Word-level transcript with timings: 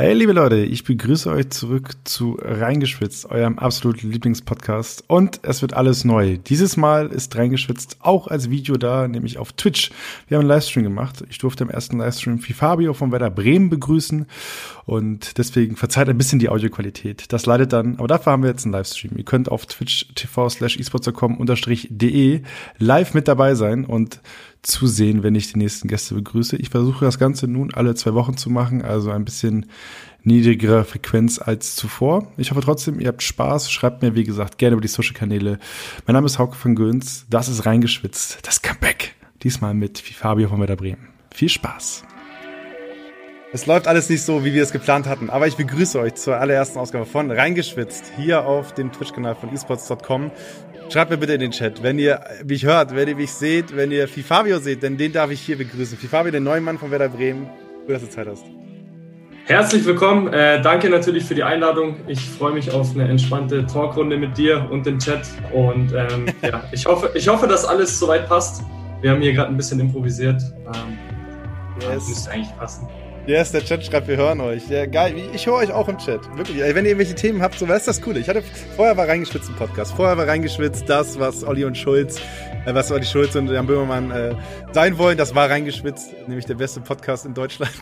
Hey, 0.00 0.14
liebe 0.14 0.32
Leute, 0.32 0.56
ich 0.56 0.84
begrüße 0.84 1.28
euch 1.28 1.50
zurück 1.50 1.90
zu 2.04 2.38
Reingeschwitzt, 2.40 3.30
eurem 3.30 3.58
absoluten 3.58 4.10
Lieblingspodcast. 4.10 5.04
Und 5.08 5.40
es 5.42 5.60
wird 5.60 5.74
alles 5.74 6.06
neu. 6.06 6.38
Dieses 6.38 6.78
Mal 6.78 7.08
ist 7.08 7.36
Reingeschwitzt 7.36 7.98
auch 8.00 8.26
als 8.26 8.48
Video 8.48 8.78
da, 8.78 9.06
nämlich 9.06 9.36
auf 9.36 9.52
Twitch. 9.52 9.90
Wir 10.26 10.38
haben 10.38 10.44
einen 10.44 10.48
Livestream 10.48 10.84
gemacht. 10.84 11.22
Ich 11.28 11.36
durfte 11.36 11.64
im 11.64 11.68
ersten 11.68 11.98
Livestream 11.98 12.38
Fabio 12.38 12.94
vom 12.94 13.12
Werder 13.12 13.28
Bremen 13.28 13.68
begrüßen. 13.68 14.24
Und 14.86 15.36
deswegen 15.36 15.76
verzeiht 15.76 16.08
ein 16.08 16.16
bisschen 16.16 16.38
die 16.38 16.48
Audioqualität. 16.48 17.30
Das 17.30 17.44
leidet 17.44 17.74
dann, 17.74 17.96
aber 17.98 18.08
dafür 18.08 18.32
haben 18.32 18.42
wir 18.42 18.48
jetzt 18.48 18.64
einen 18.64 18.72
Livestream. 18.72 19.18
Ihr 19.18 19.24
könnt 19.24 19.50
auf 19.50 19.66
twitch 19.66 20.06
tv 20.14 20.48
slash 20.48 20.78
esports.com 20.78 21.36
unterstrich 21.36 21.88
de 21.90 22.40
live 22.78 23.12
mit 23.12 23.28
dabei 23.28 23.54
sein 23.54 23.84
und 23.84 24.22
zu 24.62 24.86
sehen, 24.86 25.22
wenn 25.22 25.34
ich 25.34 25.52
die 25.52 25.58
nächsten 25.58 25.88
Gäste 25.88 26.14
begrüße. 26.14 26.56
Ich 26.56 26.70
versuche 26.70 27.04
das 27.04 27.18
Ganze 27.18 27.46
nun 27.46 27.72
alle 27.72 27.94
zwei 27.94 28.14
Wochen 28.14 28.36
zu 28.36 28.50
machen, 28.50 28.82
also 28.82 29.10
ein 29.10 29.24
bisschen 29.24 29.66
niedrigere 30.22 30.84
Frequenz 30.84 31.38
als 31.38 31.76
zuvor. 31.76 32.30
Ich 32.36 32.50
hoffe 32.50 32.60
trotzdem, 32.60 33.00
ihr 33.00 33.08
habt 33.08 33.22
Spaß. 33.22 33.70
Schreibt 33.70 34.02
mir, 34.02 34.14
wie 34.14 34.24
gesagt, 34.24 34.58
gerne 34.58 34.74
über 34.74 34.82
die 34.82 34.88
Social-Kanäle. 34.88 35.58
Mein 36.06 36.14
Name 36.14 36.26
ist 36.26 36.38
Hauke 36.38 36.56
von 36.56 36.74
Göns. 36.74 37.26
Das 37.30 37.48
ist 37.48 37.64
reingeschwitzt. 37.64 38.46
Das 38.46 38.60
Comeback. 38.62 39.14
Diesmal 39.42 39.74
mit 39.74 39.98
Fabio 39.98 40.48
von 40.48 40.60
Werder 40.60 40.76
Bremen. 40.76 41.08
Viel 41.32 41.48
Spaß. 41.48 42.04
Es 43.52 43.66
läuft 43.66 43.88
alles 43.88 44.08
nicht 44.08 44.22
so, 44.22 44.44
wie 44.44 44.54
wir 44.54 44.62
es 44.62 44.70
geplant 44.70 45.08
hatten, 45.08 45.28
aber 45.28 45.48
ich 45.48 45.56
begrüße 45.56 45.98
euch 45.98 46.14
zur 46.14 46.36
allerersten 46.36 46.78
Ausgabe 46.78 47.04
von 47.04 47.32
Reingeschwitzt 47.32 48.04
hier 48.16 48.46
auf 48.46 48.74
dem 48.74 48.92
Twitch-Kanal 48.92 49.34
von 49.34 49.52
esports.com. 49.52 50.30
Schreibt 50.92 51.12
mir 51.12 51.18
bitte 51.18 51.34
in 51.34 51.40
den 51.40 51.52
Chat, 51.52 51.84
wenn 51.84 52.00
ihr 52.00 52.20
mich 52.44 52.64
hört, 52.64 52.96
wenn 52.96 53.06
ihr 53.06 53.14
mich 53.14 53.30
seht, 53.30 53.76
wenn 53.76 53.92
ihr 53.92 54.08
Fifabio 54.08 54.58
seht, 54.58 54.82
denn 54.82 54.96
den 54.96 55.12
darf 55.12 55.30
ich 55.30 55.40
hier 55.40 55.56
begrüßen. 55.56 55.96
Fifabio, 55.96 56.32
den 56.32 56.42
neuen 56.42 56.64
Mann 56.64 56.78
von 56.78 56.90
Werder 56.90 57.08
Bremen. 57.08 57.48
Cool, 57.86 57.94
dass 57.94 58.02
du 58.02 58.10
Zeit 58.10 58.26
hast. 58.26 58.42
Herzlich 59.44 59.84
willkommen. 59.84 60.32
Äh, 60.32 60.60
danke 60.62 60.90
natürlich 60.90 61.24
für 61.24 61.36
die 61.36 61.44
Einladung. 61.44 61.94
Ich 62.08 62.20
freue 62.20 62.52
mich 62.52 62.72
auf 62.72 62.92
eine 62.92 63.08
entspannte 63.08 63.64
Talkrunde 63.66 64.16
mit 64.16 64.36
dir 64.36 64.66
und 64.68 64.84
dem 64.84 64.98
Chat. 64.98 65.28
Und 65.52 65.92
ähm, 65.92 66.26
ja, 66.42 66.64
ich 66.72 66.84
hoffe, 66.86 67.12
ich 67.14 67.28
hoffe, 67.28 67.46
dass 67.46 67.64
alles 67.64 67.96
soweit 67.96 68.28
passt. 68.28 68.64
Wir 69.00 69.12
haben 69.12 69.22
hier 69.22 69.32
gerade 69.32 69.50
ein 69.50 69.56
bisschen 69.56 69.78
improvisiert. 69.78 70.42
Ähm, 70.66 70.98
yes. 71.88 72.08
müsste 72.08 72.32
eigentlich 72.32 72.56
passen. 72.58 72.88
Yes, 73.26 73.52
der 73.52 73.62
Chat 73.62 73.84
schreibt, 73.84 74.08
wir 74.08 74.16
hören 74.16 74.40
euch. 74.40 74.68
Ja, 74.68 74.86
geil. 74.86 75.14
Ich 75.32 75.46
höre 75.46 75.54
euch 75.54 75.70
auch 75.70 75.88
im 75.88 75.98
Chat. 75.98 76.20
Wirklich. 76.36 76.58
Wenn 76.58 76.84
ihr 76.84 76.92
irgendwelche 76.92 77.14
Themen 77.14 77.42
habt, 77.42 77.58
so, 77.58 77.68
was 77.68 77.78
ist 77.78 77.88
das 77.88 78.02
Coole? 78.02 78.18
Ich 78.18 78.28
hatte, 78.28 78.42
vorher 78.76 78.96
war 78.96 79.06
reingeschwitzt 79.06 79.50
ein 79.50 79.56
Podcast. 79.56 79.92
Vorher 79.92 80.16
war 80.16 80.26
reingeschwitzt 80.26 80.88
das, 80.88 81.18
was 81.18 81.44
Olli 81.44 81.64
und 81.64 81.76
Schulz, 81.76 82.20
was 82.66 82.92
Olli 82.92 83.04
Schulz 83.04 83.34
und 83.34 83.48
Jan 83.50 83.66
Böhmermann 83.66 84.10
äh, 84.10 84.34
sein 84.72 84.98
wollen. 84.98 85.16
Das 85.18 85.34
war 85.34 85.48
reingeschwitzt. 85.50 86.12
Nämlich 86.28 86.46
der 86.46 86.54
beste 86.54 86.80
Podcast 86.80 87.26
in 87.26 87.34
Deutschland. 87.34 87.72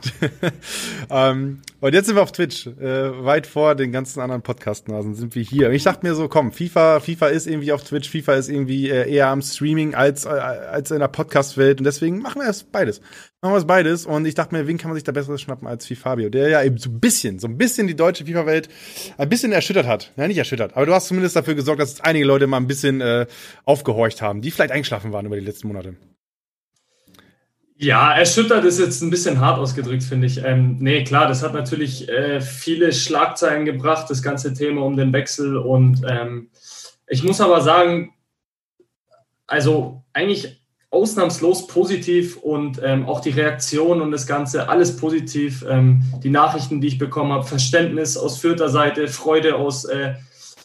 ähm, 1.10 1.60
und 1.80 1.94
jetzt 1.94 2.06
sind 2.06 2.16
wir 2.16 2.22
auf 2.22 2.32
Twitch. 2.32 2.66
Äh, 2.66 3.24
weit 3.24 3.46
vor 3.46 3.74
den 3.74 3.92
ganzen 3.92 4.20
anderen 4.20 4.42
Podcast-Nasen 4.42 5.14
sind 5.14 5.34
wir 5.34 5.42
hier. 5.42 5.68
Und 5.68 5.74
ich 5.74 5.82
dachte 5.82 6.06
mir 6.06 6.14
so, 6.14 6.28
komm, 6.28 6.52
FIFA, 6.52 7.00
FIFA 7.00 7.26
ist 7.28 7.46
irgendwie 7.46 7.72
auf 7.72 7.84
Twitch. 7.84 8.08
FIFA 8.08 8.34
ist 8.34 8.48
irgendwie 8.48 8.88
äh, 8.88 9.10
eher 9.10 9.28
am 9.28 9.42
Streaming 9.42 9.94
als, 9.94 10.24
äh, 10.24 10.28
als 10.28 10.90
in 10.90 11.00
der 11.00 11.08
Podcast-Welt. 11.08 11.80
Und 11.80 11.84
deswegen 11.84 12.20
machen 12.20 12.40
wir 12.40 12.48
es 12.48 12.62
beides. 12.62 13.00
Machen 13.40 13.52
wir 13.52 13.58
es 13.58 13.66
beides. 13.66 14.04
Und 14.04 14.26
ich 14.26 14.34
dachte 14.34 14.52
mir, 14.54 14.66
wen 14.66 14.78
kann 14.78 14.88
man 14.90 14.96
sich 14.96 15.04
da 15.04 15.12
besseres 15.12 15.40
schnappen 15.40 15.68
als 15.68 15.86
Fabio, 15.86 16.28
der 16.28 16.48
ja 16.48 16.62
eben 16.62 16.76
so 16.76 16.90
ein 16.90 16.98
bisschen, 16.98 17.38
so 17.38 17.46
ein 17.46 17.56
bisschen 17.56 17.86
die 17.86 17.94
deutsche 17.94 18.24
FIFA-Welt 18.24 18.68
ein 19.16 19.28
bisschen 19.28 19.52
erschüttert 19.52 19.86
hat. 19.86 20.12
Ja, 20.16 20.26
nicht 20.26 20.38
erschüttert, 20.38 20.76
aber 20.76 20.86
du 20.86 20.92
hast 20.92 21.06
zumindest 21.06 21.36
dafür 21.36 21.54
gesorgt, 21.54 21.80
dass 21.80 22.00
einige 22.00 22.24
Leute 22.24 22.48
mal 22.48 22.56
ein 22.56 22.66
bisschen 22.66 23.00
äh, 23.00 23.26
aufgehorcht 23.64 24.22
haben, 24.22 24.40
die 24.40 24.50
vielleicht 24.50 24.67
eingeschlafen 24.72 25.12
waren 25.12 25.26
über 25.26 25.36
die 25.36 25.44
letzten 25.44 25.68
Monate. 25.68 25.96
Ja, 27.80 28.12
erschüttert 28.12 28.64
ist 28.64 28.80
jetzt 28.80 29.02
ein 29.02 29.10
bisschen 29.10 29.38
hart 29.38 29.58
ausgedrückt, 29.58 30.02
finde 30.02 30.26
ich. 30.26 30.42
Ähm, 30.42 30.78
nee, 30.80 31.04
klar, 31.04 31.28
das 31.28 31.44
hat 31.44 31.54
natürlich 31.54 32.08
äh, 32.08 32.40
viele 32.40 32.92
Schlagzeilen 32.92 33.64
gebracht, 33.64 34.10
das 34.10 34.20
ganze 34.20 34.52
Thema 34.52 34.82
um 34.82 34.96
den 34.96 35.12
Wechsel. 35.12 35.56
Und 35.56 36.02
ähm, 36.08 36.50
ich 37.06 37.22
muss 37.22 37.40
aber 37.40 37.60
sagen, 37.60 38.14
also 39.46 40.02
eigentlich 40.12 40.60
ausnahmslos 40.90 41.66
positiv 41.66 42.36
und 42.38 42.80
ähm, 42.82 43.06
auch 43.06 43.20
die 43.20 43.30
Reaktion 43.30 44.00
und 44.00 44.10
das 44.10 44.26
Ganze, 44.26 44.68
alles 44.68 44.96
positiv. 44.96 45.64
Ähm, 45.68 46.02
die 46.22 46.30
Nachrichten, 46.30 46.80
die 46.80 46.88
ich 46.88 46.98
bekommen 46.98 47.32
habe, 47.32 47.44
Verständnis 47.44 48.16
aus 48.16 48.38
Fürther 48.38 48.70
Seite, 48.70 49.06
Freude 49.06 49.54
aus 49.54 49.84
äh, 49.84 50.14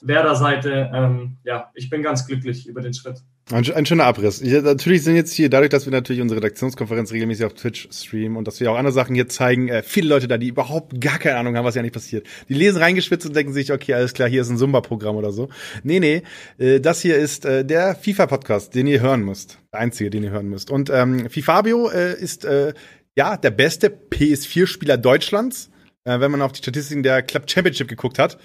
Werder 0.03 0.35
Seite. 0.35 0.91
Ähm, 0.93 1.37
ja, 1.43 1.71
ich 1.73 1.89
bin 1.89 2.03
ganz 2.03 2.27
glücklich 2.27 2.67
über 2.67 2.81
den 2.81 2.93
Schritt. 2.93 3.23
Ein, 3.51 3.69
ein 3.73 3.85
schöner 3.85 4.05
Abriss. 4.05 4.41
Ja, 4.41 4.61
natürlich 4.61 5.03
sind 5.03 5.15
jetzt 5.15 5.33
hier, 5.33 5.49
dadurch, 5.49 5.69
dass 5.69 5.85
wir 5.85 5.91
natürlich 5.91 6.21
unsere 6.21 6.39
Redaktionskonferenz 6.39 7.11
regelmäßig 7.11 7.45
auf 7.45 7.53
Twitch 7.53 7.89
streamen 7.91 8.37
und 8.37 8.47
dass 8.47 8.59
wir 8.59 8.71
auch 8.71 8.77
andere 8.77 8.93
Sachen 8.93 9.15
hier 9.15 9.27
zeigen, 9.27 9.67
äh, 9.67 9.83
viele 9.83 10.07
Leute 10.07 10.27
da, 10.27 10.37
die 10.37 10.47
überhaupt 10.47 10.99
gar 11.01 11.19
keine 11.19 11.37
Ahnung 11.37 11.57
haben, 11.57 11.65
was 11.65 11.75
ja 11.75 11.81
nicht 11.81 11.93
passiert. 11.93 12.27
Die 12.47 12.53
lesen 12.53 12.81
reingeschwitzt 12.81 13.25
und 13.25 13.35
denken 13.35 13.53
sich, 13.53 13.71
okay, 13.71 13.93
alles 13.93 14.13
klar, 14.13 14.29
hier 14.29 14.41
ist 14.41 14.49
ein 14.49 14.57
Zumba-Programm 14.57 15.15
oder 15.15 15.31
so. 15.31 15.49
Nee, 15.83 15.99
nee, 15.99 16.23
äh, 16.57 16.79
das 16.79 17.01
hier 17.01 17.17
ist 17.17 17.45
äh, 17.45 17.65
der 17.65 17.95
FIFA-Podcast, 17.95 18.75
den 18.75 18.87
ihr 18.87 19.01
hören 19.01 19.23
müsst. 19.23 19.59
Der 19.73 19.81
einzige, 19.81 20.09
den 20.09 20.23
ihr 20.23 20.31
hören 20.31 20.49
müsst. 20.49 20.71
Und 20.71 20.89
ähm, 20.89 21.29
Fifabio 21.29 21.89
äh, 21.89 22.13
ist 22.13 22.45
äh, 22.45 22.73
ja 23.15 23.35
der 23.35 23.51
beste 23.51 23.87
PS4-Spieler 23.89 24.97
Deutschlands, 24.97 25.69
äh, 26.05 26.19
wenn 26.19 26.31
man 26.31 26.41
auf 26.41 26.53
die 26.53 26.59
Statistiken 26.59 27.03
der 27.03 27.21
Club 27.23 27.49
Championship 27.49 27.87
geguckt 27.89 28.19
hat 28.19 28.37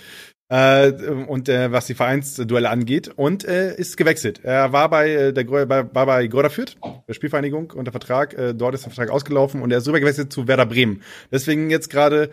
äh, 0.49 0.93
und 1.27 1.49
äh, 1.49 1.71
was 1.73 1.87
die 1.87 1.95
Vereinsduelle 1.95 2.71
angeht 2.71 3.11
und 3.17 3.45
äh, 3.45 3.75
ist 3.77 3.97
gewechselt. 3.97 4.41
Er 4.43 4.73
war 4.73 4.89
bei 4.89 5.11
äh, 5.11 5.33
der 5.33 5.49
war, 5.49 5.95
war 5.95 6.07
bei 6.07 6.27
Gorda 6.27 6.49
Fürth, 6.49 6.77
der 7.07 7.15
Spielvereinigung 7.15 7.73
unter 7.73 7.91
Vertrag. 7.91 8.35
Äh, 8.35 8.55
dort 8.55 8.75
ist 8.75 8.85
der 8.85 8.93
Vertrag 8.93 9.11
ausgelaufen 9.15 9.63
und 9.63 9.71
er 9.71 9.79
ist 9.79 9.89
rüber 9.89 10.01
gewechselt 10.01 10.33
zu 10.33 10.49
Werder 10.49 10.67
Bremen. 10.67 11.03
Deswegen 11.31 11.71
jetzt 11.71 11.91
gerade, 11.91 12.31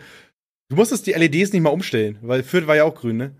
du 0.68 0.76
musstest 0.76 1.06
die 1.06 1.12
LEDs 1.12 1.52
nicht 1.52 1.62
mal 1.62 1.70
umstellen, 1.70 2.18
weil 2.22 2.42
Fürth 2.42 2.66
war 2.66 2.76
ja 2.76 2.84
auch 2.84 2.94
grün, 2.94 3.16
ne? 3.18 3.36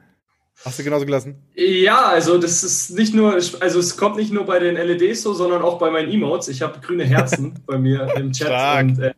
Hast 0.65 0.79
du 0.79 0.85
genauso 0.85 1.05
gelassen? 1.05 1.37
Ja, 1.55 2.07
also 2.07 2.39
das 2.39 2.65
ist 2.65 2.91
nicht 2.97 3.15
nur, 3.15 3.35
also 3.35 3.79
es 3.79 3.97
kommt 3.97 4.17
nicht 4.17 4.33
nur 4.33 4.47
bei 4.47 4.59
den 4.59 4.77
LEDs 4.77 5.23
so, 5.23 5.35
sondern 5.35 5.61
auch 5.63 5.79
bei 5.79 5.91
meinen 5.91 6.11
Emotes. 6.11 6.49
Ich 6.49 6.63
habe 6.63 6.81
grüne 6.81 7.05
Herzen 7.05 7.61
bei 7.67 7.79
mir 7.79 8.09
im 8.17 8.33
Chat 8.33 8.49
Stark. 8.49 8.85
und 8.85 8.99
äh, 8.99 9.15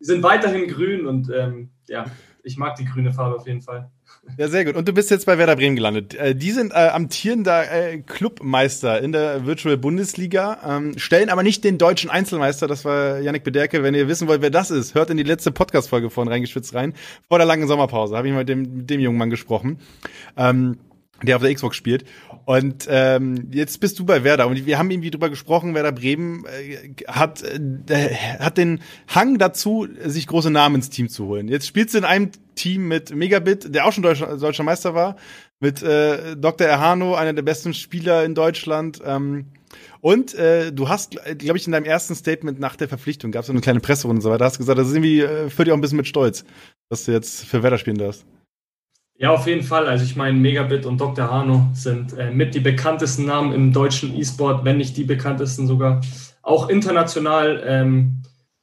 die 0.00 0.04
sind 0.04 0.22
weiterhin 0.22 0.68
grün 0.68 1.06
und 1.06 1.30
ähm, 1.34 1.70
ja, 1.88 2.06
ich 2.42 2.56
mag 2.56 2.76
die 2.76 2.84
grüne 2.84 3.12
Farbe 3.12 3.36
auf 3.36 3.46
jeden 3.46 3.62
Fall. 3.62 3.90
Ja, 4.38 4.48
sehr 4.48 4.64
gut. 4.64 4.76
Und 4.76 4.86
du 4.86 4.92
bist 4.92 5.10
jetzt 5.10 5.26
bei 5.26 5.36
Werder 5.36 5.56
Bremen 5.56 5.74
gelandet. 5.74 6.14
Äh, 6.14 6.34
die 6.34 6.52
sind 6.52 6.72
äh, 6.72 6.76
amtierender 6.76 7.70
äh, 7.70 7.98
Clubmeister 7.98 9.02
in 9.02 9.12
der 9.12 9.46
Virtual 9.46 9.76
Bundesliga, 9.76 10.58
ähm, 10.64 10.96
stellen 10.96 11.28
aber 11.28 11.42
nicht 11.42 11.64
den 11.64 11.76
deutschen 11.76 12.08
Einzelmeister. 12.08 12.68
Das 12.68 12.84
war 12.84 13.18
Yannick 13.18 13.42
Bederke. 13.42 13.82
Wenn 13.82 13.94
ihr 13.94 14.08
wissen 14.08 14.28
wollt, 14.28 14.40
wer 14.40 14.50
das 14.50 14.70
ist, 14.70 14.94
hört 14.94 15.10
in 15.10 15.16
die 15.16 15.22
letzte 15.24 15.50
Podcast-Folge 15.50 16.08
von 16.08 16.28
Reingeschwitzt 16.28 16.74
rein. 16.74 16.94
Vor 17.28 17.38
der 17.38 17.46
langen 17.46 17.66
Sommerpause 17.66 18.16
habe 18.16 18.28
ich 18.28 18.34
mit 18.34 18.48
dem, 18.48 18.76
mit 18.78 18.90
dem 18.90 19.00
jungen 19.00 19.18
Mann 19.18 19.30
gesprochen. 19.30 19.80
Ähm, 20.36 20.78
der 21.22 21.36
auf 21.36 21.42
der 21.42 21.54
Xbox 21.54 21.76
spielt. 21.76 22.04
Und 22.44 22.86
ähm, 22.88 23.48
jetzt 23.52 23.78
bist 23.80 23.98
du 23.98 24.04
bei 24.04 24.24
Werder 24.24 24.48
und 24.48 24.66
wir 24.66 24.78
haben 24.78 24.90
irgendwie 24.90 25.10
drüber 25.10 25.30
gesprochen, 25.30 25.74
Werder 25.74 25.92
Bremen 25.92 26.44
äh, 26.46 26.94
hat, 27.06 27.42
äh, 27.42 28.14
hat 28.40 28.58
den 28.58 28.80
Hang 29.08 29.38
dazu, 29.38 29.86
sich 30.04 30.26
große 30.26 30.50
Namen 30.50 30.76
ins 30.76 30.90
Team 30.90 31.08
zu 31.08 31.26
holen. 31.26 31.48
Jetzt 31.48 31.66
spielst 31.66 31.94
du 31.94 31.98
in 31.98 32.04
einem 32.04 32.30
Team 32.54 32.88
mit 32.88 33.14
Megabit, 33.14 33.74
der 33.74 33.86
auch 33.86 33.92
schon 33.92 34.02
deutscher, 34.02 34.36
deutscher 34.36 34.64
Meister 34.64 34.94
war, 34.94 35.16
mit 35.60 35.82
äh, 35.82 36.36
Dr. 36.36 36.66
Erhano, 36.66 37.14
einer 37.14 37.32
der 37.32 37.42
besten 37.42 37.74
Spieler 37.74 38.24
in 38.24 38.34
Deutschland. 38.34 39.00
Ähm, 39.04 39.46
und 40.00 40.34
äh, 40.34 40.72
du 40.72 40.88
hast, 40.88 41.12
glaube 41.38 41.56
ich, 41.56 41.66
in 41.66 41.72
deinem 41.72 41.84
ersten 41.84 42.16
Statement 42.16 42.58
nach 42.58 42.74
der 42.74 42.88
Verpflichtung, 42.88 43.30
gab 43.30 43.44
es 43.44 43.50
eine 43.50 43.60
kleine 43.60 43.80
Presserunde 43.80 44.18
und 44.18 44.22
so 44.22 44.30
weiter, 44.30 44.44
hast 44.44 44.58
gesagt, 44.58 44.78
das 44.78 44.88
ist 44.88 44.94
irgendwie, 44.94 45.20
äh, 45.20 45.48
führt 45.48 45.68
dich 45.68 45.72
auch 45.72 45.78
ein 45.78 45.80
bisschen 45.80 45.96
mit 45.96 46.08
Stolz, 46.08 46.44
dass 46.90 47.04
du 47.04 47.12
jetzt 47.12 47.44
für 47.44 47.62
Werder 47.62 47.78
spielen 47.78 47.98
darfst. 47.98 48.26
Ja, 49.22 49.30
auf 49.30 49.46
jeden 49.46 49.62
Fall. 49.62 49.86
Also 49.86 50.04
ich 50.04 50.16
meine, 50.16 50.36
Megabit 50.36 50.84
und 50.84 51.00
Dr. 51.00 51.30
Hano 51.30 51.68
sind 51.74 52.18
äh, 52.18 52.32
mit 52.32 52.56
die 52.56 52.60
bekanntesten 52.60 53.24
Namen 53.24 53.52
im 53.52 53.72
deutschen 53.72 54.18
E-Sport, 54.18 54.64
wenn 54.64 54.78
nicht 54.78 54.96
die 54.96 55.04
bekanntesten 55.04 55.68
sogar. 55.68 56.00
Auch 56.42 56.68
international 56.68 57.62
ähm, 57.64 58.22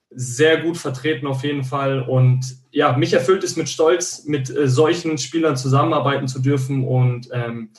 sehr 0.09 0.57
gut 0.59 0.77
vertreten 0.77 1.27
auf 1.27 1.45
jeden 1.45 1.63
Fall. 1.63 2.01
Und 2.01 2.57
ja, 2.71 2.97
mich 2.97 3.13
erfüllt 3.13 3.45
es 3.45 3.55
mit 3.55 3.69
Stolz, 3.69 4.25
mit 4.25 4.49
äh, 4.49 4.67
solchen 4.67 5.17
Spielern 5.17 5.55
zusammenarbeiten 5.55 6.27
zu 6.27 6.39
dürfen. 6.39 6.85
Und 6.85 7.29
ähm, 7.31 7.69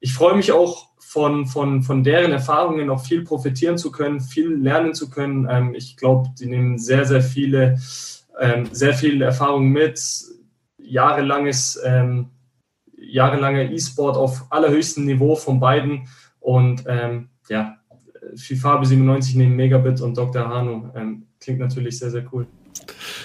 ich 0.00 0.12
freue 0.12 0.34
mich 0.34 0.50
auch 0.50 0.88
von, 0.98 1.46
von, 1.46 1.84
von 1.84 2.02
deren 2.02 2.32
Erfahrungen 2.32 2.90
auch 2.90 3.04
viel 3.04 3.22
profitieren 3.22 3.78
zu 3.78 3.92
können, 3.92 4.18
viel 4.18 4.48
lernen 4.48 4.94
zu 4.94 5.10
können. 5.10 5.46
Ähm, 5.48 5.76
ich 5.76 5.96
glaube, 5.96 6.30
die 6.40 6.46
nehmen 6.46 6.76
sehr, 6.76 7.04
sehr 7.04 7.22
viele, 7.22 7.78
ähm, 8.40 8.66
sehr 8.72 8.94
viele 8.94 9.26
Erfahrungen 9.26 9.70
mit 9.70 10.00
jahrelanges, 10.86 11.80
ähm, 11.84 12.30
jahrelanger 12.96 13.70
E-Sport 13.70 14.16
auf 14.16 14.46
allerhöchstem 14.50 15.04
Niveau 15.04 15.36
von 15.36 15.60
beiden. 15.60 16.08
Und 16.40 16.84
ähm, 16.86 17.30
ja, 17.48 17.76
FIFA 18.34 18.84
97 18.84 19.36
neben 19.36 19.56
Megabit 19.56 20.00
und 20.00 20.16
Dr. 20.16 20.48
Hano 20.48 20.92
ähm, 20.96 21.26
klingt 21.40 21.60
natürlich 21.60 21.98
sehr, 21.98 22.10
sehr 22.10 22.24
cool. 22.32 22.46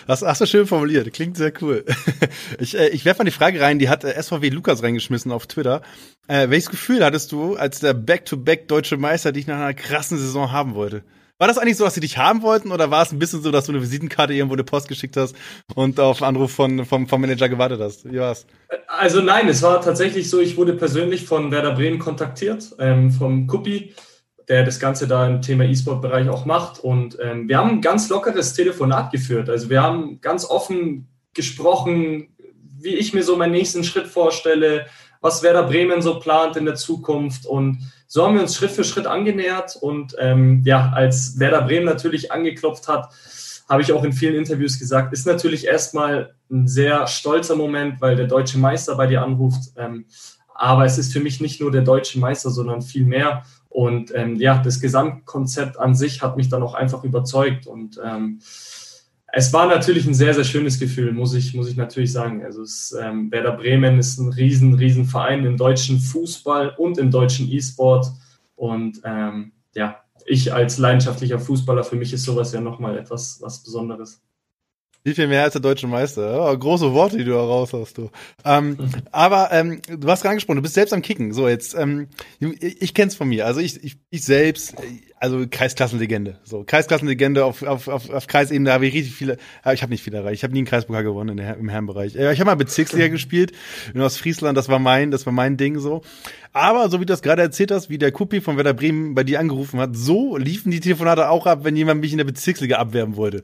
Das 0.08 0.22
hast 0.22 0.42
du 0.42 0.46
schön 0.46 0.66
formuliert. 0.66 1.12
Klingt 1.14 1.38
sehr 1.38 1.54
cool. 1.62 1.86
Ich, 2.60 2.78
äh, 2.78 2.90
ich 2.90 3.06
werfe 3.06 3.20
mal 3.20 3.26
die 3.26 3.32
Frage 3.32 3.62
rein, 3.62 3.80
die 3.80 3.90
hat 3.90 4.04
äh, 4.04 4.22
SVW 4.22 4.50
Lukas 4.50 4.84
reingeschmissen 4.84 5.32
auf 5.32 5.48
Twitter. 5.48 5.82
Äh, 6.28 6.50
welches 6.50 6.70
Gefühl 6.70 7.04
hattest 7.04 7.32
du, 7.32 7.56
als 7.56 7.80
der 7.80 7.94
Back-to-Back 7.94 8.64
-back 8.64 8.68
deutsche 8.68 8.98
Meister 8.98 9.32
dich 9.32 9.48
nach 9.48 9.56
einer 9.56 9.74
krassen 9.74 10.18
Saison 10.18 10.52
haben 10.52 10.76
wollte? 10.76 11.04
War 11.42 11.48
das 11.48 11.58
eigentlich 11.58 11.78
so, 11.78 11.86
dass 11.86 11.96
sie 11.96 12.02
dich 12.02 12.20
haben 12.20 12.44
wollten 12.44 12.72
oder 12.72 12.92
war 12.92 13.02
es 13.02 13.12
ein 13.12 13.18
bisschen 13.18 13.42
so, 13.42 13.50
dass 13.50 13.66
du 13.66 13.72
eine 13.72 13.82
Visitenkarte 13.82 14.32
irgendwo 14.32 14.54
eine 14.54 14.64
Post 14.64 14.88
geschickt 14.88 15.18
hast 15.18 15.36
und 15.74 16.00
auf 16.00 16.22
Anruf 16.22 16.52
von, 16.52 16.86
vom, 16.86 17.08
vom 17.08 17.20
Manager 17.20 17.50
gewartet 17.50 17.82
hast? 17.82 18.06
Wie 18.06 18.20
war's? 18.20 18.46
Also 18.88 19.22
nein, 19.22 19.50
es 19.50 19.64
war 19.64 19.82
tatsächlich 19.82 20.30
so, 20.30 20.40
ich 20.40 20.56
wurde 20.56 20.74
persönlich 20.74 21.26
von 21.26 21.50
Werder 21.50 21.74
Bremen 21.74 21.98
kontaktiert, 21.98 22.76
ähm, 22.78 23.10
vom 23.10 23.48
Kuppi, 23.48 23.96
der 24.50 24.64
das 24.66 24.80
Ganze 24.80 25.08
da 25.08 25.26
im 25.26 25.42
Thema 25.42 25.64
E-Sport-Bereich 25.64 26.30
auch 26.30 26.46
macht. 26.46 26.80
Und 26.80 27.18
ähm, 27.20 27.50
wir 27.50 27.58
haben 27.58 27.72
ein 27.72 27.82
ganz 27.82 28.10
lockeres 28.10 28.54
Telefonat 28.54 29.12
geführt. 29.12 29.50
Also 29.50 29.72
wir 29.72 29.82
haben 29.82 30.22
ganz 30.22 30.46
offen 30.46 31.08
gesprochen, 31.34 32.36
wie 32.78 32.94
ich 32.94 33.16
mir 33.16 33.24
so 33.24 33.36
meinen 33.36 33.54
nächsten 33.54 33.84
Schritt 33.84 34.06
vorstelle, 34.06 34.86
was 35.22 35.42
Werder 35.42 35.64
Bremen 35.64 36.04
so 36.04 36.20
plant 36.20 36.56
in 36.56 36.66
der 36.66 36.76
Zukunft. 36.76 37.48
Und 37.48 37.80
so 38.14 38.26
haben 38.26 38.36
wir 38.36 38.42
uns 38.42 38.58
Schritt 38.58 38.72
für 38.72 38.84
Schritt 38.84 39.08
angenähert. 39.08 39.78
Und 39.78 40.18
ähm, 40.20 40.64
ja, 40.66 40.92
als 40.94 41.40
Werder 41.40 41.62
Bremen 41.62 41.86
natürlich 41.86 42.30
angeklopft 42.30 42.90
hat, 42.90 43.10
habe 43.70 43.82
ich 43.82 43.94
auch 43.94 44.04
in 44.04 44.12
vielen 44.12 44.36
Interviews 44.36 44.78
gesagt, 44.78 45.14
ist 45.14 45.26
natürlich 45.26 45.66
erstmal 45.66 46.36
ein 46.52 46.68
sehr 46.68 47.08
stolzer 47.08 47.56
Moment, 47.56 48.02
weil 48.02 48.18
der 48.18 48.28
deutsche 48.28 48.60
Meister 48.60 48.96
bei 48.96 49.08
dir 49.08 49.24
anruft. 49.24 49.72
Ähm, 49.78 50.08
aber 50.54 50.84
es 50.84 50.98
ist 50.98 51.14
für 51.14 51.22
mich 51.22 51.40
nicht 51.40 51.62
nur 51.62 51.72
der 51.72 51.84
deutsche 51.84 52.20
Meister, 52.20 52.50
sondern 52.50 52.82
viel 52.82 53.06
mehr. 53.06 53.46
Und 53.70 54.14
ähm, 54.14 54.36
ja, 54.36 54.58
das 54.62 54.82
Gesamtkonzept 54.82 55.80
an 55.80 55.96
sich 55.96 56.22
hat 56.22 56.36
mich 56.36 56.50
dann 56.50 56.64
auch 56.64 56.74
einfach 56.74 57.06
überzeugt. 57.06 57.66
Und 57.66 57.98
ähm, 58.04 58.42
es 59.34 59.54
war 59.54 59.68
natürlich 59.68 60.06
ein 60.06 60.14
sehr, 60.14 60.34
sehr 60.34 60.44
schönes 60.44 60.80
Gefühl, 60.80 61.14
muss 61.14 61.34
ich, 61.34 61.54
muss 61.54 61.70
ich 61.70 61.78
natürlich 61.78 62.12
sagen. 62.12 62.44
Also 62.44 62.64
es, 62.64 62.96
ähm, 63.02 63.32
Werder 63.32 63.54
Bremen 63.54 63.98
ist 63.98 64.18
ein 64.18 64.34
riesen, 64.34 64.74
riesen 64.74 65.06
Verein 65.06 65.46
im 65.46 65.58
deutschen 65.58 66.00
Fußball 66.00 66.76
und 66.78 66.98
im 66.98 67.12
deutschen 67.12 67.50
E-Sport. 67.50 68.12
Und 68.56 69.02
ähm, 69.06 69.54
ja, 69.74 70.04
ich 70.26 70.54
als 70.54 70.78
leidenschaftlicher 70.78 71.40
Fußballer, 71.40 71.84
für 71.84 71.96
mich 71.96 72.12
ist 72.14 72.24
sowas 72.24 72.52
ja 72.52 72.62
nochmal 72.62 72.98
etwas 72.98 73.40
was 73.42 73.64
Besonderes. 73.64 74.22
Wie 75.04 75.16
viel 75.16 75.28
mehr 75.28 75.44
als 75.44 75.54
der 75.54 75.62
deutsche 75.62 75.88
Meister? 75.88 76.48
Oh, 76.48 76.56
große 76.56 76.94
Worte, 76.94 77.18
die 77.18 77.24
du 77.24 77.32
da 77.32 77.40
raus 77.40 77.74
hast, 77.74 77.98
du. 77.98 78.12
Ähm, 78.46 78.78
aber 79.12 79.50
ähm, 79.52 79.82
du 79.88 80.08
hast 80.08 80.22
gerade 80.22 80.34
angesprochen, 80.34 80.58
du 80.58 80.62
bist 80.62 80.76
selbst 80.76 80.94
am 80.94 81.02
Kicken. 81.02 81.34
So, 81.34 81.48
jetzt, 81.48 81.74
ähm, 81.74 82.08
ich, 82.40 82.84
ich 82.84 82.94
kenn's 82.94 83.16
von 83.16 83.28
mir. 83.28 83.48
Also 83.48 83.62
ich, 83.62 83.84
ich, 83.84 83.98
ich 84.12 84.24
selbst, 84.24 84.76
also 85.20 85.44
Kreisklassenlegende. 85.50 86.38
So, 86.44 86.64
Kreisklassenlegende 86.64 87.46
auf, 87.46 87.64
auf, 87.64 87.88
auf, 87.88 88.12
auf 88.12 88.28
Kreisebene 88.28 88.72
habe 88.72 88.86
ich 88.86 88.94
richtig 88.94 89.16
viele, 89.16 89.38
aber 89.64 89.74
ich 89.74 89.82
habe 89.82 89.92
nicht 89.92 90.04
viel 90.04 90.14
erreicht. 90.14 90.36
Ich 90.36 90.44
habe 90.44 90.54
nie 90.54 90.60
einen 90.60 90.68
Kreispokal 90.68 91.04
gewonnen 91.04 91.36
der, 91.36 91.58
im 91.58 91.70
Herrenbereich. 91.70 92.16
Ich 92.16 92.40
habe 92.40 92.46
mal 92.46 92.56
Bezirksliga 92.56 93.08
gespielt 93.08 93.54
in 93.96 94.02
Ostfriesland, 94.02 94.56
das 94.56 94.70
war 94.70 94.78
mein, 94.78 95.10
das 95.10 95.26
war 95.26 95.34
mein 95.34 95.58
Ding 95.58 95.80
so. 95.80 96.04
Aber 96.54 96.90
so 96.90 97.00
wie 97.00 97.06
du 97.06 97.14
das 97.14 97.24
gerade 97.24 97.42
erzählt 97.42 97.72
hast, 97.72 97.90
wie 97.90 97.98
der 97.98 98.12
Kupi 98.12 98.40
von 98.40 98.58
Werder 98.58 98.74
Bremen 98.74 99.16
bei 99.16 99.24
dir 99.24 99.40
angerufen 99.40 99.80
hat, 99.80 99.96
so 99.96 100.38
liefen 100.38 100.70
die 100.70 100.80
Telefonate 100.80 101.30
auch 101.30 101.48
ab, 101.48 101.64
wenn 101.64 101.76
jemand 101.76 102.02
mich 102.02 102.12
in 102.12 102.18
der 102.18 102.26
Bezirksliga 102.26 102.76
abwerben 102.76 103.16
wollte 103.16 103.42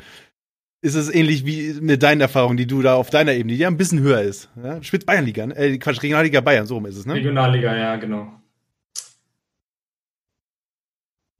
ist 0.87 0.95
es 0.95 1.13
ähnlich 1.13 1.45
wie 1.45 1.73
mit 1.81 2.01
deinen 2.01 2.21
Erfahrungen, 2.21 2.57
die 2.57 2.65
du 2.65 2.81
da 2.81 2.95
auf 2.95 3.09
deiner 3.09 3.33
Ebene, 3.33 3.53
die 3.53 3.59
ja 3.59 3.67
ein 3.67 3.77
bisschen 3.77 3.99
höher 3.99 4.21
ist. 4.21 4.49
Ja? 4.63 4.81
Spitz 4.81 5.05
Bayernliga, 5.05 5.43
äh, 5.49 5.77
Quatsch, 5.77 6.01
Regionalliga 6.01 6.39
Bayern, 6.39 6.65
so 6.65 6.75
rum 6.75 6.85
ist 6.85 6.97
es, 6.97 7.05
ne? 7.05 7.15
Regionalliga, 7.15 7.75
ja, 7.75 7.95
genau. 7.97 8.31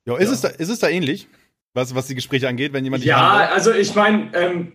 Ja, 0.05 0.17
ist, 0.17 0.27
ja. 0.27 0.33
Es 0.33 0.41
da, 0.41 0.47
ist 0.49 0.69
es 0.69 0.79
da 0.79 0.89
ähnlich, 0.89 1.27
was, 1.73 1.95
was 1.95 2.07
die 2.07 2.15
Gespräche 2.15 2.47
angeht, 2.47 2.73
wenn 2.73 2.83
jemand 2.83 3.05
Ja, 3.05 3.49
also 3.53 3.71
ich 3.71 3.95
meine, 3.95 4.29
ähm, 4.33 4.73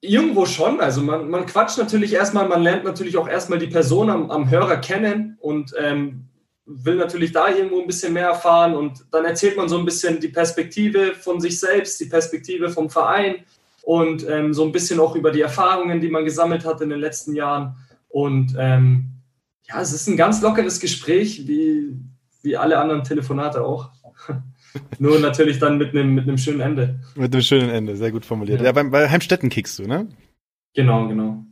irgendwo 0.00 0.46
schon. 0.46 0.80
Also 0.80 1.02
man, 1.02 1.28
man 1.28 1.46
quatscht 1.46 1.78
natürlich 1.78 2.12
erstmal, 2.12 2.48
man 2.48 2.62
lernt 2.62 2.84
natürlich 2.84 3.16
auch 3.16 3.28
erstmal 3.28 3.58
die 3.58 3.68
Person 3.68 4.08
am, 4.08 4.30
am 4.30 4.50
Hörer 4.50 4.76
kennen 4.76 5.36
und 5.40 5.72
ähm, 5.78 6.28
will 6.64 6.94
natürlich 6.94 7.32
da 7.32 7.48
irgendwo 7.48 7.80
ein 7.80 7.86
bisschen 7.88 8.12
mehr 8.12 8.26
erfahren 8.26 8.74
und 8.74 9.04
dann 9.10 9.24
erzählt 9.24 9.56
man 9.56 9.68
so 9.68 9.78
ein 9.78 9.84
bisschen 9.84 10.20
die 10.20 10.28
Perspektive 10.28 11.14
von 11.14 11.40
sich 11.40 11.58
selbst, 11.58 11.98
die 12.00 12.06
Perspektive 12.06 12.70
vom 12.70 12.88
Verein 12.88 13.44
und 13.82 14.28
ähm, 14.28 14.54
so 14.54 14.64
ein 14.64 14.72
bisschen 14.72 15.00
auch 15.00 15.16
über 15.16 15.30
die 15.30 15.40
Erfahrungen, 15.40 16.00
die 16.00 16.08
man 16.08 16.24
gesammelt 16.24 16.64
hat 16.64 16.80
in 16.80 16.90
den 16.90 17.00
letzten 17.00 17.34
Jahren. 17.34 17.76
Und 18.08 18.54
ähm, 18.58 19.12
ja, 19.68 19.80
es 19.80 19.92
ist 19.92 20.06
ein 20.08 20.16
ganz 20.16 20.40
lockeres 20.42 20.80
Gespräch, 20.80 21.46
wie, 21.46 21.96
wie 22.42 22.56
alle 22.56 22.78
anderen 22.78 23.04
Telefonate 23.04 23.64
auch. 23.64 23.90
Nur 24.98 25.18
natürlich 25.18 25.58
dann 25.58 25.78
mit 25.78 25.90
einem 25.90 26.14
mit 26.14 26.40
schönen 26.40 26.60
Ende. 26.60 27.00
Mit 27.14 27.34
einem 27.34 27.42
schönen 27.42 27.70
Ende, 27.70 27.96
sehr 27.96 28.12
gut 28.12 28.24
formuliert. 28.24 28.60
Ja, 28.60 28.66
ja 28.66 28.72
bei, 28.72 28.84
bei 28.84 29.08
Heimstetten 29.08 29.50
kickst 29.50 29.78
du, 29.78 29.86
ne? 29.86 30.08
Genau, 30.74 31.08
genau. 31.08 31.44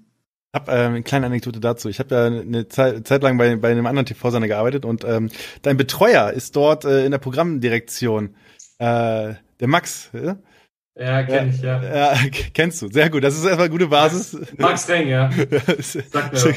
Ich 0.53 0.61
habe 0.61 0.73
äh, 0.73 0.87
eine 0.87 1.03
kleine 1.03 1.27
Anekdote 1.27 1.61
dazu. 1.61 1.89
Ich 1.89 1.99
habe 1.99 2.15
ja 2.15 2.27
eine 2.27 2.67
Zeit, 2.69 3.07
Zeit 3.07 3.23
lang 3.23 3.39
bei, 3.39 3.57
bei 3.57 3.71
einem 3.71 3.87
anderen 3.87 4.07
TV-Sender 4.07 4.49
gearbeitet 4.49 4.85
und 4.85 5.05
ähm, 5.05 5.31
dein 5.63 5.77
Betreuer 5.77 6.31
ist 6.31 6.57
dort 6.57 6.85
äh, 6.85 7.05
in 7.05 7.11
der 7.11 7.19
Programmdirektion. 7.19 8.35
Äh, 8.79 9.35
der 9.61 9.69
Max, 9.69 10.11
äh? 10.15 10.35
Ja, 11.01 11.23
kenn 11.23 11.49
ich, 11.49 11.63
ja. 11.63 11.83
ja. 11.83 12.15
Kennst 12.53 12.83
du, 12.83 12.89
sehr 12.89 13.09
gut. 13.09 13.25
Das 13.25 13.35
ist 13.35 13.45
erstmal 13.45 13.65
eine 13.65 13.71
gute 13.71 13.87
Basis. 13.87 14.37
Max 14.59 14.87
Reng, 14.87 15.09
ja. 15.09 15.31
Sag 16.11 16.31
mir 16.31 16.45
was. 16.45 16.45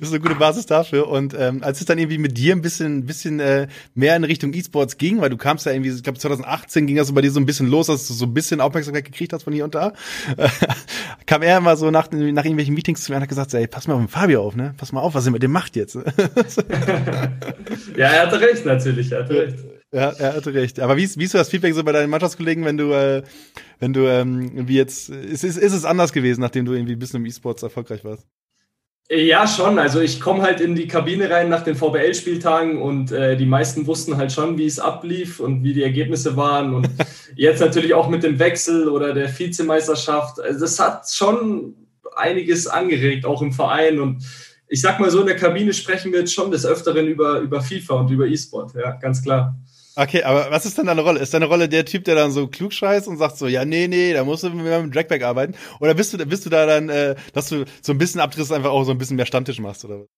Das 0.00 0.08
ist 0.08 0.14
eine 0.14 0.20
gute 0.20 0.34
Basis 0.34 0.64
dafür. 0.64 1.08
Und 1.08 1.36
ähm, 1.38 1.62
als 1.62 1.80
es 1.80 1.86
dann 1.86 1.98
irgendwie 1.98 2.16
mit 2.16 2.38
dir 2.38 2.54
ein 2.54 2.62
bisschen, 2.62 3.04
bisschen 3.04 3.38
äh, 3.38 3.66
mehr 3.94 4.16
in 4.16 4.24
Richtung 4.24 4.54
E-Sports 4.54 4.96
ging, 4.96 5.20
weil 5.20 5.28
du 5.28 5.36
kamst 5.36 5.66
ja 5.66 5.72
irgendwie, 5.72 5.90
ich 5.90 6.02
glaube 6.02 6.18
2018 6.18 6.86
ging 6.86 6.96
das 6.96 7.08
so 7.08 7.12
bei 7.12 7.20
dir 7.20 7.30
so 7.30 7.38
ein 7.38 7.44
bisschen 7.44 7.66
los, 7.66 7.88
dass 7.88 8.08
du 8.08 8.14
so 8.14 8.24
ein 8.24 8.32
bisschen 8.32 8.62
Aufmerksamkeit 8.62 9.04
gekriegt 9.04 9.34
hast 9.34 9.42
von 9.42 9.52
hier 9.52 9.64
und 9.64 9.74
da, 9.74 9.92
äh, 10.38 10.48
kam 11.26 11.42
er 11.42 11.58
immer 11.58 11.76
so 11.76 11.90
nach, 11.90 12.10
nach 12.10 12.44
irgendwelchen 12.44 12.74
Meetings 12.74 13.04
zu 13.04 13.12
mir 13.12 13.16
und 13.16 13.22
hat 13.22 13.28
gesagt, 13.28 13.52
ey, 13.52 13.66
pass 13.66 13.86
mal 13.88 13.94
auf 13.94 14.00
den 14.00 14.08
Fabio 14.08 14.42
auf, 14.42 14.56
ne? 14.56 14.72
Pass 14.78 14.92
mal 14.92 15.02
auf, 15.02 15.14
was 15.14 15.26
er 15.26 15.32
mit 15.32 15.42
dem 15.42 15.52
macht 15.52 15.76
jetzt. 15.76 15.96
ja, 17.96 18.08
er 18.08 18.22
hatte 18.22 18.40
recht 18.40 18.64
natürlich, 18.64 19.12
er 19.12 19.24
hatte 19.24 19.34
recht. 19.34 19.75
Ja, 19.96 20.10
er 20.10 20.34
hatte 20.34 20.52
recht. 20.52 20.78
Aber 20.78 20.98
wie 20.98 21.04
ist, 21.04 21.18
wie 21.18 21.24
ist 21.24 21.32
das 21.32 21.48
Feedback 21.48 21.72
so 21.72 21.82
bei 21.82 21.92
deinen 21.92 22.10
Mannschaftskollegen, 22.10 22.66
wenn 22.66 22.76
du, 22.76 22.92
äh, 22.92 23.22
wenn 23.80 23.94
du, 23.94 24.06
ähm, 24.06 24.68
wie 24.68 24.76
jetzt, 24.76 25.08
ist, 25.08 25.42
ist, 25.42 25.56
ist 25.56 25.72
es 25.72 25.86
anders 25.86 26.12
gewesen, 26.12 26.42
nachdem 26.42 26.66
du 26.66 26.74
irgendwie 26.74 26.92
ein 26.92 26.98
bisschen 26.98 27.20
im 27.20 27.24
E-Sports 27.24 27.62
erfolgreich 27.62 28.04
warst? 28.04 28.26
Ja, 29.08 29.48
schon. 29.48 29.78
Also 29.78 30.00
ich 30.00 30.20
komme 30.20 30.42
halt 30.42 30.60
in 30.60 30.74
die 30.74 30.86
Kabine 30.86 31.30
rein 31.30 31.48
nach 31.48 31.64
den 31.64 31.76
VBL-Spieltagen 31.76 32.82
und 32.82 33.10
äh, 33.10 33.38
die 33.38 33.46
meisten 33.46 33.86
wussten 33.86 34.18
halt 34.18 34.32
schon, 34.32 34.58
wie 34.58 34.66
es 34.66 34.78
ablief 34.78 35.40
und 35.40 35.64
wie 35.64 35.72
die 35.72 35.82
Ergebnisse 35.82 36.36
waren. 36.36 36.74
Und 36.74 36.90
jetzt 37.34 37.60
natürlich 37.60 37.94
auch 37.94 38.10
mit 38.10 38.22
dem 38.22 38.38
Wechsel 38.38 38.90
oder 38.90 39.14
der 39.14 39.30
Vizemeisterschaft. 39.38 40.40
Also 40.40 40.60
das 40.60 40.78
hat 40.78 41.08
schon 41.10 41.74
einiges 42.16 42.66
angeregt, 42.66 43.24
auch 43.24 43.40
im 43.40 43.52
Verein. 43.52 43.98
Und 43.98 44.22
ich 44.68 44.82
sag 44.82 45.00
mal 45.00 45.10
so, 45.10 45.20
in 45.20 45.26
der 45.26 45.36
Kabine 45.36 45.72
sprechen 45.72 46.12
wir 46.12 46.18
jetzt 46.18 46.34
schon 46.34 46.50
des 46.50 46.66
Öfteren 46.66 47.06
über, 47.06 47.38
über 47.38 47.62
FIFA 47.62 47.94
und 47.94 48.10
über 48.10 48.26
E-Sport, 48.26 48.74
ja, 48.74 48.90
ganz 48.96 49.22
klar. 49.22 49.56
Okay, 49.98 50.22
aber 50.22 50.50
was 50.50 50.66
ist 50.66 50.76
denn 50.76 50.86
deine 50.86 51.00
Rolle? 51.00 51.20
Ist 51.20 51.32
deine 51.32 51.46
Rolle 51.46 51.70
der 51.70 51.86
Typ, 51.86 52.04
der 52.04 52.14
dann 52.14 52.30
so 52.30 52.48
klug 52.48 52.74
scheißt 52.74 53.08
und 53.08 53.16
sagt 53.16 53.38
so, 53.38 53.46
ja, 53.46 53.64
nee, 53.64 53.88
nee, 53.88 54.12
da 54.12 54.24
musst 54.24 54.42
du 54.42 54.50
mit 54.50 54.66
dem 54.66 54.92
Dragback 54.92 55.22
arbeiten? 55.22 55.54
Oder 55.80 55.94
bist 55.94 56.12
du, 56.12 56.18
bist 56.26 56.44
du 56.44 56.50
da 56.50 56.66
dann, 56.66 56.90
äh, 56.90 57.14
dass 57.32 57.48
du 57.48 57.64
so 57.80 57.92
ein 57.92 57.98
bisschen 57.98 58.20
Abtriss 58.20 58.52
einfach 58.52 58.70
auch 58.70 58.84
so 58.84 58.90
ein 58.90 58.98
bisschen 58.98 59.16
mehr 59.16 59.24
Stammtisch 59.24 59.58
machst, 59.58 59.86
oder 59.86 60.00
was? 60.00 60.08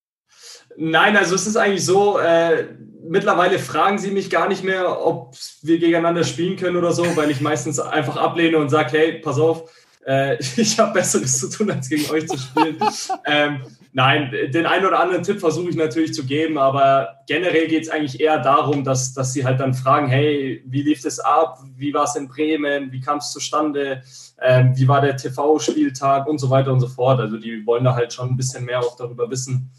Nein, 0.77 1.17
also 1.17 1.37
es 1.37 1.47
ist 1.47 1.57
eigentlich 1.57 1.85
so, 1.85 2.19
äh, 2.19 2.67
mittlerweile 3.09 3.61
fragen 3.61 3.99
sie 3.99 4.11
mich 4.11 4.31
gar 4.31 4.49
nicht 4.49 4.65
mehr, 4.65 5.05
ob 5.05 5.37
wir 5.63 5.79
gegeneinander 5.79 6.25
spielen 6.25 6.57
können 6.57 6.77
oder 6.77 6.93
so, 6.93 7.17
weil 7.17 7.31
ich 7.31 7.41
meistens 7.41 7.79
einfach 7.79 8.17
ablehne 8.17 8.59
und 8.59 8.71
sage, 8.71 8.99
hey, 8.99 9.13
pass 9.21 9.39
auf, 9.39 9.71
äh, 10.07 10.37
ich 10.57 10.79
habe 10.79 10.93
Besseres 10.93 11.39
zu 11.39 11.51
tun, 11.51 11.71
als 11.71 11.89
gegen 11.89 12.11
euch 12.11 12.27
zu 12.27 12.37
spielen. 12.37 12.79
ähm, 13.27 13.63
Nein, 13.93 14.31
den 14.53 14.67
einen 14.67 14.85
oder 14.85 15.01
anderen 15.01 15.23
Tipp 15.23 15.41
versuche 15.41 15.71
ich 15.71 15.77
natürlich 15.77 16.13
zu 16.13 16.27
geben, 16.27 16.59
aber 16.59 17.21
generell 17.27 17.69
geht 17.69 17.85
es 17.85 17.89
eigentlich 17.89 18.21
eher 18.21 18.39
darum, 18.39 18.85
dass, 18.85 19.15
dass 19.15 19.33
sie 19.33 19.45
halt 19.45 19.61
dann 19.61 19.73
fragen, 19.73 20.09
hey, 20.09 20.63
wie 20.67 20.83
lief 20.83 21.03
das 21.03 21.19
ab? 21.19 21.59
Wie 21.75 21.95
war 21.95 22.05
es 22.05 22.15
in 22.15 22.29
Bremen? 22.29 22.93
Wie 22.93 23.01
kam 23.01 23.19
es 23.19 23.33
zustande? 23.33 24.03
Ähm, 24.41 24.73
wie 24.77 24.87
war 24.87 25.01
der 25.01 25.17
TV-Spieltag 25.17 26.27
und 26.27 26.39
so 26.39 26.51
weiter 26.51 26.73
und 26.73 26.81
so 26.81 26.89
fort. 26.89 27.19
Also 27.19 27.39
die 27.39 27.65
wollen 27.67 27.85
da 27.85 27.95
halt 27.95 28.13
schon 28.13 28.29
ein 28.29 28.37
bisschen 28.37 28.65
mehr 28.67 28.81
auch 28.81 28.97
darüber 28.97 29.31
wissen. 29.31 29.71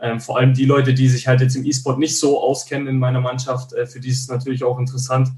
Ähm, 0.00 0.20
vor 0.20 0.38
allem 0.38 0.52
die 0.52 0.66
Leute, 0.66 0.92
die 0.92 1.08
sich 1.08 1.26
halt 1.26 1.40
jetzt 1.40 1.56
im 1.56 1.64
E-Sport 1.64 1.98
nicht 1.98 2.18
so 2.18 2.40
auskennen 2.40 2.88
in 2.88 2.98
meiner 2.98 3.20
Mannschaft, 3.20 3.72
äh, 3.72 3.86
für 3.86 4.00
die 4.00 4.10
ist 4.10 4.20
es 4.20 4.28
natürlich 4.28 4.62
auch 4.62 4.78
interessant, 4.78 5.28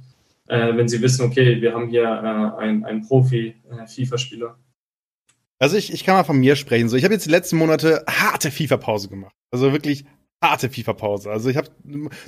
äh, 0.48 0.76
wenn 0.76 0.88
sie 0.88 1.00
wissen, 1.00 1.24
okay, 1.24 1.60
wir 1.60 1.74
haben 1.74 1.88
hier 1.88 2.04
äh, 2.04 2.86
einen 2.86 3.06
Profi-FIFA-Spieler. 3.06 4.56
Also 5.58 5.76
ich, 5.76 5.92
ich 5.92 6.04
kann 6.04 6.16
mal 6.16 6.24
von 6.24 6.38
mir 6.38 6.56
sprechen. 6.56 6.88
So, 6.88 6.96
ich 6.96 7.04
habe 7.04 7.14
jetzt 7.14 7.26
die 7.26 7.30
letzten 7.30 7.56
Monate 7.56 8.04
harte 8.08 8.50
FIFA-Pause 8.50 9.08
gemacht. 9.08 9.34
Also 9.50 9.72
wirklich 9.72 10.04
harte 10.42 10.68
FIFA-Pause. 10.68 11.30
Also 11.30 11.48
ich 11.48 11.56
habe 11.56 11.68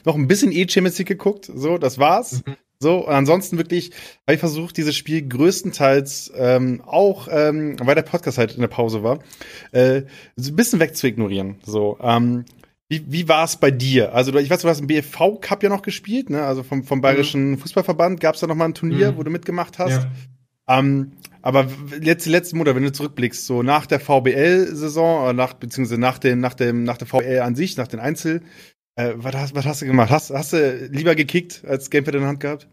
noch 0.04 0.14
ein 0.14 0.28
bisschen 0.28 0.52
E-Champions 0.52 0.98
League 0.98 1.08
geguckt. 1.08 1.50
So, 1.54 1.78
das 1.78 1.98
war's. 1.98 2.42
Mhm. 2.46 2.56
So, 2.80 3.06
und 3.06 3.12
ansonsten 3.12 3.58
wirklich 3.58 3.90
habe 4.26 4.34
ich 4.34 4.40
versucht, 4.40 4.76
dieses 4.76 4.94
Spiel 4.94 5.26
größtenteils 5.26 6.32
ähm, 6.36 6.80
auch, 6.86 7.26
ähm, 7.30 7.76
weil 7.80 7.96
der 7.96 8.02
Podcast 8.02 8.38
halt 8.38 8.54
in 8.54 8.60
der 8.60 8.68
Pause 8.68 9.02
war, 9.02 9.18
äh, 9.72 10.02
so 10.36 10.52
ein 10.52 10.56
bisschen 10.56 10.78
wegzuignorieren. 10.78 11.56
So, 11.64 11.98
ähm, 12.00 12.44
wie, 12.88 13.04
wie 13.08 13.28
war 13.28 13.44
es 13.44 13.56
bei 13.56 13.72
dir? 13.72 14.14
Also 14.14 14.34
ich 14.36 14.48
weiß, 14.48 14.62
du 14.62 14.68
hast 14.68 14.80
im 14.80 14.86
BFV 14.86 15.40
Cup 15.40 15.62
ja 15.62 15.68
noch 15.68 15.82
gespielt, 15.82 16.30
ne? 16.30 16.44
Also 16.44 16.62
vom, 16.62 16.84
vom 16.84 17.00
Bayerischen 17.00 17.50
mhm. 17.50 17.58
Fußballverband 17.58 18.20
gab 18.20 18.36
es 18.36 18.40
da 18.40 18.46
noch 18.46 18.54
mal 18.54 18.66
ein 18.66 18.74
Turnier, 18.74 19.12
mhm. 19.12 19.16
wo 19.16 19.22
du 19.24 19.30
mitgemacht 19.30 19.78
hast. 19.78 20.04
Ja. 20.04 20.10
Ähm, 20.68 21.12
aber 21.40 21.66
letzte, 21.98 22.30
letzte 22.30 22.56
Monat, 22.56 22.74
wenn 22.74 22.82
du 22.82 22.92
zurückblickst, 22.92 23.46
so 23.46 23.62
nach 23.62 23.86
der 23.86 24.00
VBL-Saison, 24.00 25.34
nach, 25.34 25.54
beziehungsweise 25.54 26.00
nach 26.00 26.18
dem, 26.18 26.40
nach 26.40 26.54
dem, 26.54 26.84
nach 26.84 26.98
der 26.98 27.06
VBL 27.06 27.40
an 27.40 27.54
sich, 27.54 27.76
nach 27.76 27.88
den 27.88 28.00
Einzel, 28.00 28.42
äh, 28.96 29.14
was, 29.16 29.34
hast, 29.34 29.54
was 29.54 29.64
hast 29.64 29.82
du 29.82 29.86
gemacht? 29.86 30.10
Hast, 30.10 30.30
hast 30.30 30.52
du 30.52 30.88
lieber 30.90 31.14
gekickt 31.14 31.64
als 31.66 31.88
Gamepad 31.90 32.14
in 32.14 32.20
der 32.20 32.28
Hand 32.28 32.40
gehabt? 32.40 32.68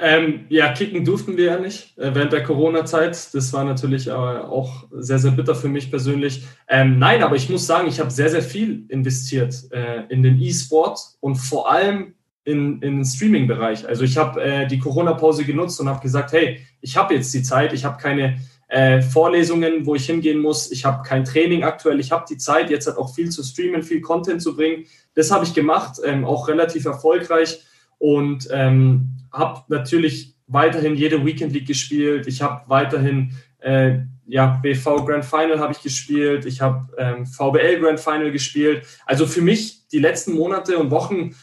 Ähm, 0.00 0.46
ja, 0.48 0.72
kicken 0.72 1.04
durften 1.04 1.36
wir 1.36 1.44
ja 1.44 1.58
nicht 1.58 1.98
äh, 1.98 2.14
während 2.14 2.32
der 2.32 2.44
Corona-Zeit. 2.44 3.34
Das 3.34 3.52
war 3.52 3.64
natürlich 3.64 4.12
aber 4.12 4.48
auch 4.48 4.86
sehr, 4.92 5.18
sehr 5.18 5.32
bitter 5.32 5.56
für 5.56 5.68
mich 5.68 5.90
persönlich. 5.90 6.44
Ähm, 6.68 7.00
nein, 7.00 7.22
aber 7.22 7.34
ich 7.34 7.48
muss 7.48 7.66
sagen, 7.66 7.88
ich 7.88 7.98
habe 7.98 8.10
sehr, 8.10 8.30
sehr 8.30 8.42
viel 8.42 8.84
investiert 8.88 9.56
äh, 9.72 10.04
in 10.08 10.22
den 10.22 10.40
E-Sport 10.40 11.00
und 11.18 11.34
vor 11.34 11.70
allem 11.70 12.14
in, 12.48 12.80
in 12.80 12.96
den 12.96 13.04
Streaming-Bereich. 13.04 13.86
Also 13.86 14.04
ich 14.04 14.16
habe 14.16 14.42
äh, 14.42 14.66
die 14.66 14.78
Corona-Pause 14.78 15.44
genutzt 15.44 15.78
und 15.80 15.88
habe 15.88 16.00
gesagt, 16.00 16.32
hey, 16.32 16.60
ich 16.80 16.96
habe 16.96 17.14
jetzt 17.14 17.32
die 17.34 17.42
Zeit, 17.42 17.72
ich 17.74 17.84
habe 17.84 18.00
keine 18.00 18.38
äh, 18.68 19.02
Vorlesungen, 19.02 19.84
wo 19.84 19.94
ich 19.94 20.06
hingehen 20.06 20.40
muss, 20.40 20.72
ich 20.72 20.84
habe 20.84 21.06
kein 21.06 21.24
Training 21.24 21.62
aktuell, 21.62 22.00
ich 22.00 22.10
habe 22.10 22.24
die 22.28 22.38
Zeit, 22.38 22.70
jetzt 22.70 22.86
halt 22.86 22.96
auch 22.96 23.14
viel 23.14 23.28
zu 23.30 23.42
streamen, 23.42 23.82
viel 23.82 24.00
Content 24.00 24.40
zu 24.40 24.56
bringen. 24.56 24.86
Das 25.14 25.30
habe 25.30 25.44
ich 25.44 25.52
gemacht, 25.52 26.00
ähm, 26.04 26.24
auch 26.24 26.48
relativ 26.48 26.86
erfolgreich 26.86 27.60
und 27.98 28.48
ähm, 28.50 29.10
habe 29.30 29.62
natürlich 29.68 30.34
weiterhin 30.46 30.94
jede 30.94 31.24
Weekend 31.24 31.52
League 31.52 31.66
gespielt. 31.66 32.26
Ich 32.26 32.40
habe 32.40 32.62
weiterhin 32.66 33.32
äh, 33.58 33.98
ja, 34.26 34.58
BV 34.62 35.04
Grand 35.06 35.24
Final 35.24 35.58
habe 35.58 35.72
ich 35.72 35.82
gespielt, 35.82 36.44
ich 36.44 36.60
habe 36.60 36.86
ähm, 36.98 37.26
VBL 37.26 37.80
Grand 37.80 38.00
Final 38.00 38.30
gespielt. 38.30 38.86
Also 39.06 39.26
für 39.26 39.40
mich 39.40 39.88
die 39.88 39.98
letzten 39.98 40.32
Monate 40.32 40.78
und 40.78 40.90
Wochen 40.90 41.34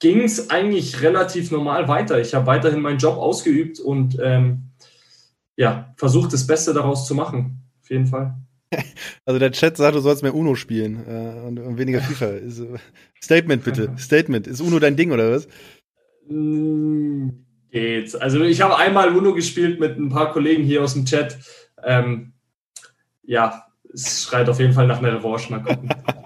ging 0.00 0.22
es 0.22 0.50
eigentlich 0.50 1.02
relativ 1.02 1.50
normal 1.50 1.86
weiter. 1.86 2.20
Ich 2.20 2.34
habe 2.34 2.46
weiterhin 2.46 2.80
meinen 2.80 2.98
Job 2.98 3.16
ausgeübt 3.16 3.78
und 3.78 4.18
ähm, 4.20 4.70
ja, 5.56 5.94
versucht 5.96 6.32
das 6.32 6.46
Beste 6.46 6.72
daraus 6.74 7.06
zu 7.06 7.14
machen. 7.14 7.62
Auf 7.82 7.90
jeden 7.90 8.06
Fall. 8.06 8.34
Also 9.26 9.38
der 9.38 9.52
Chat 9.52 9.76
sagt, 9.76 9.94
du 9.94 10.00
sollst 10.00 10.22
mehr 10.22 10.34
Uno 10.34 10.54
spielen 10.54 11.04
äh, 11.06 11.46
und, 11.46 11.58
und, 11.58 11.78
weniger 11.78 12.00
FIFA. 12.00 12.30
Ist, 12.30 12.62
Statement 13.22 13.62
bitte. 13.62 13.92
Statement. 13.98 14.46
Ist 14.46 14.60
Uno 14.60 14.78
dein 14.78 14.96
Ding 14.96 15.12
oder 15.12 15.32
was? 15.32 15.46
Mm, 16.28 17.28
geht's. 17.70 18.14
Also 18.16 18.42
ich 18.42 18.60
habe 18.60 18.76
einmal 18.76 19.14
Uno 19.16 19.34
gespielt 19.34 19.78
mit 19.78 19.98
ein 19.98 20.08
paar 20.08 20.32
Kollegen 20.32 20.64
hier 20.64 20.82
aus 20.82 20.94
dem 20.94 21.04
Chat. 21.04 21.38
Ähm, 21.84 22.32
ja, 23.22 23.66
es 23.92 24.22
schreit 24.22 24.48
auf 24.48 24.58
jeden 24.58 24.72
Fall 24.72 24.86
nach 24.86 24.98
einer 24.98 25.14
Revanche. 25.14 25.50
Mal 25.50 25.62
gucken. 25.62 25.88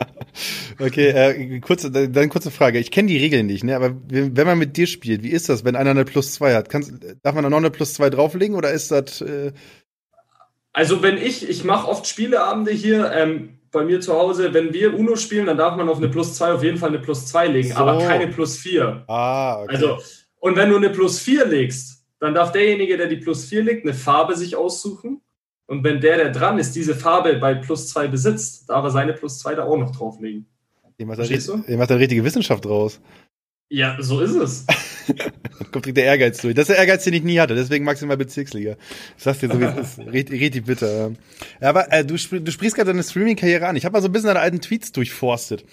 okay, 0.79 1.09
äh, 1.09 1.61
kurze, 1.61 1.91
dann 1.91 2.29
kurze 2.29 2.51
Frage. 2.51 2.79
Ich 2.79 2.91
kenne 2.91 3.09
die 3.09 3.19
Regeln 3.19 3.47
nicht, 3.47 3.65
ne? 3.65 3.77
aber 3.77 3.95
wenn 4.09 4.47
man 4.47 4.59
mit 4.59 4.77
dir 4.77 4.87
spielt, 4.87 5.23
wie 5.23 5.31
ist 5.31 5.49
das, 5.49 5.65
wenn 5.65 5.77
einer 5.77 5.91
eine 5.91 6.05
Plus 6.05 6.33
2 6.35 6.55
hat? 6.55 6.69
Kannst, 6.69 6.93
darf 7.23 7.35
man 7.35 7.45
da 7.45 7.51
noch 7.51 7.59
eine 7.59 7.71
Plus 7.71 7.95
2 7.95 8.11
drauflegen 8.11 8.57
oder 8.57 8.73
ist 8.73 8.91
das... 8.91 9.21
Äh 9.21 9.53
also 10.73 11.03
wenn 11.03 11.19
ich, 11.19 11.49
ich 11.49 11.65
mache 11.65 11.89
oft 11.89 12.07
Spieleabende 12.07 12.73
hier, 12.73 13.13
ähm, 13.13 13.61
bei 13.75 13.85
mir 13.85 14.01
zu 14.01 14.15
Hause, 14.15 14.55
wenn 14.55 14.73
wir 14.73 14.95
Uno 14.95 15.17
spielen, 15.17 15.47
dann 15.47 15.59
darf 15.59 15.77
man 15.77 15.91
auf 15.91 15.99
eine 15.99 16.09
Plus 16.09 16.35
2 16.35 16.53
auf 16.53 16.63
jeden 16.63 16.79
Fall 16.79 16.89
eine 16.89 17.01
Plus 17.01 17.27
2 17.27 17.49
legen, 17.49 17.69
so. 17.71 17.77
aber 17.77 17.99
keine 17.99 18.29
Plus 18.29 18.57
4. 18.57 19.05
Ah, 19.07 19.63
okay. 19.63 19.75
Also, 19.75 19.99
und 20.41 20.57
wenn 20.57 20.71
du 20.71 20.77
eine 20.77 20.91
Plus 20.91 21.19
4 21.19 21.45
legst, 21.47 22.05
dann 22.21 22.35
darf 22.35 22.53
derjenige, 22.53 22.97
der 22.97 23.09
die 23.09 23.17
Plus 23.17 23.45
4 23.45 23.63
legt, 23.63 23.85
eine 23.85 23.93
Farbe 23.93 24.35
sich 24.35 24.57
aussuchen. 24.57 25.21
Und 25.67 25.85
wenn 25.85 26.01
der, 26.01 26.17
der 26.17 26.31
dran 26.31 26.59
ist, 26.59 26.75
diese 26.75 26.95
Farbe 26.95 27.35
bei 27.35 27.55
Plus 27.55 27.89
2 27.89 28.09
besitzt, 28.09 28.71
darf 28.71 28.85
er 28.85 28.91
seine 28.91 29.13
Plus 29.13 29.39
2 29.41 29.57
da 29.57 29.65
auch 29.65 29.77
noch 29.77 29.95
drauflegen. 29.95 30.47
Ihr 30.97 31.07
macht, 31.07 31.19
da, 31.19 31.77
macht 31.77 31.91
da 31.91 31.97
richtige 31.97 32.25
Wissenschaft 32.25 32.65
draus. 32.65 33.01
Ja, 33.71 33.97
so 34.01 34.21
ist 34.21 34.35
es. 34.35 34.67
Kommt 35.73 35.87
direkt 35.87 35.97
der 35.97 36.05
Ehrgeiz 36.05 36.41
durch. 36.41 36.55
Das 36.55 36.65
ist 36.65 36.69
der 36.69 36.79
Ehrgeiz, 36.79 37.05
den 37.05 37.15
ich 37.15 37.25
nie 37.25 37.41
hatte, 37.41 37.55
deswegen 37.55 37.85
maximal 37.85 38.17
Bezirksliga. 38.17 38.77
Ich 39.17 39.25
sag's 39.25 39.41
dir 39.41 39.51
so, 39.51 39.59
wie 39.59 39.65
es 39.65 39.99
ist. 39.99 39.99
Richtig, 40.13 40.41
richtig 40.41 40.67
bitter. 40.67 41.13
Ja, 41.61 41.69
aber 41.71 41.93
äh, 41.93 42.05
du, 42.05 42.15
du 42.15 42.53
sprichst 42.53 42.77
gerade 42.77 42.91
deine 42.91 43.03
Streaming-Karriere 43.03 43.67
an. 43.67 43.77
Ich 43.77 43.85
habe 43.85 43.95
mal 43.95 44.03
so 44.03 44.09
ein 44.09 44.13
bisschen 44.13 44.29
deine 44.29 44.41
alten 44.41 44.61
Tweets 44.61 44.93
durchforstet. 44.93 45.65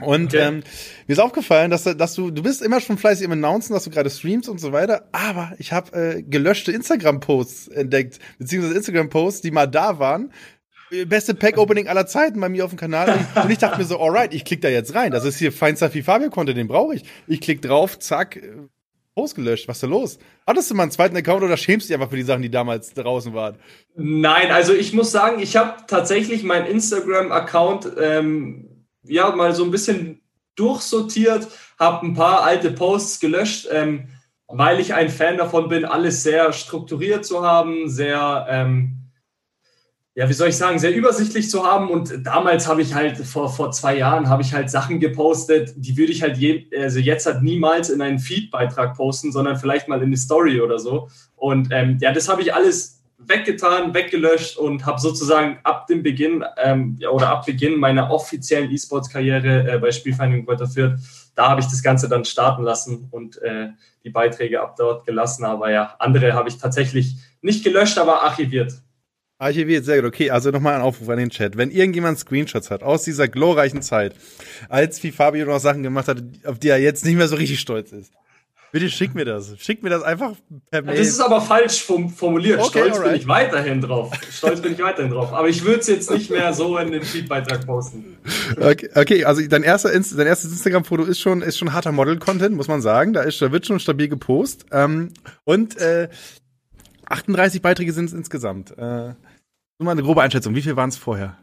Und 0.00 0.34
okay. 0.34 0.48
ähm, 0.48 0.62
mir 1.06 1.12
ist 1.12 1.20
aufgefallen, 1.20 1.70
dass, 1.70 1.84
dass 1.84 2.14
du, 2.14 2.30
du 2.30 2.42
bist 2.42 2.62
immer 2.62 2.80
schon 2.80 2.98
fleißig 2.98 3.24
im 3.24 3.32
Announcen, 3.32 3.74
dass 3.74 3.84
du 3.84 3.90
gerade 3.90 4.10
streamst 4.10 4.48
und 4.48 4.58
so 4.58 4.72
weiter, 4.72 5.08
aber 5.12 5.52
ich 5.58 5.72
habe 5.72 6.16
äh, 6.16 6.22
gelöschte 6.22 6.72
Instagram-Posts 6.72 7.68
entdeckt, 7.68 8.18
beziehungsweise 8.38 8.76
Instagram-Posts, 8.76 9.42
die 9.42 9.52
mal 9.52 9.66
da 9.66 10.00
waren, 10.00 10.32
beste 11.06 11.34
Pack-Opening 11.34 11.88
aller 11.88 12.06
Zeiten 12.06 12.40
bei 12.40 12.48
mir 12.48 12.64
auf 12.64 12.70
dem 12.70 12.78
Kanal. 12.78 13.26
Und 13.42 13.50
ich 13.50 13.58
dachte 13.58 13.78
mir 13.78 13.84
so, 13.84 14.00
alright, 14.00 14.32
ich 14.32 14.44
klicke 14.44 14.62
da 14.62 14.68
jetzt 14.68 14.94
rein. 14.94 15.10
Das 15.10 15.24
ist 15.24 15.38
hier 15.38 15.52
feinster 15.52 15.90
FIFA-Content, 15.90 16.56
den 16.56 16.68
brauche 16.68 16.94
ich. 16.94 17.04
Ich 17.26 17.40
klick 17.40 17.62
drauf, 17.62 17.98
zack, 17.98 18.40
Post 19.14 19.36
gelöscht. 19.36 19.68
Was 19.68 19.76
ist 19.76 19.82
da 19.82 19.86
los? 19.86 20.18
Hattest 20.46 20.70
du 20.70 20.74
mal 20.74 20.84
einen 20.84 20.92
zweiten 20.92 21.16
Account 21.16 21.42
oder 21.42 21.56
schämst 21.56 21.86
du 21.86 21.88
dich 21.88 21.94
einfach 21.94 22.10
für 22.10 22.16
die 22.16 22.22
Sachen, 22.22 22.42
die 22.42 22.50
damals 22.50 22.92
draußen 22.94 23.32
waren? 23.32 23.56
Nein, 23.94 24.50
also 24.50 24.74
ich 24.74 24.92
muss 24.92 25.12
sagen, 25.12 25.40
ich 25.40 25.56
habe 25.56 25.74
tatsächlich 25.86 26.42
meinen 26.42 26.66
Instagram-Account 26.66 27.92
ähm, 28.00 28.86
ja 29.04 29.34
mal 29.34 29.54
so 29.54 29.64
ein 29.64 29.70
bisschen 29.70 30.20
durchsortiert, 30.56 31.48
habe 31.78 32.06
ein 32.06 32.14
paar 32.14 32.42
alte 32.42 32.70
Posts 32.70 33.20
gelöscht, 33.20 33.68
ähm, 33.70 34.08
weil 34.46 34.80
ich 34.80 34.94
ein 34.94 35.08
Fan 35.08 35.36
davon 35.36 35.68
bin, 35.68 35.84
alles 35.84 36.22
sehr 36.22 36.52
strukturiert 36.52 37.24
zu 37.24 37.42
haben, 37.42 37.88
sehr 37.88 38.46
ähm, 38.48 39.03
ja, 40.16 40.28
wie 40.28 40.32
soll 40.32 40.48
ich 40.48 40.56
sagen, 40.56 40.78
sehr 40.78 40.94
übersichtlich 40.94 41.50
zu 41.50 41.64
haben. 41.64 41.90
Und 41.90 42.24
damals 42.24 42.68
habe 42.68 42.82
ich 42.82 42.94
halt, 42.94 43.18
vor, 43.18 43.52
vor 43.52 43.72
zwei 43.72 43.98
Jahren, 43.98 44.28
habe 44.28 44.42
ich 44.42 44.54
halt 44.54 44.70
Sachen 44.70 45.00
gepostet, 45.00 45.72
die 45.76 45.96
würde 45.96 46.12
ich 46.12 46.22
halt 46.22 46.36
je, 46.36 46.66
also 46.78 47.00
jetzt 47.00 47.26
halt 47.26 47.42
niemals 47.42 47.90
in 47.90 48.00
einen 48.00 48.20
Feed-Beitrag 48.20 48.96
posten, 48.96 49.32
sondern 49.32 49.56
vielleicht 49.56 49.88
mal 49.88 50.00
in 50.02 50.12
die 50.12 50.16
Story 50.16 50.60
oder 50.60 50.78
so. 50.78 51.08
Und 51.34 51.68
ähm, 51.72 51.98
ja, 52.00 52.12
das 52.12 52.28
habe 52.28 52.42
ich 52.42 52.54
alles 52.54 53.02
weggetan, 53.18 53.92
weggelöscht 53.92 54.56
und 54.56 54.86
habe 54.86 55.00
sozusagen 55.00 55.58
ab 55.64 55.88
dem 55.88 56.02
Beginn 56.02 56.44
ähm, 56.62 56.98
oder 57.10 57.30
ab 57.30 57.46
Beginn 57.46 57.80
meiner 57.80 58.10
offiziellen 58.10 58.70
E-Sports-Karriere 58.70 59.72
äh, 59.72 59.78
bei 59.78 59.90
Spielvereinigung 59.90 60.46
Kräuter 60.46 60.68
Fürth, 60.68 61.00
da 61.34 61.48
habe 61.48 61.60
ich 61.60 61.66
das 61.66 61.82
Ganze 61.82 62.08
dann 62.08 62.24
starten 62.24 62.62
lassen 62.62 63.08
und 63.10 63.42
äh, 63.42 63.70
die 64.04 64.10
Beiträge 64.10 64.60
ab 64.60 64.76
dort 64.76 65.06
gelassen. 65.06 65.44
Aber 65.44 65.72
ja, 65.72 65.96
andere 65.98 66.34
habe 66.34 66.48
ich 66.48 66.58
tatsächlich 66.58 67.16
nicht 67.42 67.64
gelöscht, 67.64 67.98
aber 67.98 68.22
archiviert. 68.22 68.83
Archiviert, 69.44 69.84
sehr 69.84 70.00
gut. 70.00 70.06
Okay, 70.06 70.30
also 70.30 70.50
nochmal 70.50 70.74
ein 70.74 70.80
Aufruf 70.80 71.08
an 71.10 71.18
den 71.18 71.28
Chat. 71.28 71.56
Wenn 71.58 71.70
irgendjemand 71.70 72.18
Screenshots 72.18 72.70
hat 72.70 72.82
aus 72.82 73.04
dieser 73.04 73.28
glorreichen 73.28 73.82
Zeit, 73.82 74.14
als 74.70 75.02
wie 75.02 75.12
Fabio 75.12 75.44
noch 75.44 75.60
Sachen 75.60 75.82
gemacht 75.82 76.08
hat, 76.08 76.22
auf 76.44 76.58
die 76.58 76.68
er 76.68 76.80
jetzt 76.80 77.04
nicht 77.04 77.16
mehr 77.16 77.28
so 77.28 77.36
richtig 77.36 77.60
stolz 77.60 77.92
ist, 77.92 78.10
bitte 78.72 78.88
schick 78.88 79.14
mir 79.14 79.26
das. 79.26 79.54
Schick 79.58 79.82
mir 79.82 79.90
das 79.90 80.02
einfach 80.02 80.32
per 80.70 80.80
Mail. 80.80 80.96
Das 80.96 81.06
ist 81.06 81.20
aber 81.20 81.42
falsch 81.42 81.84
formuliert. 81.84 82.58
Okay, 82.58 82.68
stolz 82.70 82.96
alright. 82.96 83.12
bin 83.12 83.20
ich 83.20 83.28
weiterhin 83.28 83.80
drauf. 83.82 84.12
Stolz 84.32 84.62
bin 84.62 84.72
ich 84.72 84.82
weiterhin 84.82 85.10
drauf. 85.10 85.32
Aber 85.34 85.48
ich 85.50 85.62
würde 85.62 85.80
es 85.80 85.88
jetzt 85.88 86.10
nicht 86.10 86.30
mehr 86.30 86.54
so 86.54 86.78
in 86.78 86.90
den 86.90 87.02
Feedbeitrag 87.02 87.66
posten. 87.66 88.16
Okay, 88.58 88.88
okay, 88.94 89.24
also 89.26 89.46
dein, 89.46 89.62
erster 89.62 89.92
Inst 89.92 90.18
dein 90.18 90.26
erstes 90.26 90.52
Instagram-Foto 90.52 91.04
ist 91.04 91.20
schon, 91.20 91.42
ist 91.42 91.58
schon 91.58 91.74
harter 91.74 91.92
Model-Content, 91.92 92.56
muss 92.56 92.68
man 92.68 92.80
sagen. 92.80 93.12
Da, 93.12 93.20
ist, 93.20 93.42
da 93.42 93.52
wird 93.52 93.66
schon 93.66 93.78
stabil 93.78 94.08
gepostet. 94.08 94.66
Ähm, 94.72 95.10
und 95.44 95.76
äh, 95.76 96.08
38 97.06 97.60
Beiträge 97.62 97.92
sind 97.92 98.06
es 98.06 98.12
insgesamt. 98.12 98.76
Äh, 98.76 99.14
nur 99.84 99.92
mal 99.94 99.98
eine 99.98 100.02
grobe 100.02 100.22
Einschätzung. 100.22 100.54
Wie 100.54 100.62
viel 100.62 100.76
waren 100.76 100.88
es 100.88 100.96
vorher? 100.96 101.36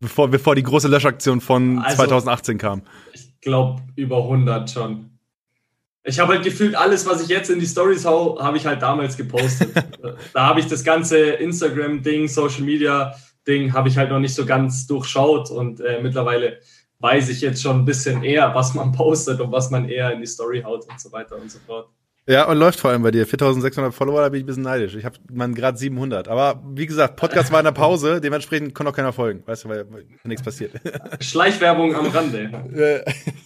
Bevor, 0.00 0.28
bevor 0.28 0.54
die 0.54 0.62
große 0.62 0.88
Löschaktion 0.88 1.40
von 1.40 1.80
also, 1.80 1.96
2018 1.96 2.56
kam. 2.56 2.82
Ich 3.12 3.40
glaube, 3.40 3.82
über 3.96 4.18
100 4.18 4.70
schon. 4.70 5.18
Ich 6.04 6.20
habe 6.20 6.34
halt 6.34 6.44
gefühlt 6.44 6.76
alles, 6.76 7.04
was 7.06 7.22
ich 7.22 7.28
jetzt 7.28 7.50
in 7.50 7.58
die 7.58 7.66
Stories 7.66 8.06
hau, 8.06 8.40
habe 8.40 8.56
ich 8.56 8.64
halt 8.64 8.80
damals 8.80 9.16
gepostet. 9.16 9.70
da 10.32 10.46
habe 10.46 10.60
ich 10.60 10.66
das 10.66 10.84
ganze 10.84 11.18
Instagram-Ding, 11.18 12.28
Social 12.28 12.62
Media-Ding, 12.62 13.72
habe 13.72 13.88
ich 13.88 13.98
halt 13.98 14.10
noch 14.10 14.20
nicht 14.20 14.34
so 14.34 14.46
ganz 14.46 14.86
durchschaut 14.86 15.50
und 15.50 15.80
äh, 15.80 16.00
mittlerweile 16.00 16.60
weiß 17.00 17.28
ich 17.28 17.40
jetzt 17.40 17.60
schon 17.60 17.80
ein 17.80 17.84
bisschen 17.84 18.22
eher, 18.22 18.54
was 18.54 18.74
man 18.74 18.92
postet 18.92 19.40
und 19.40 19.52
was 19.52 19.70
man 19.70 19.88
eher 19.88 20.12
in 20.12 20.20
die 20.20 20.26
Story 20.26 20.62
haut 20.62 20.88
und 20.88 21.00
so 21.00 21.10
weiter 21.12 21.36
und 21.36 21.50
so 21.50 21.58
fort. 21.66 21.88
Ja, 22.28 22.44
und 22.44 22.58
läuft 22.58 22.78
vor 22.78 22.90
allem 22.90 23.02
bei 23.02 23.10
dir. 23.10 23.26
4600 23.26 23.94
Follower, 23.94 24.20
da 24.20 24.28
bin 24.28 24.40
ich 24.40 24.44
ein 24.44 24.46
bisschen 24.46 24.62
neidisch. 24.62 24.94
Ich 24.94 25.06
habe 25.06 25.16
man 25.32 25.54
gerade 25.54 25.78
700. 25.78 26.28
Aber 26.28 26.62
wie 26.74 26.84
gesagt, 26.84 27.16
Podcast 27.16 27.50
war 27.50 27.60
in 27.60 27.64
der 27.64 27.72
Pause, 27.72 28.20
dementsprechend 28.20 28.74
konnte 28.74 28.92
auch 28.92 28.96
keiner 28.96 29.14
folgen. 29.14 29.42
Weißt 29.46 29.64
du, 29.64 29.70
weil, 29.70 29.90
weil 29.90 30.04
nichts 30.24 30.42
passiert. 30.42 30.72
Schleichwerbung 31.20 31.94
am 31.94 32.06
Rande. 32.08 32.66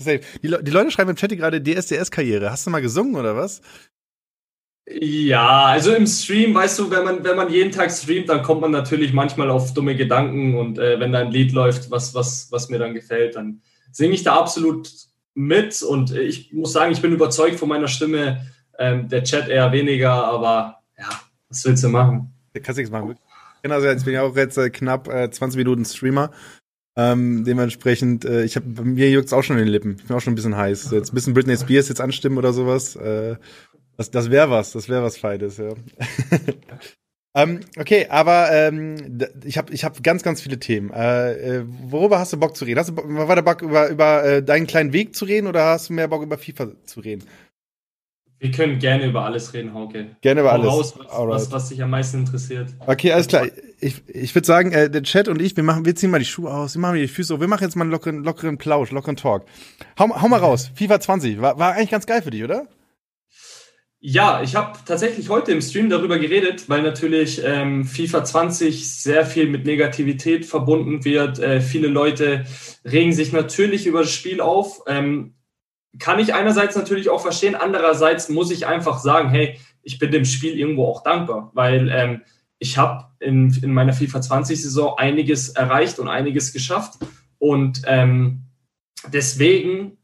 die, 0.00 0.20
die 0.42 0.70
Leute 0.70 0.90
schreiben 0.90 1.10
im 1.10 1.16
Chat 1.16 1.30
gerade 1.30 1.62
DSDS-Karriere. 1.62 2.50
Hast 2.50 2.66
du 2.66 2.70
mal 2.70 2.82
gesungen 2.82 3.14
oder 3.14 3.36
was? 3.36 3.62
Ja, 4.90 5.66
also 5.66 5.94
im 5.94 6.08
Stream, 6.08 6.52
weißt 6.52 6.80
du, 6.80 6.90
wenn 6.90 7.04
man, 7.04 7.22
wenn 7.22 7.36
man 7.36 7.52
jeden 7.52 7.70
Tag 7.70 7.92
streamt, 7.92 8.28
dann 8.28 8.42
kommt 8.42 8.62
man 8.62 8.72
natürlich 8.72 9.12
manchmal 9.12 9.48
auf 9.48 9.74
dumme 9.74 9.94
Gedanken 9.94 10.58
und 10.58 10.80
äh, 10.80 10.98
wenn 10.98 11.12
da 11.12 11.20
ein 11.20 11.30
Lied 11.30 11.52
läuft, 11.52 11.92
was, 11.92 12.16
was, 12.16 12.50
was 12.50 12.68
mir 12.68 12.80
dann 12.80 12.94
gefällt, 12.94 13.36
dann 13.36 13.62
singe 13.92 14.14
ich 14.14 14.24
da 14.24 14.34
absolut 14.34 14.90
mit 15.34 15.82
und 15.82 16.12
ich 16.16 16.52
muss 16.52 16.72
sagen, 16.72 16.92
ich 16.92 17.00
bin 17.00 17.12
überzeugt 17.12 17.60
von 17.60 17.68
meiner 17.68 17.86
Stimme 17.86 18.44
ähm, 18.82 19.08
der 19.08 19.22
Chat 19.22 19.48
eher 19.48 19.70
weniger, 19.72 20.12
aber 20.12 20.78
ja, 20.98 21.08
was 21.48 21.64
willst 21.64 21.84
du 21.84 21.88
machen? 21.88 22.32
Da 22.52 22.60
kannst 22.60 22.78
nichts 22.78 22.92
machen. 22.92 23.16
Genau, 23.62 23.76
also 23.76 23.86
jetzt 23.86 24.04
bin 24.04 24.14
ich 24.14 24.20
auch 24.20 24.36
jetzt 24.36 24.58
äh, 24.58 24.70
knapp 24.70 25.08
äh, 25.08 25.30
20 25.30 25.56
Minuten 25.56 25.84
Streamer. 25.84 26.30
Ähm, 26.94 27.44
dementsprechend, 27.44 28.24
äh, 28.24 28.44
ich 28.44 28.56
habe 28.56 28.84
mir 28.84 29.08
juckt's 29.10 29.32
auch 29.32 29.42
schon 29.42 29.56
in 29.56 29.64
den 29.64 29.72
Lippen. 29.72 29.96
Ich 29.98 30.04
bin 30.04 30.16
auch 30.16 30.20
schon 30.20 30.32
ein 30.32 30.36
bisschen 30.36 30.56
heiß. 30.56 30.90
Jetzt 30.90 31.12
ein 31.12 31.14
bisschen 31.14 31.32
Britney 31.32 31.56
Spears 31.56 31.88
jetzt 31.88 32.00
anstimmen 32.00 32.36
oder 32.36 32.52
sowas. 32.52 32.96
Äh, 32.96 33.36
das 33.96 34.10
das 34.10 34.30
wäre 34.30 34.50
was, 34.50 34.72
das 34.72 34.88
wäre 34.88 35.02
was 35.02 35.16
Feides, 35.16 35.58
ja. 35.58 35.72
ähm, 37.36 37.60
okay, 37.78 38.06
aber 38.10 38.50
ähm, 38.52 39.18
ich 39.44 39.56
habe 39.56 39.72
ich 39.72 39.84
hab 39.84 40.02
ganz, 40.02 40.22
ganz 40.22 40.42
viele 40.42 40.58
Themen. 40.58 40.90
Äh, 40.90 41.32
äh, 41.32 41.64
worüber 41.66 42.18
hast 42.18 42.32
du 42.32 42.36
Bock 42.36 42.56
zu 42.56 42.64
reden? 42.64 42.80
Hast 42.80 42.90
du, 42.90 42.96
war 42.96 43.34
der 43.36 43.42
Bock 43.42 43.62
über, 43.62 43.88
über 43.88 44.24
äh, 44.24 44.42
deinen 44.42 44.66
kleinen 44.66 44.92
Weg 44.92 45.14
zu 45.14 45.24
reden 45.24 45.46
oder 45.46 45.64
hast 45.64 45.88
du 45.88 45.94
mehr 45.94 46.08
Bock 46.08 46.22
über 46.22 46.36
FIFA 46.36 46.72
zu 46.84 47.00
reden? 47.00 47.24
Wir 48.42 48.50
können 48.50 48.80
gerne 48.80 49.06
über 49.06 49.24
alles 49.24 49.54
reden, 49.54 49.72
Hauke. 49.72 50.16
Gerne 50.20 50.40
über 50.40 50.52
alles. 50.52 50.66
Raus, 50.66 50.94
was, 50.98 51.08
was, 51.08 51.52
was, 51.52 51.68
dich 51.68 51.80
am 51.80 51.90
meisten 51.90 52.18
interessiert. 52.18 52.70
Okay, 52.84 53.12
alles 53.12 53.28
klar. 53.28 53.46
Ich, 53.78 54.02
ich 54.08 54.34
würde 54.34 54.46
sagen, 54.46 54.72
äh, 54.72 54.90
der 54.90 55.04
Chat 55.04 55.28
und 55.28 55.40
ich, 55.40 55.56
wir 55.56 55.62
machen, 55.62 55.84
wir 55.84 55.94
ziehen 55.94 56.10
mal 56.10 56.18
die 56.18 56.24
Schuhe 56.24 56.52
aus, 56.52 56.74
wir 56.74 56.80
machen 56.80 56.96
die 56.96 57.06
Füße 57.06 57.32
hoch, 57.32 57.40
wir 57.40 57.46
machen 57.46 57.62
jetzt 57.62 57.76
mal 57.76 57.84
einen 57.84 57.92
lockeren, 57.92 58.24
lockeren 58.24 58.58
Plausch, 58.58 58.90
lockeren 58.90 59.14
Talk. 59.14 59.44
Hau, 59.96 60.20
hau 60.20 60.26
mal 60.26 60.40
raus. 60.40 60.72
FIFA 60.74 60.98
20, 60.98 61.40
war, 61.40 61.56
war 61.60 61.74
eigentlich 61.74 61.92
ganz 61.92 62.04
geil 62.04 62.20
für 62.20 62.32
dich, 62.32 62.42
oder? 62.42 62.66
Ja, 64.00 64.42
ich 64.42 64.56
habe 64.56 64.76
tatsächlich 64.86 65.28
heute 65.28 65.52
im 65.52 65.62
Stream 65.62 65.88
darüber 65.88 66.18
geredet, 66.18 66.68
weil 66.68 66.82
natürlich 66.82 67.40
ähm, 67.44 67.84
FIFA 67.84 68.24
20 68.24 68.92
sehr 68.92 69.24
viel 69.24 69.48
mit 69.48 69.66
Negativität 69.66 70.46
verbunden 70.46 71.04
wird. 71.04 71.38
Äh, 71.38 71.60
viele 71.60 71.86
Leute 71.86 72.44
regen 72.84 73.12
sich 73.12 73.30
natürlich 73.30 73.86
über 73.86 74.00
das 74.00 74.10
Spiel 74.10 74.40
auf. 74.40 74.82
Ähm, 74.88 75.34
kann 75.98 76.18
ich 76.18 76.34
einerseits 76.34 76.76
natürlich 76.76 77.10
auch 77.10 77.20
verstehen, 77.20 77.54
andererseits 77.54 78.28
muss 78.28 78.50
ich 78.50 78.66
einfach 78.66 78.98
sagen, 78.98 79.28
hey, 79.30 79.58
ich 79.82 79.98
bin 79.98 80.10
dem 80.10 80.24
Spiel 80.24 80.58
irgendwo 80.58 80.86
auch 80.86 81.02
dankbar, 81.02 81.50
weil 81.54 81.90
ähm, 81.90 82.22
ich 82.58 82.78
habe 82.78 83.06
in, 83.20 83.52
in 83.62 83.74
meiner 83.74 83.92
FIFA 83.92 84.20
20-Saison 84.20 84.96
einiges 84.96 85.50
erreicht 85.50 85.98
und 85.98 86.08
einiges 86.08 86.52
geschafft. 86.52 86.98
Und 87.38 87.82
ähm, 87.86 88.44
deswegen 89.08 89.98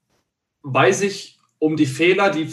weiß 0.62 1.02
ich 1.02 1.38
um 1.58 1.76
die 1.76 1.86
Fehler, 1.86 2.30
die 2.30 2.48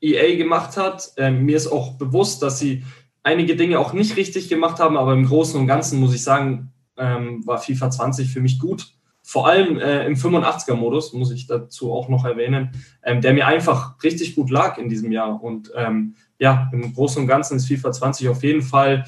EA 0.00 0.36
gemacht 0.36 0.76
hat. 0.76 1.12
Ähm, 1.16 1.44
mir 1.44 1.56
ist 1.56 1.68
auch 1.68 1.98
bewusst, 1.98 2.42
dass 2.42 2.58
sie 2.58 2.84
einige 3.22 3.54
Dinge 3.54 3.78
auch 3.78 3.92
nicht 3.92 4.16
richtig 4.16 4.48
gemacht 4.48 4.80
haben, 4.80 4.96
aber 4.96 5.12
im 5.12 5.26
Großen 5.26 5.60
und 5.60 5.66
Ganzen 5.66 6.00
muss 6.00 6.14
ich 6.14 6.22
sagen, 6.22 6.72
ähm, 6.96 7.46
war 7.46 7.58
FIFA 7.58 7.90
20 7.90 8.30
für 8.30 8.40
mich 8.40 8.58
gut 8.58 8.94
vor 9.30 9.46
allem 9.46 9.78
äh, 9.78 10.04
im 10.06 10.16
85er-Modus, 10.16 11.12
muss 11.12 11.30
ich 11.30 11.46
dazu 11.46 11.92
auch 11.92 12.08
noch 12.08 12.24
erwähnen, 12.24 12.72
ähm, 13.04 13.20
der 13.20 13.32
mir 13.32 13.46
einfach 13.46 14.02
richtig 14.02 14.34
gut 14.34 14.50
lag 14.50 14.76
in 14.76 14.88
diesem 14.88 15.12
Jahr. 15.12 15.40
Und 15.40 15.70
ähm, 15.76 16.16
ja, 16.40 16.68
im 16.72 16.92
Großen 16.92 17.22
und 17.22 17.28
Ganzen 17.28 17.58
ist 17.58 17.68
FIFA 17.68 17.92
20 17.92 18.28
auf 18.28 18.42
jeden 18.42 18.62
Fall, 18.62 19.04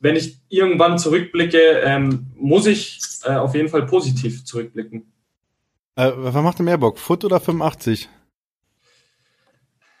wenn 0.00 0.16
ich 0.16 0.40
irgendwann 0.48 0.98
zurückblicke, 0.98 1.82
ähm, 1.84 2.28
muss 2.34 2.64
ich 2.64 2.98
äh, 3.24 3.34
auf 3.34 3.54
jeden 3.54 3.68
Fall 3.68 3.84
positiv 3.84 4.42
zurückblicken. 4.46 5.12
Äh, 5.96 6.12
was 6.16 6.34
macht 6.36 6.60
denn 6.60 6.64
mehr 6.64 6.78
Bock, 6.78 6.98
Foot 6.98 7.26
oder 7.26 7.38
85? 7.38 8.08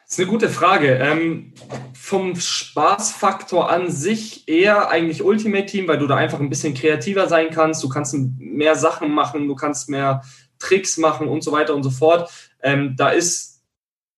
Das 0.08 0.18
ist 0.18 0.24
eine 0.24 0.30
gute 0.30 0.48
Frage. 0.48 0.94
Ähm, 0.94 1.52
vom 1.92 2.34
Spaßfaktor 2.34 3.70
an 3.70 3.90
sich 3.90 4.48
eher 4.48 4.88
eigentlich 4.88 5.22
Ultimate 5.22 5.66
Team, 5.66 5.86
weil 5.86 5.98
du 5.98 6.06
da 6.06 6.16
einfach 6.16 6.40
ein 6.40 6.48
bisschen 6.48 6.72
kreativer 6.72 7.28
sein 7.28 7.50
kannst. 7.50 7.84
Du 7.84 7.90
kannst 7.90 8.16
mehr 8.38 8.74
Sachen 8.74 9.10
machen, 9.12 9.48
du 9.48 9.54
kannst 9.54 9.90
mehr 9.90 10.22
Tricks 10.58 10.96
machen 10.96 11.28
und 11.28 11.44
so 11.44 11.52
weiter 11.52 11.74
und 11.74 11.82
so 11.82 11.90
fort. 11.90 12.30
Ähm, 12.62 12.94
da 12.96 13.10
ist 13.10 13.62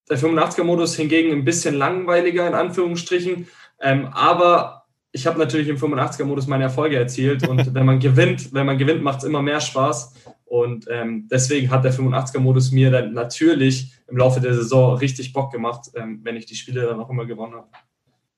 der 0.08 0.16
85er-Modus 0.16 0.94
hingegen 0.94 1.32
ein 1.32 1.44
bisschen 1.44 1.74
langweiliger, 1.74 2.46
in 2.46 2.54
Anführungsstrichen. 2.54 3.48
Ähm, 3.80 4.06
aber 4.12 4.84
ich 5.10 5.26
habe 5.26 5.40
natürlich 5.40 5.66
im 5.66 5.76
85er-Modus 5.76 6.46
meine 6.46 6.64
Erfolge 6.64 6.98
erzielt 6.98 7.48
und 7.48 7.74
wenn 7.74 7.84
man 7.84 7.98
gewinnt, 7.98 8.54
wenn 8.54 8.66
man 8.66 8.78
gewinnt, 8.78 9.02
macht 9.02 9.18
es 9.18 9.24
immer 9.24 9.42
mehr 9.42 9.60
Spaß. 9.60 10.14
Und 10.44 10.86
ähm, 10.88 11.28
deswegen 11.28 11.70
hat 11.70 11.84
der 11.84 11.92
85er-Modus 11.92 12.70
mir 12.70 12.92
dann 12.92 13.12
natürlich 13.12 13.92
im 14.10 14.16
Laufe 14.16 14.40
der 14.40 14.54
Saison 14.54 14.96
richtig 14.96 15.32
Bock 15.32 15.52
gemacht, 15.52 15.90
ähm, 15.94 16.20
wenn 16.22 16.36
ich 16.36 16.46
die 16.46 16.56
Spiele 16.56 16.86
dann 16.86 17.00
auch 17.00 17.10
immer 17.10 17.26
gewonnen 17.26 17.54
habe. 17.54 17.68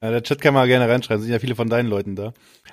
Ja, 0.02 0.10
der 0.10 0.22
Chat 0.24 0.40
kann 0.40 0.52
mal 0.52 0.66
gerne 0.66 0.88
reinschreiben, 0.88 1.22
sind 1.22 1.30
ja 1.30 1.38
viele 1.38 1.54
von 1.54 1.68
deinen 1.68 1.88
Leuten 1.88 2.16
da. 2.16 2.32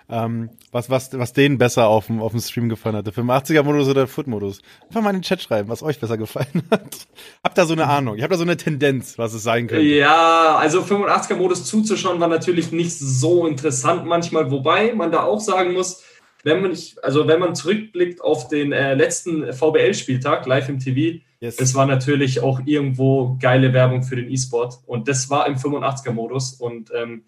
Ähm, 0.09 0.49
was, 0.71 0.89
was, 0.89 1.15
was 1.17 1.31
denen 1.31 1.59
besser 1.59 1.87
auf 1.87 2.07
dem, 2.07 2.23
auf 2.23 2.31
dem 2.31 2.41
Stream 2.41 2.69
gefallen 2.69 2.95
hat, 2.95 3.05
der 3.05 3.13
85er-Modus 3.13 3.85
oder 3.85 4.01
der 4.01 4.07
Foot-Modus. 4.07 4.63
Einfach 4.87 5.01
mal 5.01 5.11
in 5.11 5.17
den 5.17 5.21
Chat 5.21 5.39
schreiben, 5.39 5.69
was 5.69 5.83
euch 5.83 5.99
besser 5.99 6.17
gefallen 6.17 6.63
hat. 6.71 7.07
Habt 7.43 7.55
da 7.55 7.67
so 7.67 7.73
eine 7.73 7.85
Ahnung, 7.85 8.15
ich 8.15 8.23
habe 8.23 8.31
da 8.31 8.37
so 8.37 8.43
eine 8.43 8.57
Tendenz, 8.57 9.19
was 9.19 9.35
es 9.35 9.43
sein 9.43 9.67
könnte. 9.67 9.85
Ja, 9.85 10.55
also 10.55 10.81
85er-Modus 10.81 11.65
zuzuschauen 11.65 12.19
war 12.19 12.29
natürlich 12.29 12.71
nicht 12.71 12.97
so 12.97 13.45
interessant 13.45 14.07
manchmal, 14.07 14.49
wobei 14.49 14.93
man 14.95 15.11
da 15.11 15.21
auch 15.21 15.39
sagen 15.39 15.73
muss, 15.73 16.03
wenn 16.43 16.61
man 16.61 16.71
nicht, 16.71 17.03
also 17.03 17.27
wenn 17.27 17.39
man 17.39 17.53
zurückblickt 17.53 18.21
auf 18.21 18.47
den 18.47 18.71
äh, 18.71 18.95
letzten 18.95 19.53
VBL-Spieltag 19.53 20.47
live 20.47 20.69
im 20.69 20.79
TV, 20.79 21.19
yes. 21.39 21.55
das 21.55 21.75
war 21.75 21.85
natürlich 21.85 22.41
auch 22.41 22.61
irgendwo 22.65 23.37
geile 23.39 23.73
Werbung 23.73 24.03
für 24.03 24.15
den 24.15 24.29
E-Sport 24.29 24.79
und 24.85 25.07
das 25.07 25.29
war 25.29 25.47
im 25.47 25.55
85er-Modus 25.55 26.53
und 26.53 26.91
ähm, 26.95 27.23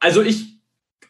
also 0.00 0.22
ich 0.22 0.58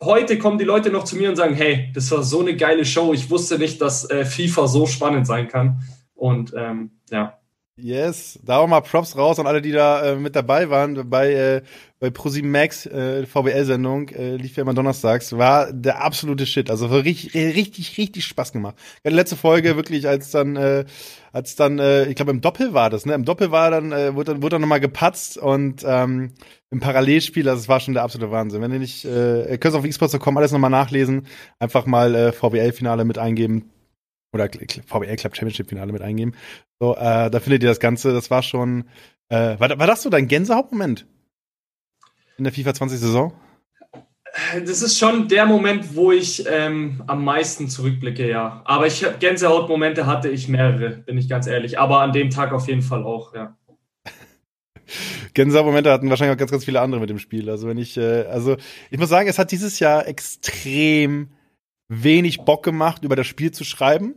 heute 0.03 0.38
kommen 0.38 0.59
die 0.59 0.64
Leute 0.64 0.90
noch 0.90 1.05
zu 1.05 1.16
mir 1.16 1.31
und 1.31 1.37
sagen, 1.37 1.55
hey, 1.55 1.90
das 1.94 2.11
war 2.11 2.22
so 2.22 2.40
eine 2.40 2.57
geile 2.57 2.85
Show, 2.85 3.12
ich 3.12 3.31
wusste 3.31 3.59
nicht, 3.59 3.81
dass 3.81 4.09
äh, 4.11 4.24
FIFA 4.24 4.66
so 4.66 4.87
spannend 4.87 5.27
sein 5.27 5.48
kann 5.48 5.83
und 6.14 6.53
ähm, 6.57 6.90
ja. 7.11 7.38
Yes, 7.77 8.38
da 8.44 8.59
auch 8.59 8.68
mal 8.68 8.83
Props 8.83 9.16
raus 9.16 9.40
an 9.40 9.48
alle, 9.48 9.61
die 9.61 9.72
da 9.72 10.12
äh, 10.12 10.16
mit 10.16 10.37
dabei 10.37 10.70
waren 10.70 11.11
bei 11.11 11.33
äh, 11.33 11.62
bei 12.05 12.11
ProSieben 12.11 12.50
Max 12.50 12.85
äh, 12.85 13.24
VBL-Sendung 13.24 14.11
äh, 14.11 14.37
lief 14.37 14.59
ja 14.59 14.62
immer 14.62 14.74
donnerstags, 14.74 15.38
war 15.38 15.72
der 15.72 16.05
absolute 16.05 16.44
Shit. 16.44 16.68
Also 16.68 16.87
richtig, 16.88 17.35
richtig, 17.35 17.96
richtig 17.96 18.27
Spaß 18.27 18.53
gemacht. 18.53 18.77
Ja, 19.03 19.11
die 19.11 19.16
letzte 19.16 19.37
Folge 19.37 19.74
wirklich, 19.74 20.07
als 20.07 20.31
dann, 20.31 20.57
äh, 20.57 20.85
als 21.35 21.57
dann, 21.57 21.81
äh, 21.81 22.05
ich 22.07 22.14
glaube 22.14 22.31
im 22.31 22.40
Doppel 22.40 22.75
war 22.75 22.90
das, 22.90 23.07
ne? 23.07 23.12
Im 23.12 23.25
Doppel 23.25 23.51
war 23.51 23.73
dann, 23.73 23.90
äh, 23.90 24.14
wurde 24.14 24.35
dann, 24.35 24.42
wurde 24.42 24.55
dann 24.55 24.61
nochmal 24.61 24.79
gepatzt 24.79 25.37
und 25.37 25.85
ähm, 25.85 26.33
im 26.70 26.79
Parallelspiel, 26.79 27.49
also 27.49 27.61
es 27.61 27.68
war 27.68 27.81
schon 27.81 27.92
der 27.92 28.05
absolute 28.05 28.31
Wahnsinn. 28.31 28.62
Wenn 28.62 28.73
ihr 28.73 28.79
nicht, 28.79 29.05
äh, 29.05 29.51
ihr 29.51 29.59
könnt 29.59 29.75
auf 29.75 29.83
xbox.com 29.83 30.37
alles 30.37 30.53
nochmal 30.53 30.70
nachlesen, 30.70 31.27
einfach 31.59 31.87
mal 31.87 32.14
äh, 32.14 32.33
VBL-Finale 32.33 33.05
mit 33.05 33.18
eingeben 33.18 33.73
oder 34.33 34.49
VBL 34.49 35.16
Club 35.16 35.35
Championship 35.35 35.68
Finale 35.68 35.92
mit 35.92 36.03
eingeben. 36.03 36.35
So, 36.79 36.94
äh, 36.94 37.29
da 37.29 37.40
findet 37.40 37.64
ihr 37.64 37.68
das 37.68 37.81
Ganze. 37.81 38.12
Das 38.12 38.31
war 38.31 38.44
schon. 38.44 38.85
Äh, 39.29 39.59
war, 39.59 39.77
war 39.77 39.87
das 39.88 40.03
so 40.03 40.11
dein 40.11 40.29
Gänsehauptmoment 40.29 41.05
in 42.38 42.44
der 42.44 42.53
FIFA 42.53 42.75
20 42.75 43.01
Saison? 43.01 43.33
Das 44.66 44.83
ist 44.83 44.99
schon 44.99 45.29
der 45.29 45.47
Moment, 45.47 45.94
wo 45.94 46.11
ich 46.11 46.44
ähm, 46.49 47.03
am 47.07 47.25
meisten 47.25 47.68
zurückblicke, 47.68 48.29
ja. 48.29 48.62
Aber 48.64 48.87
ich 48.87 49.07
Gänsehautmomente 49.20 50.07
hatte 50.07 50.29
ich 50.29 50.49
mehrere, 50.49 50.90
bin 50.90 51.16
ich 51.18 51.29
ganz 51.29 51.47
ehrlich. 51.47 51.79
Aber 51.79 52.01
an 52.01 52.12
dem 52.12 52.31
Tag 52.31 52.53
auf 52.53 52.66
jeden 52.66 52.83
Fall 52.83 53.05
auch, 53.05 53.33
ja. 53.35 53.57
Gänsehautmomente 55.35 55.92
hatten 55.92 56.11
wahrscheinlich 56.11 56.35
auch 56.35 56.38
ganz, 56.38 56.51
ganz 56.51 56.64
viele 56.64 56.81
andere 56.81 57.01
mit 57.01 57.11
dem 57.11 57.20
Spiel. 57.20 57.49
Also 57.49 57.68
wenn 57.68 57.79
ich, 57.79 57.97
äh, 57.97 58.25
also 58.25 58.57
ich 58.90 58.99
muss 58.99 59.09
sagen, 59.09 59.29
es 59.29 59.38
hat 59.38 59.53
dieses 59.53 59.79
Jahr 59.79 60.09
extrem 60.09 61.31
wenig 61.88 62.40
Bock 62.40 62.64
gemacht, 62.64 63.05
über 63.05 63.14
das 63.14 63.29
Spiel 63.29 63.53
zu 63.53 63.62
schreiben. 63.62 64.16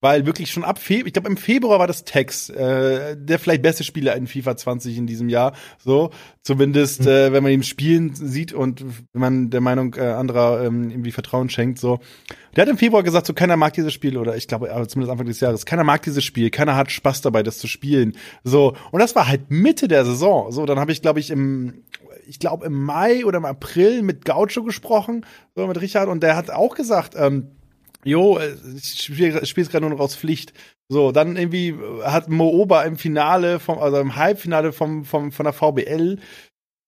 Weil 0.00 0.26
wirklich 0.26 0.50
schon 0.50 0.62
ab 0.62 0.78
Februar, 0.78 1.06
ich 1.06 1.12
glaube 1.14 1.28
im 1.28 1.38
Februar 1.38 1.78
war 1.78 1.86
das 1.86 2.04
Tex, 2.04 2.50
äh, 2.50 3.16
der 3.16 3.38
vielleicht 3.38 3.62
beste 3.62 3.82
Spieler 3.82 4.14
in 4.14 4.26
FIFA 4.26 4.56
20 4.56 4.98
in 4.98 5.06
diesem 5.06 5.30
Jahr. 5.30 5.54
So, 5.78 6.10
zumindest, 6.42 7.02
mhm. 7.02 7.08
äh, 7.08 7.32
wenn 7.32 7.42
man 7.42 7.52
ihm 7.52 7.62
spielen 7.62 8.14
sieht 8.14 8.52
und 8.52 8.84
wenn 9.12 9.20
man 9.20 9.50
der 9.50 9.62
Meinung 9.62 9.94
äh, 9.94 10.02
anderer 10.02 10.64
ähm, 10.64 10.90
irgendwie 10.90 11.12
Vertrauen 11.12 11.48
schenkt. 11.48 11.78
So, 11.78 11.98
der 12.54 12.62
hat 12.62 12.68
im 12.68 12.76
Februar 12.76 13.02
gesagt, 13.02 13.26
so 13.26 13.32
keiner 13.32 13.56
mag 13.56 13.72
dieses 13.72 13.94
Spiel 13.94 14.18
oder 14.18 14.36
ich 14.36 14.48
glaube, 14.48 14.70
aber 14.70 14.86
zumindest 14.86 15.12
Anfang 15.12 15.26
des 15.26 15.40
Jahres, 15.40 15.64
keiner 15.64 15.84
mag 15.84 16.02
dieses 16.02 16.24
Spiel, 16.24 16.50
keiner 16.50 16.76
hat 16.76 16.90
Spaß 16.90 17.22
dabei, 17.22 17.42
das 17.42 17.56
zu 17.56 17.66
spielen. 17.66 18.16
So, 18.44 18.76
und 18.90 19.00
das 19.00 19.14
war 19.14 19.26
halt 19.26 19.50
Mitte 19.50 19.88
der 19.88 20.04
Saison. 20.04 20.52
So, 20.52 20.66
dann 20.66 20.78
habe 20.78 20.92
ich, 20.92 21.00
glaube 21.00 21.20
ich, 21.20 21.30
im 21.30 21.84
ich 22.26 22.38
glaube 22.38 22.66
im 22.66 22.84
Mai 22.84 23.24
oder 23.24 23.38
im 23.38 23.44
April 23.44 24.02
mit 24.02 24.24
Gaucho 24.24 24.62
gesprochen, 24.62 25.24
so 25.54 25.66
mit 25.66 25.80
Richard 25.80 26.08
und 26.08 26.22
der 26.22 26.36
hat 26.36 26.50
auch 26.50 26.74
gesagt, 26.74 27.14
ähm, 27.16 27.52
jo, 28.06 28.38
äh, 28.38 28.54
ich 28.76 29.02
spiele 29.02 29.44
spiel 29.44 29.66
gerade 29.66 29.86
nur 29.86 29.90
noch 29.90 30.00
aus 30.00 30.16
Pflicht. 30.16 30.52
So, 30.88 31.10
dann 31.12 31.36
irgendwie 31.36 31.74
hat 32.04 32.28
Mooba 32.28 32.82
im 32.84 32.96
Finale, 32.96 33.58
vom, 33.58 33.78
also 33.78 33.98
im 33.98 34.16
Halbfinale 34.16 34.72
vom, 34.72 35.04
vom, 35.04 35.32
von 35.32 35.44
der 35.44 35.52
VBL 35.52 36.18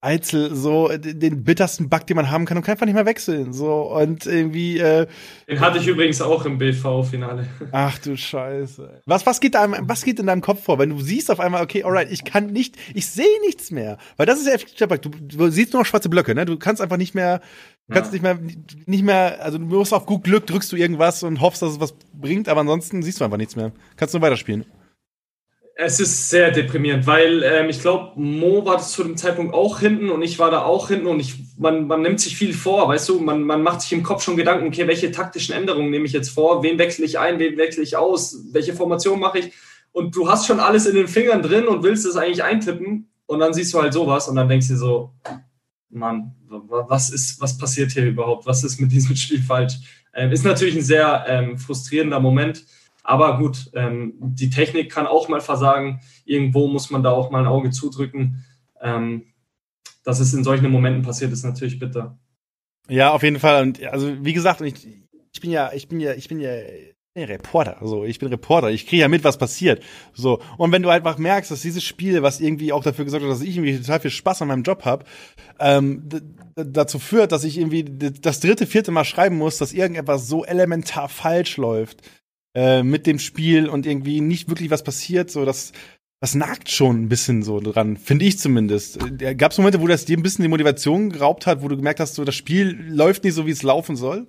Eizel 0.00 0.54
so 0.54 0.88
den 0.96 1.42
bittersten 1.42 1.88
Bug, 1.88 2.06
den 2.06 2.14
man 2.14 2.30
haben 2.30 2.44
kann 2.44 2.56
und 2.56 2.62
kann 2.62 2.74
einfach 2.74 2.86
nicht 2.86 2.94
mehr 2.94 3.06
wechseln. 3.06 3.52
So 3.52 3.82
und 3.92 4.26
irgendwie. 4.26 4.78
Äh, 4.78 5.08
den 5.48 5.58
hatte 5.58 5.78
ich 5.78 5.88
übrigens 5.88 6.20
auch 6.22 6.44
im 6.46 6.58
BV-Finale. 6.58 7.48
Ach 7.72 7.98
du 7.98 8.16
Scheiße. 8.16 9.02
Was, 9.06 9.26
was, 9.26 9.40
geht 9.40 9.56
da, 9.56 9.68
was 9.80 10.04
geht 10.04 10.20
in 10.20 10.26
deinem 10.26 10.40
Kopf 10.40 10.62
vor, 10.62 10.78
wenn 10.78 10.90
du 10.90 11.00
siehst 11.00 11.32
auf 11.32 11.40
einmal, 11.40 11.64
okay, 11.64 11.82
alright, 11.82 12.12
ich 12.12 12.24
kann 12.24 12.52
nicht, 12.52 12.76
ich 12.94 13.08
sehe 13.08 13.40
nichts 13.44 13.72
mehr. 13.72 13.98
Weil 14.16 14.26
das 14.26 14.38
ist 14.38 14.46
ja 14.46 14.52
effektiv, 14.52 14.86
du, 14.86 15.08
du 15.08 15.50
siehst 15.50 15.72
nur 15.72 15.82
noch 15.82 15.86
schwarze 15.86 16.08
Blöcke, 16.08 16.32
ne? 16.32 16.44
Du 16.44 16.56
kannst 16.58 16.80
einfach 16.80 16.96
nicht 16.96 17.16
mehr, 17.16 17.40
du 17.88 17.94
kannst 17.94 18.12
ja. 18.12 18.12
nicht 18.12 18.22
mehr, 18.22 18.38
nicht 18.86 19.02
mehr, 19.02 19.42
also 19.42 19.58
du 19.58 19.64
musst 19.64 19.92
auf 19.92 20.06
gut 20.06 20.22
Glück, 20.22 20.46
drückst 20.46 20.70
du 20.70 20.76
irgendwas 20.76 21.24
und 21.24 21.40
hoffst, 21.40 21.60
dass 21.60 21.72
es 21.72 21.80
was 21.80 21.94
bringt, 22.14 22.48
aber 22.48 22.60
ansonsten 22.60 23.02
siehst 23.02 23.20
du 23.20 23.24
einfach 23.24 23.36
nichts 23.36 23.56
mehr. 23.56 23.72
Kannst 23.96 24.14
nur 24.14 24.22
weiterspielen. 24.22 24.64
Es 25.80 26.00
ist 26.00 26.28
sehr 26.28 26.50
deprimierend, 26.50 27.06
weil 27.06 27.44
ähm, 27.44 27.68
ich 27.68 27.80
glaube, 27.80 28.20
Mo 28.20 28.64
war 28.64 28.78
das 28.78 28.90
zu 28.90 29.04
dem 29.04 29.16
Zeitpunkt 29.16 29.54
auch 29.54 29.78
hinten 29.78 30.10
und 30.10 30.22
ich 30.22 30.40
war 30.40 30.50
da 30.50 30.62
auch 30.62 30.88
hinten 30.88 31.06
und 31.06 31.20
ich, 31.20 31.36
man, 31.56 31.86
man 31.86 32.02
nimmt 32.02 32.18
sich 32.18 32.36
viel 32.36 32.52
vor, 32.52 32.88
weißt 32.88 33.08
du, 33.08 33.20
man, 33.20 33.44
man 33.44 33.62
macht 33.62 33.82
sich 33.82 33.92
im 33.92 34.02
Kopf 34.02 34.24
schon 34.24 34.36
Gedanken, 34.36 34.66
okay, 34.66 34.88
welche 34.88 35.12
taktischen 35.12 35.54
Änderungen 35.54 35.90
nehme 35.90 36.04
ich 36.04 36.12
jetzt 36.12 36.30
vor, 36.30 36.64
wen 36.64 36.78
wechsle 36.78 37.04
ich 37.04 37.20
ein, 37.20 37.38
wen 37.38 37.56
wechsle 37.56 37.84
ich 37.84 37.96
aus, 37.96 38.42
welche 38.50 38.74
Formation 38.74 39.20
mache 39.20 39.38
ich? 39.38 39.52
Und 39.92 40.16
du 40.16 40.28
hast 40.28 40.48
schon 40.48 40.58
alles 40.58 40.84
in 40.86 40.96
den 40.96 41.06
Fingern 41.06 41.42
drin 41.42 41.68
und 41.68 41.84
willst 41.84 42.06
es 42.06 42.16
eigentlich 42.16 42.42
eintippen 42.42 43.08
und 43.26 43.38
dann 43.38 43.54
siehst 43.54 43.72
du 43.72 43.80
halt 43.80 43.92
sowas 43.92 44.26
und 44.26 44.34
dann 44.34 44.48
denkst 44.48 44.66
du 44.66 44.72
dir 44.72 44.80
so, 44.80 45.12
Mann, 45.90 46.34
was 46.48 47.10
ist, 47.10 47.40
was 47.40 47.56
passiert 47.56 47.92
hier 47.92 48.04
überhaupt, 48.04 48.46
was 48.46 48.64
ist 48.64 48.80
mit 48.80 48.90
diesem 48.90 49.14
Spiel 49.16 49.40
falsch? 49.40 49.74
Ähm, 50.12 50.32
ist 50.32 50.44
natürlich 50.44 50.74
ein 50.74 50.82
sehr 50.82 51.24
ähm, 51.28 51.56
frustrierender 51.56 52.18
Moment, 52.18 52.64
aber 53.08 53.38
gut, 53.38 53.70
ähm, 53.72 54.12
die 54.20 54.50
Technik 54.50 54.92
kann 54.92 55.06
auch 55.06 55.30
mal 55.30 55.40
versagen. 55.40 56.00
Irgendwo 56.26 56.68
muss 56.68 56.90
man 56.90 57.02
da 57.02 57.10
auch 57.10 57.30
mal 57.30 57.38
ein 57.38 57.46
Auge 57.46 57.70
zudrücken. 57.70 58.44
Ähm, 58.82 59.32
dass 60.04 60.20
es 60.20 60.34
in 60.34 60.44
solchen 60.44 60.70
Momenten 60.70 61.02
passiert, 61.02 61.32
ist 61.32 61.42
natürlich 61.42 61.78
bitter. 61.78 62.18
Ja, 62.86 63.12
auf 63.12 63.22
jeden 63.22 63.38
Fall. 63.38 63.62
Und 63.62 63.82
also 63.82 64.12
wie 64.22 64.34
gesagt, 64.34 64.60
ich, 64.60 64.86
ich 65.32 65.40
bin 65.40 65.50
ja, 65.50 65.72
ich 65.72 65.88
bin 65.88 66.00
ja, 66.00 66.12
ich 66.12 66.28
bin 66.28 66.38
ja 66.38 66.50
Reporter. 67.16 67.78
So, 67.82 68.04
ich 68.04 68.18
bin 68.18 68.28
Reporter. 68.28 68.70
Ich 68.70 68.86
kriege 68.86 69.00
ja 69.00 69.08
mit, 69.08 69.24
was 69.24 69.38
passiert. 69.38 69.82
So. 70.12 70.42
Und 70.58 70.70
wenn 70.70 70.82
du 70.82 70.90
einfach 70.90 71.16
merkst, 71.16 71.50
dass 71.50 71.62
dieses 71.62 71.84
Spiel, 71.84 72.22
was 72.22 72.40
irgendwie 72.40 72.74
auch 72.74 72.84
dafür 72.84 73.06
gesorgt 73.06 73.24
hat, 73.24 73.32
dass 73.32 73.40
ich 73.40 73.56
irgendwie 73.56 73.78
total 73.78 74.00
viel 74.00 74.10
Spaß 74.10 74.42
an 74.42 74.48
meinem 74.48 74.64
Job 74.64 74.84
habe, 74.84 75.06
ähm, 75.58 76.10
dazu 76.54 76.98
führt, 76.98 77.32
dass 77.32 77.44
ich 77.44 77.56
irgendwie 77.56 77.84
das 77.84 78.40
dritte, 78.40 78.66
vierte 78.66 78.90
Mal 78.90 79.04
schreiben 79.04 79.38
muss, 79.38 79.56
dass 79.56 79.72
irgendetwas 79.72 80.28
so 80.28 80.44
elementar 80.44 81.08
falsch 81.08 81.56
läuft 81.56 82.02
äh, 82.54 82.82
mit 82.82 83.06
dem 83.06 83.18
Spiel 83.18 83.68
und 83.68 83.86
irgendwie 83.86 84.20
nicht 84.20 84.48
wirklich 84.48 84.70
was 84.70 84.82
passiert, 84.82 85.30
so 85.30 85.44
dass 85.44 85.72
das 86.20 86.34
nagt 86.34 86.70
schon 86.70 87.02
ein 87.02 87.08
bisschen 87.08 87.42
so 87.42 87.60
dran, 87.60 87.96
finde 87.96 88.24
ich 88.24 88.38
zumindest. 88.38 88.98
Äh, 89.20 89.34
Gab 89.34 89.52
es 89.52 89.58
Momente, 89.58 89.80
wo 89.80 89.86
das 89.86 90.04
dir 90.04 90.16
ein 90.16 90.22
bisschen 90.22 90.42
die 90.42 90.48
Motivation 90.48 91.10
geraubt 91.10 91.46
hat, 91.46 91.62
wo 91.62 91.68
du 91.68 91.76
gemerkt 91.76 92.00
hast, 92.00 92.14
so 92.14 92.24
das 92.24 92.34
Spiel 92.34 92.76
läuft 92.88 93.24
nicht 93.24 93.34
so, 93.34 93.46
wie 93.46 93.52
es 93.52 93.62
laufen 93.62 93.96
soll? 93.96 94.26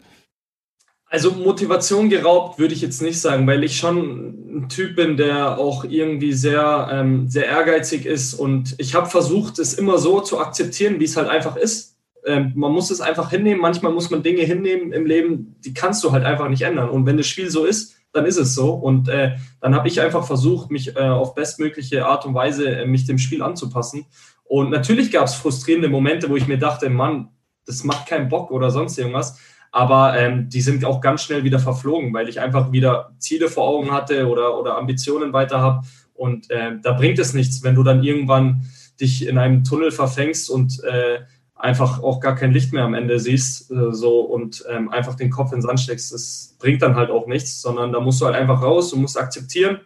Also 1.12 1.32
Motivation 1.32 2.10
geraubt 2.10 2.60
würde 2.60 2.76
ich 2.76 2.82
jetzt 2.82 3.02
nicht 3.02 3.20
sagen, 3.20 3.48
weil 3.48 3.64
ich 3.64 3.78
schon 3.78 4.58
ein 4.58 4.70
Typ 4.70 4.96
bin, 4.96 5.18
der 5.18 5.58
auch 5.58 5.84
irgendwie 5.84 6.34
sehr, 6.34 6.88
ähm, 6.92 7.28
sehr 7.28 7.46
ehrgeizig 7.46 8.06
ist 8.06 8.36
und 8.36 8.76
ich 8.78 8.94
habe 8.94 9.10
versucht, 9.10 9.58
es 9.58 9.74
immer 9.74 9.98
so 9.98 10.22
zu 10.22 10.38
akzeptieren, 10.40 11.00
wie 11.00 11.06
es 11.06 11.18
halt 11.18 11.28
einfach 11.28 11.56
ist. 11.56 11.96
Ähm, 12.28 12.52
man 12.54 12.72
muss 12.72 12.92
es 12.92 13.02
einfach 13.02 13.32
hinnehmen. 13.32 13.60
Manchmal 13.60 13.92
muss 13.92 14.12
man 14.12 14.22
Dinge 14.22 14.44
hinnehmen 14.44 14.94
im 14.94 15.08
Leben, 15.08 15.56
die 15.66 15.74
kannst 15.74 16.04
du 16.04 16.12
halt 16.12 16.26
einfach 16.26 16.48
nicht 16.48 16.62
ändern. 16.62 16.90
Und 16.90 17.08
wenn 17.08 17.18
das 17.18 17.26
Spiel 17.26 17.50
so 17.50 17.66
ist, 17.66 17.96
dann 18.12 18.26
ist 18.26 18.38
es 18.38 18.56
so. 18.56 18.74
Und 18.74 19.10
äh, 19.10 19.36
dann 19.62 19.76
habe 19.76 19.88
ich 19.88 20.02
einfach 20.02 20.26
versucht, 20.26 20.72
mich 20.72 20.96
äh, 20.96 21.00
auf 21.00 21.36
bestmögliche 21.36 22.06
Art 22.06 22.26
und 22.26 22.34
Weise 22.34 22.70
äh, 22.70 22.86
mich 22.86 23.06
dem 23.06 23.18
Spiel 23.18 23.42
anzupassen. 23.42 24.06
Und 24.44 24.72
natürlich 24.72 25.12
gab 25.12 25.26
es 25.26 25.36
frustrierende 25.36 25.90
Momente, 25.90 26.30
wo 26.30 26.36
ich 26.36 26.48
mir 26.48 26.58
dachte, 26.58 26.90
Mann, 26.90 27.30
das 27.66 27.84
macht 27.84 28.08
keinen 28.08 28.30
Bock 28.30 28.52
oder 28.52 28.72
sonst 28.72 28.98
irgendwas. 28.98 29.40
Aber 29.72 30.18
ähm, 30.18 30.50
die 30.50 30.62
sind 30.62 30.84
auch 30.84 31.02
ganz 31.02 31.22
schnell 31.24 31.44
wieder 31.44 31.60
verflogen, 31.60 32.12
weil 32.14 32.28
ich 32.28 32.40
einfach 32.40 32.72
wieder 32.72 33.14
Ziele 33.20 33.50
vor 33.50 33.68
Augen 33.68 33.92
hatte 33.92 34.28
oder, 34.28 34.58
oder 34.58 34.78
Ambitionen 34.78 35.34
weiter 35.34 35.62
habe. 35.62 35.86
Und 36.16 36.50
äh, 36.50 36.72
da 36.82 36.94
bringt 36.94 37.20
es 37.20 37.34
nichts, 37.36 37.64
wenn 37.64 37.76
du 37.76 37.84
dann 37.84 38.04
irgendwann 38.04 38.64
dich 39.00 39.28
in 39.28 39.38
einem 39.38 39.64
Tunnel 39.64 39.92
verfängst 39.92 40.50
und 40.50 40.84
äh, 40.84 41.20
einfach 41.60 42.02
auch 42.02 42.22
gar 42.22 42.36
kein 42.36 42.52
Licht 42.52 42.74
mehr 42.74 42.84
am 42.84 42.94
Ende 42.94 43.20
siehst 43.20 43.70
äh, 43.70 43.92
so 43.92 44.22
und 44.22 44.64
ähm, 44.70 44.90
einfach 44.90 45.16
den 45.16 45.30
Kopf 45.30 45.52
ins 45.52 45.66
Sand 45.66 45.80
steckst. 45.80 46.12
Das 46.14 46.56
bringt 46.58 46.82
dann 46.82 46.96
halt 46.96 47.12
auch 47.12 47.28
nichts, 47.28 47.62
sondern 47.62 47.92
da 47.92 48.00
musst 48.00 48.22
du 48.22 48.26
halt 48.26 48.36
einfach 48.36 48.62
raus, 48.62 48.90
du 48.90 48.98
musst 48.98 49.20
akzeptieren, 49.20 49.82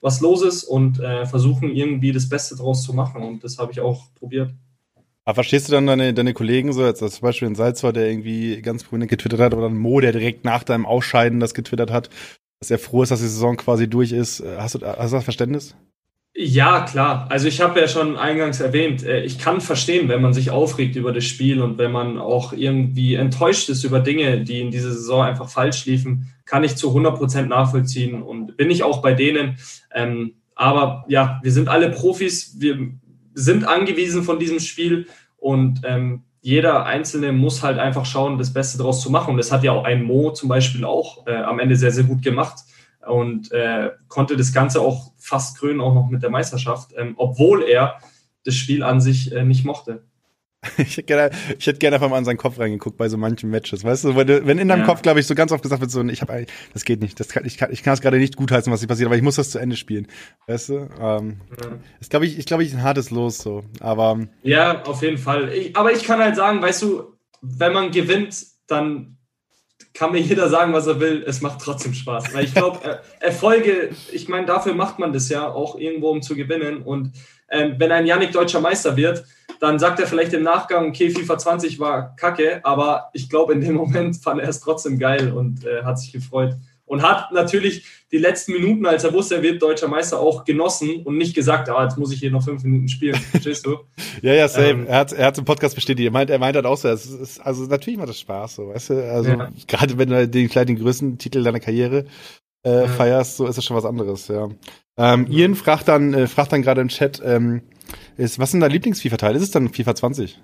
was 0.00 0.20
los 0.20 0.42
ist 0.42 0.64
und 0.64 0.98
äh, 1.00 1.26
versuchen 1.26 1.70
irgendwie 1.70 2.12
das 2.12 2.28
Beste 2.28 2.56
draus 2.56 2.82
zu 2.82 2.94
machen. 2.94 3.22
Und 3.22 3.44
das 3.44 3.58
habe 3.58 3.70
ich 3.70 3.80
auch 3.80 4.06
probiert. 4.18 4.50
Aber 5.24 5.34
verstehst 5.34 5.68
du 5.68 5.72
dann 5.72 5.86
deine, 5.86 6.14
deine 6.14 6.32
Kollegen 6.32 6.72
so, 6.72 6.82
als 6.82 7.00
zum 7.00 7.20
Beispiel 7.20 7.48
ein 7.48 7.54
Salzor, 7.54 7.92
der 7.92 8.08
irgendwie 8.08 8.62
ganz 8.62 8.82
prominent 8.82 9.10
getwittert 9.10 9.40
hat, 9.40 9.54
oder 9.54 9.66
ein 9.66 9.76
Mo, 9.76 10.00
der 10.00 10.12
direkt 10.12 10.46
nach 10.46 10.64
deinem 10.64 10.86
Ausscheiden 10.86 11.38
das 11.38 11.52
getwittert 11.52 11.90
hat, 11.90 12.08
dass 12.60 12.70
er 12.70 12.78
froh 12.78 13.02
ist, 13.02 13.10
dass 13.10 13.20
die 13.20 13.26
Saison 13.26 13.58
quasi 13.58 13.88
durch 13.88 14.12
ist. 14.12 14.40
Äh, 14.40 14.56
hast 14.56 14.76
du, 14.76 14.80
hast 14.80 15.10
du 15.10 15.16
das 15.16 15.24
Verständnis? 15.24 15.76
Ja, 16.40 16.82
klar. 16.82 17.26
Also 17.30 17.48
ich 17.48 17.60
habe 17.60 17.80
ja 17.80 17.88
schon 17.88 18.16
eingangs 18.16 18.60
erwähnt, 18.60 19.02
äh, 19.02 19.24
ich 19.24 19.40
kann 19.40 19.60
verstehen, 19.60 20.08
wenn 20.08 20.22
man 20.22 20.32
sich 20.32 20.52
aufregt 20.52 20.94
über 20.94 21.10
das 21.12 21.24
Spiel 21.24 21.60
und 21.60 21.78
wenn 21.78 21.90
man 21.90 22.16
auch 22.16 22.52
irgendwie 22.52 23.16
enttäuscht 23.16 23.68
ist 23.70 23.82
über 23.82 23.98
Dinge, 23.98 24.44
die 24.44 24.60
in 24.60 24.70
dieser 24.70 24.92
Saison 24.92 25.22
einfach 25.22 25.48
falsch 25.48 25.84
liefen, 25.86 26.32
kann 26.44 26.62
ich 26.62 26.76
zu 26.76 26.90
100 26.90 27.16
Prozent 27.18 27.48
nachvollziehen 27.48 28.22
und 28.22 28.56
bin 28.56 28.70
ich 28.70 28.84
auch 28.84 29.02
bei 29.02 29.14
denen. 29.14 29.58
Ähm, 29.92 30.34
aber 30.54 31.04
ja, 31.08 31.40
wir 31.42 31.50
sind 31.50 31.68
alle 31.68 31.90
Profis, 31.90 32.54
wir 32.60 32.88
sind 33.34 33.66
angewiesen 33.66 34.22
von 34.22 34.38
diesem 34.38 34.60
Spiel 34.60 35.08
und 35.38 35.80
ähm, 35.82 36.22
jeder 36.40 36.86
Einzelne 36.86 37.32
muss 37.32 37.64
halt 37.64 37.80
einfach 37.80 38.06
schauen, 38.06 38.38
das 38.38 38.52
Beste 38.52 38.78
daraus 38.78 39.02
zu 39.02 39.10
machen. 39.10 39.32
Und 39.32 39.38
das 39.38 39.50
hat 39.50 39.64
ja 39.64 39.72
auch 39.72 39.82
ein 39.82 40.04
Mo 40.04 40.30
zum 40.30 40.48
Beispiel 40.48 40.84
auch 40.84 41.26
äh, 41.26 41.34
am 41.34 41.58
Ende 41.58 41.74
sehr, 41.74 41.90
sehr 41.90 42.04
gut 42.04 42.22
gemacht 42.22 42.60
und 43.08 43.50
äh, 43.52 43.90
konnte 44.08 44.36
das 44.36 44.52
Ganze 44.52 44.80
auch 44.80 45.12
fast 45.18 45.58
krönen, 45.58 45.80
auch 45.80 45.94
noch 45.94 46.08
mit 46.08 46.22
der 46.22 46.30
Meisterschaft, 46.30 46.92
ähm, 46.96 47.14
obwohl 47.16 47.64
er 47.64 47.98
das 48.44 48.54
Spiel 48.54 48.82
an 48.82 49.00
sich 49.00 49.32
äh, 49.32 49.44
nicht 49.44 49.64
mochte. 49.64 50.04
Ich 50.76 50.96
hätte 50.96 51.04
gerne, 51.04 51.30
ich 51.58 51.66
hätte 51.66 51.78
gerne 51.78 51.96
einfach 51.96 52.08
mal 52.08 52.18
in 52.18 52.24
seinen 52.24 52.36
Kopf 52.36 52.58
reingeguckt 52.58 52.96
bei 52.96 53.08
so 53.08 53.16
manchen 53.16 53.50
Matches, 53.50 53.84
weißt 53.84 54.04
du, 54.04 54.16
wenn, 54.16 54.58
in 54.58 54.68
deinem 54.68 54.80
ja. 54.80 54.86
Kopf, 54.86 55.02
glaube 55.02 55.20
ich, 55.20 55.26
so 55.26 55.34
ganz 55.34 55.52
oft 55.52 55.62
gesagt 55.62 55.80
wird, 55.80 55.90
so, 55.90 56.02
ich 56.04 56.20
habe, 56.20 56.46
das 56.72 56.84
geht 56.84 57.00
nicht, 57.00 57.18
das 57.20 57.28
kann, 57.28 57.44
ich 57.44 57.56
kann, 57.56 57.72
ich 57.72 57.82
kann 57.82 57.94
es 57.94 58.00
gerade 58.00 58.18
nicht 58.18 58.36
gutheißen, 58.36 58.72
was 58.72 58.80
hier 58.80 58.88
passiert, 58.88 59.06
aber 59.06 59.16
ich 59.16 59.22
muss 59.22 59.36
das 59.36 59.50
zu 59.50 59.58
Ende 59.58 59.76
spielen, 59.76 60.08
weißt 60.46 60.68
du? 60.70 60.74
Ähm, 61.00 61.40
ja. 61.62 61.78
Ist 62.00 62.10
glaube 62.10 62.26
ich, 62.26 62.38
ich 62.38 62.46
glaube 62.46 62.64
ich 62.64 62.74
ein 62.74 62.82
hartes 62.82 63.10
Los 63.10 63.38
so, 63.38 63.64
aber 63.80 64.26
ja, 64.42 64.82
auf 64.82 65.02
jeden 65.02 65.18
Fall. 65.18 65.52
Ich, 65.52 65.76
aber 65.76 65.92
ich 65.92 66.02
kann 66.02 66.18
halt 66.18 66.36
sagen, 66.36 66.60
weißt 66.60 66.82
du, 66.82 67.14
wenn 67.40 67.72
man 67.72 67.92
gewinnt, 67.92 68.44
dann 68.66 69.17
kann 69.98 70.12
mir 70.12 70.20
jeder 70.20 70.48
sagen, 70.48 70.72
was 70.72 70.86
er 70.86 71.00
will. 71.00 71.24
Es 71.26 71.40
macht 71.40 71.60
trotzdem 71.60 71.92
Spaß. 71.92 72.32
Weil 72.32 72.44
ich 72.44 72.54
glaube, 72.54 72.78
äh, 72.84 72.98
Erfolge, 73.18 73.90
ich 74.12 74.28
meine, 74.28 74.46
dafür 74.46 74.72
macht 74.74 75.00
man 75.00 75.12
das 75.12 75.28
ja 75.28 75.48
auch 75.48 75.76
irgendwo, 75.76 76.10
um 76.10 76.22
zu 76.22 76.36
gewinnen. 76.36 76.82
Und 76.82 77.12
ähm, 77.50 77.74
wenn 77.78 77.90
ein 77.90 78.06
Yannick 78.06 78.30
deutscher 78.30 78.60
Meister 78.60 78.96
wird, 78.96 79.24
dann 79.58 79.80
sagt 79.80 79.98
er 79.98 80.06
vielleicht 80.06 80.32
im 80.34 80.44
Nachgang, 80.44 80.88
okay, 80.90 81.10
FIFA 81.10 81.38
20 81.38 81.80
war 81.80 82.14
kacke, 82.14 82.60
aber 82.62 83.10
ich 83.12 83.28
glaube, 83.28 83.54
in 83.54 83.60
dem 83.60 83.74
Moment 83.74 84.16
fand 84.16 84.40
er 84.40 84.48
es 84.48 84.60
trotzdem 84.60 85.00
geil 85.00 85.32
und 85.32 85.66
äh, 85.66 85.82
hat 85.82 85.98
sich 85.98 86.12
gefreut. 86.12 86.54
Und 86.88 87.02
hat 87.02 87.32
natürlich 87.32 87.84
die 88.10 88.18
letzten 88.18 88.52
Minuten, 88.52 88.86
als 88.86 89.04
er 89.04 89.12
wusste, 89.12 89.36
er 89.36 89.42
wird 89.42 89.62
deutscher 89.62 89.88
Meister, 89.88 90.18
auch 90.18 90.44
genossen 90.44 91.02
und 91.04 91.18
nicht 91.18 91.34
gesagt, 91.34 91.68
ah, 91.68 91.84
jetzt 91.84 91.98
muss 91.98 92.12
ich 92.12 92.20
hier 92.20 92.30
noch 92.30 92.42
fünf 92.42 92.62
Minuten 92.64 92.88
spielen. 92.88 93.14
Verstehst 93.30 93.66
du? 93.66 93.78
ja, 94.22 94.32
ja, 94.32 94.48
same. 94.48 94.68
Ähm, 94.68 94.86
er 94.86 94.98
hat 94.98 95.12
er 95.12 95.26
hat 95.26 95.38
im 95.38 95.44
Podcast 95.44 95.74
bestätigt. 95.74 96.06
Er 96.06 96.12
meint, 96.12 96.30
er 96.30 96.38
meint 96.38 96.56
halt 96.56 96.66
auch 96.66 96.76
so, 96.76 96.88
es 96.88 97.06
ist, 97.06 97.40
also 97.40 97.64
natürlich 97.64 97.98
macht 97.98 98.08
das 98.08 98.20
Spaß, 98.20 98.56
so, 98.56 98.68
weißt 98.68 98.90
du? 98.90 99.12
Also, 99.12 99.30
ja. 99.30 99.50
gerade 99.66 99.98
wenn 99.98 100.08
du 100.08 100.26
den 100.26 100.48
kleinen 100.48 100.76
größten 100.76 101.18
Titel 101.18 101.42
deiner 101.42 101.60
Karriere 101.60 102.06
äh, 102.64 102.82
ja. 102.82 102.88
feierst, 102.88 103.36
so 103.36 103.46
ist 103.46 103.56
das 103.56 103.64
schon 103.64 103.76
was 103.76 103.84
anderes, 103.84 104.28
ja. 104.28 104.48
Ähm, 104.96 105.26
ja. 105.28 105.38
Ian 105.38 105.54
fragt 105.54 105.88
dann, 105.88 106.14
äh, 106.14 106.26
fragt 106.26 106.52
dann 106.52 106.62
gerade 106.62 106.80
im 106.80 106.88
Chat, 106.88 107.20
ähm, 107.24 107.62
ist, 108.16 108.38
was 108.38 108.50
sind 108.50 108.60
dein 108.60 108.70
Lieblings-FIFA-Teil? 108.70 109.36
Ist 109.36 109.42
es 109.42 109.50
dann 109.50 109.68
FIFA 109.68 109.94
20? 109.94 110.40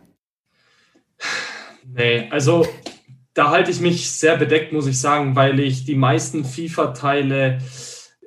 Nee, 1.87 2.28
also 2.30 2.66
da 3.35 3.51
halte 3.51 3.70
ich 3.70 3.81
mich 3.81 4.11
sehr 4.12 4.37
bedeckt, 4.37 4.73
muss 4.73 4.87
ich 4.87 4.99
sagen, 4.99 5.35
weil 5.37 5.59
ich 5.61 5.85
die 5.85 5.97
meisten 5.97 6.44
FIFA-Teile 6.44 7.59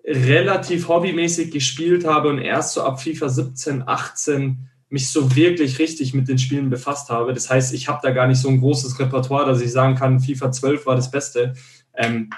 relativ 0.06 0.88
hobbymäßig 0.90 1.52
gespielt 1.52 2.06
habe 2.06 2.30
und 2.30 2.40
erst 2.40 2.74
so 2.74 2.84
ab 2.84 3.02
FIFA 3.02 3.30
17, 3.30 3.88
18 3.88 4.70
mich 4.90 5.10
so 5.10 5.36
wirklich 5.36 5.80
richtig 5.80 6.14
mit 6.14 6.30
den 6.30 6.38
Spielen 6.38 6.70
befasst 6.70 7.10
habe. 7.10 7.34
Das 7.34 7.50
heißt, 7.50 7.74
ich 7.74 7.90
habe 7.90 8.00
da 8.02 8.12
gar 8.12 8.28
nicht 8.28 8.40
so 8.40 8.48
ein 8.48 8.60
großes 8.60 9.00
Repertoire, 9.00 9.46
dass 9.46 9.62
ich 9.62 9.72
sagen 9.72 9.96
kann, 9.96 10.20
FIFA 10.20 10.52
12 10.52 10.86
war 10.86 10.96
das 10.96 11.12
Beste. 11.12 11.56
Ähm, 11.94 12.30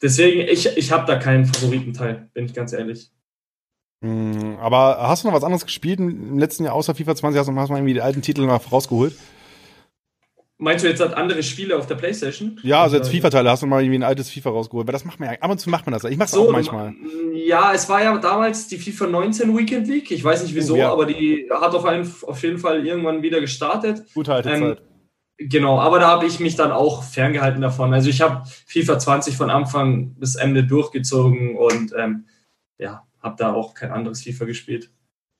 deswegen, 0.00 0.40
ich, 0.40 0.66
ich 0.76 0.92
habe 0.92 1.06
da 1.06 1.18
keinen 1.18 1.44
Favoritenteil, 1.44 2.30
bin 2.32 2.46
ich 2.46 2.54
ganz 2.54 2.72
ehrlich. 2.72 3.10
Hm, 4.02 4.56
aber 4.60 5.08
hast 5.08 5.24
du 5.24 5.28
noch 5.28 5.34
was 5.34 5.44
anderes 5.44 5.66
gespielt 5.66 6.00
im 6.00 6.38
letzten 6.38 6.64
Jahr 6.64 6.74
außer 6.74 6.94
FIFA 6.94 7.16
20? 7.16 7.38
Hast 7.38 7.46
du 7.48 7.52
mal 7.52 7.66
irgendwie 7.68 7.94
die 7.94 8.02
alten 8.02 8.22
Titel 8.22 8.42
mal 8.42 8.56
rausgeholt? 8.56 9.14
Meinst 10.64 10.82
du 10.82 10.88
jetzt 10.88 11.00
halt 11.00 11.12
andere 11.12 11.42
Spiele 11.42 11.76
auf 11.76 11.86
der 11.86 11.96
Playstation? 11.96 12.58
Ja, 12.62 12.82
also 12.82 12.96
jetzt 12.96 13.10
FIFA-Teile 13.10 13.50
hast 13.50 13.62
du 13.62 13.66
mal 13.66 13.82
irgendwie 13.82 13.98
ein 13.98 14.02
altes 14.02 14.30
FIFA 14.30 14.48
rausgeholt, 14.48 14.86
weil 14.86 14.94
das 14.94 15.04
macht 15.04 15.20
man 15.20 15.30
ja, 15.30 15.38
ab 15.38 15.50
und 15.50 15.58
zu 15.58 15.68
macht 15.68 15.84
man 15.84 15.92
das. 15.92 16.04
Ich 16.04 16.16
mach's 16.16 16.30
so, 16.30 16.48
auch 16.48 16.52
manchmal. 16.52 16.94
Ja, 17.34 17.74
es 17.74 17.86
war 17.90 18.02
ja 18.02 18.16
damals 18.16 18.66
die 18.68 18.78
FIFA 18.78 19.08
19 19.08 19.54
Weekend 19.54 19.86
League. 19.88 20.10
Ich 20.10 20.24
weiß 20.24 20.42
nicht 20.42 20.54
wieso, 20.54 20.72
oh, 20.72 20.78
ja. 20.78 20.90
aber 20.90 21.04
die 21.04 21.50
hat 21.50 21.74
auf, 21.74 21.84
einen, 21.84 22.10
auf 22.22 22.42
jeden 22.42 22.56
Fall 22.56 22.86
irgendwann 22.86 23.20
wieder 23.20 23.42
gestartet. 23.42 24.06
Gute 24.14 24.32
alte 24.32 24.48
ähm, 24.48 24.60
Zeit. 24.62 24.82
Genau, 25.36 25.78
aber 25.78 25.98
da 25.98 26.08
habe 26.08 26.24
ich 26.24 26.40
mich 26.40 26.56
dann 26.56 26.72
auch 26.72 27.02
ferngehalten 27.02 27.60
davon. 27.60 27.92
Also 27.92 28.08
ich 28.08 28.22
habe 28.22 28.48
FIFA 28.66 28.98
20 28.98 29.36
von 29.36 29.50
Anfang 29.50 30.14
bis 30.14 30.34
Ende 30.34 30.64
durchgezogen 30.64 31.56
und 31.58 31.92
ähm, 31.98 32.24
ja, 32.78 33.06
habe 33.20 33.36
da 33.36 33.52
auch 33.52 33.74
kein 33.74 33.90
anderes 33.90 34.22
FIFA 34.22 34.46
gespielt. 34.46 34.90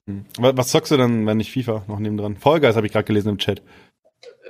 Hm. 0.07 0.27
Was 0.37 0.69
zockst 0.69 0.93
du 0.93 0.99
dann, 0.99 1.25
wenn 1.25 1.39
nicht 1.39 1.51
FIFA 1.51 1.85
noch 1.89 1.99
nebendran? 1.99 2.37
Fall 2.37 2.61
Guys 2.61 2.77
habe 2.77 2.87
ich 2.87 2.93
gerade 2.93 3.07
gelesen 3.07 3.31
im 3.31 3.39
Chat. 3.39 3.63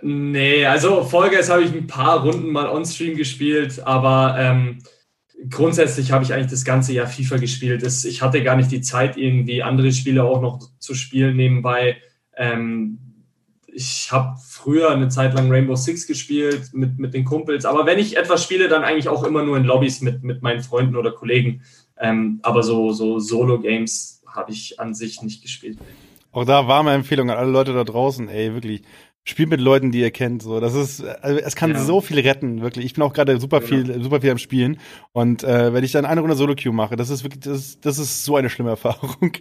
Nee, 0.03 0.67
also 0.67 1.03
Fall 1.05 1.31
Guys 1.31 1.49
habe 1.49 1.63
ich 1.63 1.73
ein 1.73 1.87
paar 1.87 2.23
Runden 2.23 2.51
mal 2.51 2.69
on-stream 2.69 3.17
gespielt, 3.17 3.81
aber 3.87 4.37
ähm, 4.39 4.79
grundsätzlich 5.49 6.13
habe 6.13 6.25
ich 6.25 6.33
eigentlich 6.33 6.51
das 6.51 6.65
ganze 6.65 6.93
Jahr 6.93 7.07
FIFA 7.07 7.39
gespielt. 7.39 7.83
Das, 7.83 8.05
ich 8.05 8.23
hatte 8.23 8.43
gar 8.43 8.57
nicht 8.57 8.71
die 8.71 8.81
Zeit, 8.81 9.17
irgendwie 9.17 9.63
andere 9.63 9.93
Spiele 9.93 10.25
auch 10.25 10.41
noch 10.41 10.61
zu 10.79 10.95
spielen 10.95 11.37
nebenbei. 11.37 11.97
Ähm, 12.37 12.99
ich 13.67 14.13
habe 14.13 14.37
früher 14.47 14.91
eine 14.91 15.09
Zeit 15.09 15.35
lang 15.35 15.51
Rainbow 15.51 15.75
Six 15.75 16.07
gespielt 16.07 16.71
mit, 16.73 16.99
mit 16.99 17.13
den 17.13 17.25
Kumpels, 17.25 17.65
aber 17.65 17.87
wenn 17.87 17.99
ich 17.99 18.17
etwas 18.17 18.45
spiele, 18.45 18.69
dann 18.69 18.85
eigentlich 18.85 19.09
auch 19.09 19.25
immer 19.25 19.43
nur 19.43 19.57
in 19.57 19.65
Lobbys 19.65 20.01
mit, 20.01 20.23
mit 20.23 20.43
meinen 20.43 20.63
Freunden 20.63 20.97
oder 20.97 21.11
Kollegen. 21.11 21.63
Ähm, 21.99 22.41
aber 22.43 22.63
so, 22.63 22.93
so 22.93 23.19
Solo-Games 23.19 24.23
habe 24.27 24.53
ich 24.53 24.79
an 24.81 24.95
sich 24.95 25.23
nicht 25.23 25.43
gespielt. 25.43 25.79
Auch 26.31 26.45
da 26.45 26.67
warme 26.67 26.93
Empfehlung 26.93 27.31
an 27.31 27.39
alle 27.39 27.51
Leute 27.51 27.73
da 27.73 27.85
draußen, 27.85 28.29
ey, 28.29 28.53
wirklich 28.55 28.83
spielt 29.25 29.49
mit 29.49 29.61
Leuten, 29.61 29.91
die 29.91 30.01
ihr 30.01 30.11
kennt. 30.11 30.43
So, 30.43 30.61
das 30.61 30.75
ist, 30.75 31.03
also 31.03 31.41
es 31.41 31.57
kann 31.57 31.73
ja. 31.73 31.83
so 31.83 32.01
viel 32.03 32.21
retten, 32.21 32.61
wirklich. 32.61 32.85
Ich 32.85 32.95
bin 32.95 33.03
auch 33.03 33.13
gerade 33.13 33.41
super 33.41 33.63
viel, 33.63 33.89
ja. 33.89 34.01
super 34.01 34.21
viel 34.21 34.31
am 34.31 34.39
Spielen. 34.39 34.79
Und 35.13 35.43
äh, 35.43 35.73
wenn 35.73 35.83
ich 35.83 35.93
dann 35.93 36.05
eine 36.05 36.21
Runde 36.21 36.37
Solo 36.37 36.55
Queue 36.55 36.73
mache, 36.73 36.97
das 36.97 37.09
ist 37.09 37.25
wirklich, 37.25 37.43
das, 37.43 37.59
ist, 37.59 37.87
das 37.87 37.99
ist 37.99 38.25
so 38.25 38.37
eine 38.37 38.51
schlimme 38.51 38.71
Erfahrung. 38.75 39.33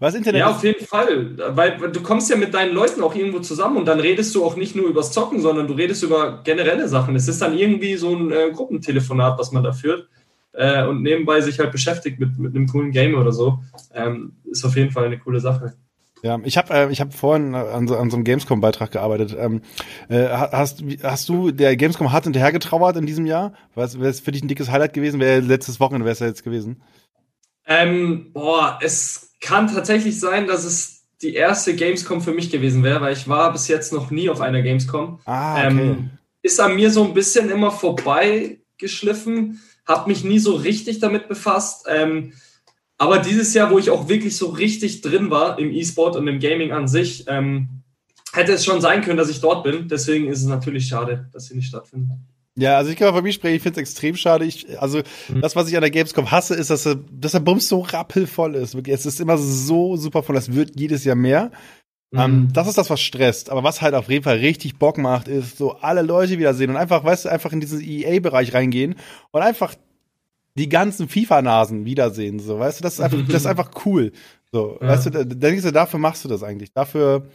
Was 0.00 0.14
Internet 0.14 0.40
ja, 0.40 0.50
auf 0.50 0.64
jeden 0.64 0.84
Fall, 0.84 1.36
weil 1.56 1.78
du 1.92 2.02
kommst 2.02 2.28
ja 2.30 2.36
mit 2.36 2.52
deinen 2.52 2.74
Leuten 2.74 3.00
auch 3.02 3.14
irgendwo 3.14 3.38
zusammen 3.38 3.76
und 3.76 3.86
dann 3.86 4.00
redest 4.00 4.34
du 4.34 4.44
auch 4.44 4.56
nicht 4.56 4.74
nur 4.74 4.88
übers 4.88 5.12
Zocken, 5.12 5.40
sondern 5.40 5.68
du 5.68 5.74
redest 5.74 6.02
über 6.02 6.42
generelle 6.42 6.88
Sachen. 6.88 7.14
Es 7.14 7.28
ist 7.28 7.40
dann 7.40 7.56
irgendwie 7.56 7.94
so 7.96 8.14
ein 8.14 8.32
äh, 8.32 8.50
Gruppentelefonat, 8.52 9.38
was 9.38 9.52
man 9.52 9.62
da 9.62 9.72
führt. 9.72 10.08
Äh, 10.52 10.84
und 10.86 11.02
nebenbei 11.02 11.40
sich 11.40 11.60
halt 11.60 11.70
beschäftigt 11.70 12.18
mit, 12.18 12.36
mit 12.38 12.56
einem 12.56 12.66
coolen 12.66 12.90
Game 12.90 13.14
oder 13.14 13.30
so. 13.30 13.60
Ähm, 13.94 14.32
ist 14.50 14.64
auf 14.64 14.74
jeden 14.74 14.90
Fall 14.90 15.04
eine 15.04 15.18
coole 15.18 15.38
Sache. 15.38 15.74
Ja, 16.22 16.38
ich 16.44 16.56
habe 16.56 16.74
äh, 16.74 16.90
ich 16.90 17.00
hab 17.00 17.14
vorhin 17.14 17.54
an 17.54 17.86
so, 17.86 17.96
an 17.96 18.10
so 18.10 18.16
einem 18.16 18.24
Gamescom-Beitrag 18.24 18.90
gearbeitet. 18.90 19.36
Ähm, 19.38 19.62
äh, 20.08 20.28
hast, 20.28 20.82
hast 21.02 21.28
du 21.28 21.50
der 21.50 21.76
Gamescom 21.76 22.12
hart 22.12 22.24
hinterhergetrauert 22.24 22.96
in 22.96 23.06
diesem 23.06 23.26
Jahr? 23.26 23.54
Wäre 23.74 24.08
es 24.08 24.20
für 24.20 24.32
dich 24.32 24.42
ein 24.42 24.48
dickes 24.48 24.70
Highlight 24.70 24.94
gewesen? 24.94 25.20
Wäre 25.20 25.40
letztes 25.40 25.80
Wochenende 25.80 26.04
wäre 26.04 26.12
es 26.12 26.18
ja 26.20 26.26
jetzt 26.26 26.44
gewesen? 26.44 26.82
Ähm, 27.66 28.32
boah, 28.32 28.78
es 28.82 29.34
kann 29.40 29.68
tatsächlich 29.68 30.18
sein, 30.18 30.46
dass 30.46 30.64
es 30.64 31.04
die 31.22 31.34
erste 31.34 31.74
Gamescom 31.74 32.20
für 32.20 32.32
mich 32.32 32.50
gewesen 32.50 32.82
wäre, 32.82 33.00
weil 33.00 33.12
ich 33.12 33.28
war 33.28 33.52
bis 33.52 33.68
jetzt 33.68 33.92
noch 33.92 34.10
nie 34.10 34.30
auf 34.30 34.40
einer 34.40 34.62
Gamescom. 34.62 35.20
Ah, 35.24 35.54
okay. 35.54 35.66
Ähm, 35.66 36.10
ist 36.42 36.60
an 36.60 36.76
mir 36.76 36.90
so 36.90 37.04
ein 37.04 37.14
bisschen 37.14 37.50
immer 37.50 37.70
vorbeigeschliffen, 37.70 39.60
habe 39.86 40.08
mich 40.08 40.24
nie 40.24 40.38
so 40.38 40.54
richtig 40.54 41.00
damit 41.00 41.28
befasst. 41.28 41.86
Ähm, 41.88 42.32
aber 42.98 43.18
dieses 43.20 43.54
Jahr, 43.54 43.70
wo 43.70 43.78
ich 43.78 43.90
auch 43.90 44.08
wirklich 44.08 44.36
so 44.36 44.48
richtig 44.48 45.00
drin 45.00 45.30
war 45.30 45.58
im 45.58 45.72
E-Sport 45.72 46.16
und 46.16 46.26
im 46.26 46.40
Gaming 46.40 46.72
an 46.72 46.88
sich, 46.88 47.24
ähm, 47.28 47.68
hätte 48.32 48.52
es 48.52 48.64
schon 48.64 48.80
sein 48.80 49.02
können, 49.02 49.16
dass 49.16 49.30
ich 49.30 49.40
dort 49.40 49.62
bin. 49.64 49.88
Deswegen 49.88 50.26
ist 50.26 50.40
es 50.40 50.46
natürlich 50.46 50.86
schade, 50.88 51.28
dass 51.32 51.46
sie 51.46 51.56
nicht 51.56 51.68
stattfinden. 51.68 52.26
Ja, 52.56 52.76
also 52.76 52.90
ich 52.90 52.96
kann 52.96 53.14
von 53.14 53.22
mir 53.22 53.32
sprechen, 53.32 53.54
ich 53.54 53.62
finde 53.62 53.80
es 53.80 53.88
extrem 53.88 54.16
schade. 54.16 54.44
Ich, 54.44 54.80
also 54.80 54.98
mhm. 55.28 55.40
das, 55.40 55.54
was 55.54 55.68
ich 55.68 55.76
an 55.76 55.80
der 55.82 55.92
Gamescom 55.92 56.28
hasse, 56.32 56.56
ist, 56.56 56.70
dass, 56.70 56.88
dass 57.12 57.32
der 57.32 57.38
Bums 57.38 57.68
so 57.68 57.80
rappelvoll 57.80 58.56
ist. 58.56 58.74
Wirklich, 58.74 58.96
es 58.96 59.06
ist 59.06 59.20
immer 59.20 59.38
so 59.38 59.96
super 59.96 60.24
voll, 60.24 60.36
es 60.36 60.52
wird 60.52 60.72
jedes 60.78 61.04
Jahr 61.04 61.14
mehr. 61.14 61.52
Mhm. 62.10 62.20
Um, 62.20 62.52
das 62.52 62.66
ist 62.66 62.78
das, 62.78 62.90
was 62.90 63.00
stresst. 63.00 63.50
Aber 63.50 63.62
was 63.62 63.80
halt 63.80 63.94
auf 63.94 64.10
jeden 64.10 64.24
Fall 64.24 64.38
richtig 64.38 64.76
Bock 64.76 64.98
macht, 64.98 65.28
ist 65.28 65.56
so 65.56 65.74
alle 65.74 66.02
Leute 66.02 66.38
wiedersehen 66.38 66.70
und 66.70 66.76
einfach, 66.76 67.04
weißt 67.04 67.26
du, 67.26 67.28
einfach 67.28 67.52
in 67.52 67.60
diesen 67.60 67.80
EA-Bereich 67.80 68.54
reingehen 68.54 68.96
und 69.30 69.42
einfach 69.42 69.74
die 70.58 70.68
ganzen 70.68 71.08
FIFA-Nasen 71.08 71.84
wiedersehen. 71.84 72.40
So, 72.40 72.58
weißt 72.58 72.80
du, 72.80 72.82
das 72.82 72.94
ist 72.94 73.00
einfach, 73.00 73.18
das 73.26 73.42
ist 73.42 73.46
einfach 73.46 73.70
cool. 73.86 74.12
So, 74.52 74.78
ja. 74.80 74.88
weißt 74.88 75.06
du, 75.06 75.10
da, 75.10 75.24
denkst 75.24 75.62
du, 75.62 75.72
dafür 75.72 76.00
machst 76.00 76.24
du 76.24 76.28
das 76.28 76.42
eigentlich. 76.42 76.72
Dafür, 76.72 77.26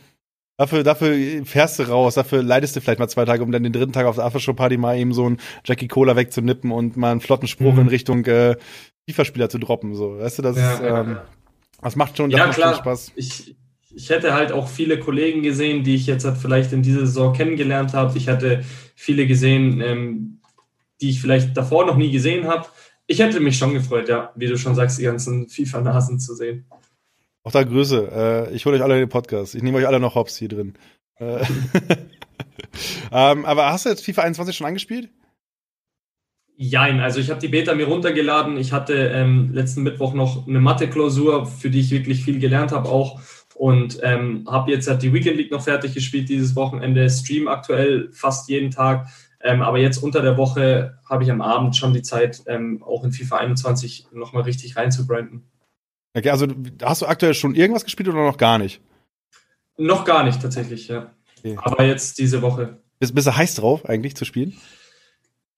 dafür, 0.57 0.83
dafür 0.83 1.15
fährst 1.45 1.79
du 1.79 1.83
raus, 1.83 2.15
dafür 2.15 2.43
leidest 2.43 2.75
du 2.75 2.81
vielleicht 2.81 2.99
mal 2.99 3.07
zwei 3.07 3.25
Tage, 3.25 3.43
um 3.43 3.51
dann 3.51 3.63
den 3.63 3.73
dritten 3.73 3.93
Tag 3.93 4.05
auf 4.05 4.15
der 4.15 4.25
Aftershow-Party 4.25 4.77
mal 4.77 4.97
eben 4.97 5.13
so 5.13 5.25
einen 5.25 5.37
Jackie 5.63 5.87
Cola 5.87 6.15
wegzunippen 6.15 6.71
und 6.71 6.97
mal 6.97 7.11
einen 7.11 7.21
flotten 7.21 7.47
Spruch 7.47 7.73
mhm. 7.73 7.81
in 7.81 7.87
Richtung 7.87 8.25
äh, 8.25 8.57
FIFA-Spieler 9.09 9.49
zu 9.49 9.57
droppen. 9.57 9.95
So, 9.95 10.19
weißt 10.19 10.39
du, 10.39 10.41
das 10.41 10.57
ja, 10.57 10.73
ist, 10.73 10.81
ähm, 10.83 11.17
das 11.81 11.95
macht 11.95 12.17
schon, 12.17 12.29
das 12.29 12.39
ja, 12.39 12.47
macht 12.47 12.57
klar. 12.57 12.73
schon 12.75 12.83
Spaß. 12.83 13.11
Ich, 13.15 13.55
ich 13.95 14.09
hätte 14.09 14.33
halt 14.33 14.51
auch 14.51 14.67
viele 14.67 14.99
Kollegen 14.99 15.43
gesehen, 15.43 15.83
die 15.83 15.95
ich 15.95 16.07
jetzt 16.07 16.25
halt 16.25 16.37
vielleicht 16.37 16.73
in 16.73 16.81
dieser 16.81 17.01
Saison 17.01 17.33
kennengelernt 17.33 17.93
habe. 17.93 18.17
Ich 18.17 18.27
hatte 18.27 18.63
viele 18.95 19.27
gesehen, 19.27 19.81
ähm, 19.81 20.39
die 20.99 21.11
ich 21.11 21.21
vielleicht 21.21 21.55
davor 21.55 21.85
noch 21.85 21.95
nie 21.95 22.11
gesehen 22.11 22.47
habe 22.47 22.65
ich 23.13 23.19
hätte 23.19 23.39
mich 23.39 23.57
schon 23.57 23.73
gefreut, 23.73 24.09
ja, 24.09 24.31
wie 24.35 24.47
du 24.47 24.57
schon 24.57 24.73
sagst, 24.73 24.97
die 24.97 25.03
ganzen 25.03 25.47
FIFA-Nasen 25.47 26.19
zu 26.19 26.33
sehen. 26.35 26.65
Auch 27.43 27.51
da 27.51 27.63
Grüße. 27.63 28.49
Äh, 28.51 28.55
ich 28.55 28.65
hole 28.65 28.77
euch 28.77 28.81
alle 28.81 28.95
in 28.95 29.01
den 29.01 29.09
Podcast. 29.09 29.53
Ich 29.53 29.61
nehme 29.61 29.77
euch 29.77 29.85
alle 29.85 29.99
noch 29.99 30.15
Hops 30.15 30.35
hier 30.35 30.47
drin. 30.47 30.73
Äh, 31.19 31.45
ähm, 33.11 33.45
aber 33.45 33.71
hast 33.71 33.85
du 33.85 33.89
jetzt 33.89 34.03
FIFA 34.03 34.23
21 34.23 34.57
schon 34.57 34.65
angespielt? 34.65 35.09
Jein, 36.55 37.01
also 37.01 37.19
ich 37.19 37.29
habe 37.29 37.39
die 37.39 37.49
Beta 37.49 37.75
mir 37.75 37.87
runtergeladen. 37.87 38.57
Ich 38.57 38.71
hatte 38.71 38.93
ähm, 38.93 39.51
letzten 39.53 39.83
Mittwoch 39.83 40.15
noch 40.15 40.47
eine 40.47 40.59
Mathe-Klausur, 40.59 41.45
für 41.45 41.69
die 41.69 41.81
ich 41.81 41.91
wirklich 41.91 42.23
viel 42.23 42.39
gelernt 42.39 42.71
habe 42.71 42.89
auch. 42.89 43.21
Und 43.53 43.99
ähm, 44.01 44.47
habe 44.49 44.71
jetzt 44.71 44.87
halt 44.87 45.03
die 45.03 45.13
Weekend 45.13 45.37
League 45.37 45.51
noch 45.51 45.61
fertig 45.61 45.93
gespielt 45.93 46.29
dieses 46.29 46.55
Wochenende. 46.55 47.07
Stream 47.11 47.47
aktuell 47.47 48.09
fast 48.11 48.49
jeden 48.49 48.71
Tag. 48.71 49.07
Ähm, 49.45 49.61
aber 49.61 49.77
jetzt 49.77 49.97
unter 49.97 50.21
der 50.21 50.37
Woche 50.37 50.97
habe 51.07 51.23
ich 51.23 51.31
am 51.31 51.41
Abend 51.41 51.75
schon 51.75 51.93
die 51.93 52.01
Zeit, 52.01 52.43
ähm, 52.47 52.81
auch 52.81 53.03
in 53.03 53.11
FIFA 53.11 53.37
21 53.37 54.07
nochmal 54.13 54.43
richtig 54.43 54.77
reinzubranden. 54.77 55.43
Okay, 56.13 56.29
also 56.29 56.47
hast 56.81 57.01
du 57.01 57.07
aktuell 57.07 57.33
schon 57.33 57.53
irgendwas 57.53 57.83
gespielt 57.83 58.07
oder 58.07 58.23
noch 58.23 58.37
gar 58.37 58.57
nicht? 58.57 58.81
Noch 59.77 60.05
gar 60.05 60.23
nicht 60.23 60.41
tatsächlich, 60.41 60.87
ja. 60.87 61.11
Okay. 61.39 61.57
Aber 61.61 61.83
jetzt 61.83 62.19
diese 62.19 62.41
Woche. 62.41 62.77
Bist, 62.99 63.13
bist 63.13 63.27
du 63.27 63.35
heiß 63.35 63.55
drauf, 63.55 63.85
eigentlich 63.85 64.15
zu 64.15 64.23
spielen? 64.23 64.55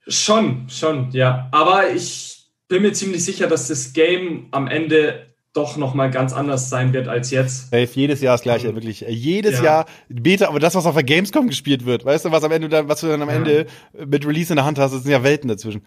Schon, 0.07 0.67
schon, 0.69 1.11
ja. 1.11 1.49
Aber 1.51 1.91
ich 1.91 2.47
bin 2.67 2.81
mir 2.81 2.93
ziemlich 2.93 3.23
sicher, 3.23 3.47
dass 3.47 3.67
das 3.67 3.93
Game 3.93 4.47
am 4.51 4.67
Ende 4.67 5.34
doch 5.55 5.77
nochmal 5.77 6.11
ganz 6.11 6.33
anders 6.33 6.69
sein 6.69 6.93
wird 6.93 7.07
als 7.07 7.31
jetzt. 7.31 7.69
Safe, 7.71 7.89
jedes 7.93 8.21
Jahr 8.21 8.35
das 8.35 8.41
gleiche, 8.41 8.69
mhm. 8.69 8.75
wirklich. 8.75 9.01
Jedes 9.07 9.57
ja. 9.59 9.63
Jahr 9.63 9.85
Beta, 10.09 10.47
aber 10.49 10.59
das, 10.59 10.75
was 10.75 10.85
auf 10.85 10.93
der 10.93 11.03
Gamescom 11.03 11.47
gespielt 11.47 11.85
wird, 11.85 12.03
weißt 12.03 12.25
du, 12.25 12.31
was 12.31 12.43
am 12.43 12.51
Ende 12.51 12.67
dann, 12.69 12.89
was 12.89 13.01
du 13.01 13.07
dann 13.07 13.21
am 13.21 13.29
ja. 13.29 13.35
Ende 13.35 13.65
mit 14.05 14.25
Release 14.25 14.51
in 14.51 14.57
der 14.57 14.65
Hand 14.65 14.77
hast, 14.77 14.93
das 14.93 15.03
sind 15.03 15.11
ja 15.11 15.23
Welten 15.23 15.47
dazwischen. 15.47 15.85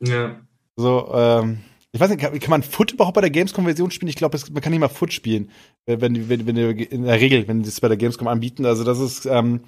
Ja. 0.00 0.36
So, 0.76 1.12
ähm, 1.12 1.58
ich 1.92 2.00
weiß 2.00 2.10
nicht, 2.10 2.20
kann, 2.20 2.38
kann 2.38 2.50
man 2.50 2.62
Foot 2.62 2.92
überhaupt 2.92 3.14
bei 3.16 3.20
der 3.20 3.30
Gamescom-Version 3.30 3.90
spielen? 3.90 4.08
Ich 4.08 4.16
glaube, 4.16 4.38
man 4.52 4.62
kann 4.62 4.70
nicht 4.70 4.80
mal 4.80 4.88
Foot 4.88 5.12
spielen, 5.12 5.50
wenn, 5.86 6.00
wenn, 6.00 6.28
wenn, 6.28 6.46
wenn 6.46 6.56
in 6.56 7.04
der 7.04 7.20
Regel, 7.20 7.48
wenn 7.48 7.62
die 7.62 7.68
es 7.68 7.80
bei 7.80 7.88
der 7.88 7.96
Gamescom 7.96 8.28
anbieten. 8.28 8.64
Also 8.64 8.84
das 8.84 9.00
ist, 9.00 9.26
ähm, 9.26 9.60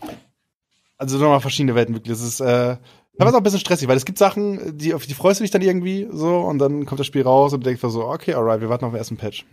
also 0.99 1.19
nochmal 1.19 1.41
verschiedene 1.41 1.75
Welten 1.75 1.97
wirklich. 1.97 2.17
Das 2.17 2.23
ist, 2.23 2.41
äh, 2.41 2.77
da 3.19 3.25
war 3.25 3.29
es 3.29 3.35
auch 3.35 3.41
ein 3.41 3.43
bisschen 3.43 3.61
stressig, 3.61 3.89
weil 3.89 3.97
es 3.97 4.05
gibt 4.05 4.19
Sachen, 4.19 4.79
die, 4.79 4.95
auf 4.95 5.07
die 5.07 5.15
freust 5.15 5.41
du 5.41 5.45
dich 5.45 5.51
dann 5.51 5.63
irgendwie 5.63 6.09
so 6.11 6.39
und 6.39 6.59
dann 6.59 6.87
kommt 6.87 6.99
das 6.99 7.07
Spiel 7.07 7.23
raus 7.23 7.53
und 7.53 7.61
du 7.61 7.69
denkst 7.69 7.83
so, 7.83 8.07
okay, 8.07 8.35
alright, 8.35 8.61
wir 8.61 8.69
warten 8.69 8.85
auf 8.85 8.93
den 8.93 8.99
ersten 8.99 9.17
Patch. 9.17 9.45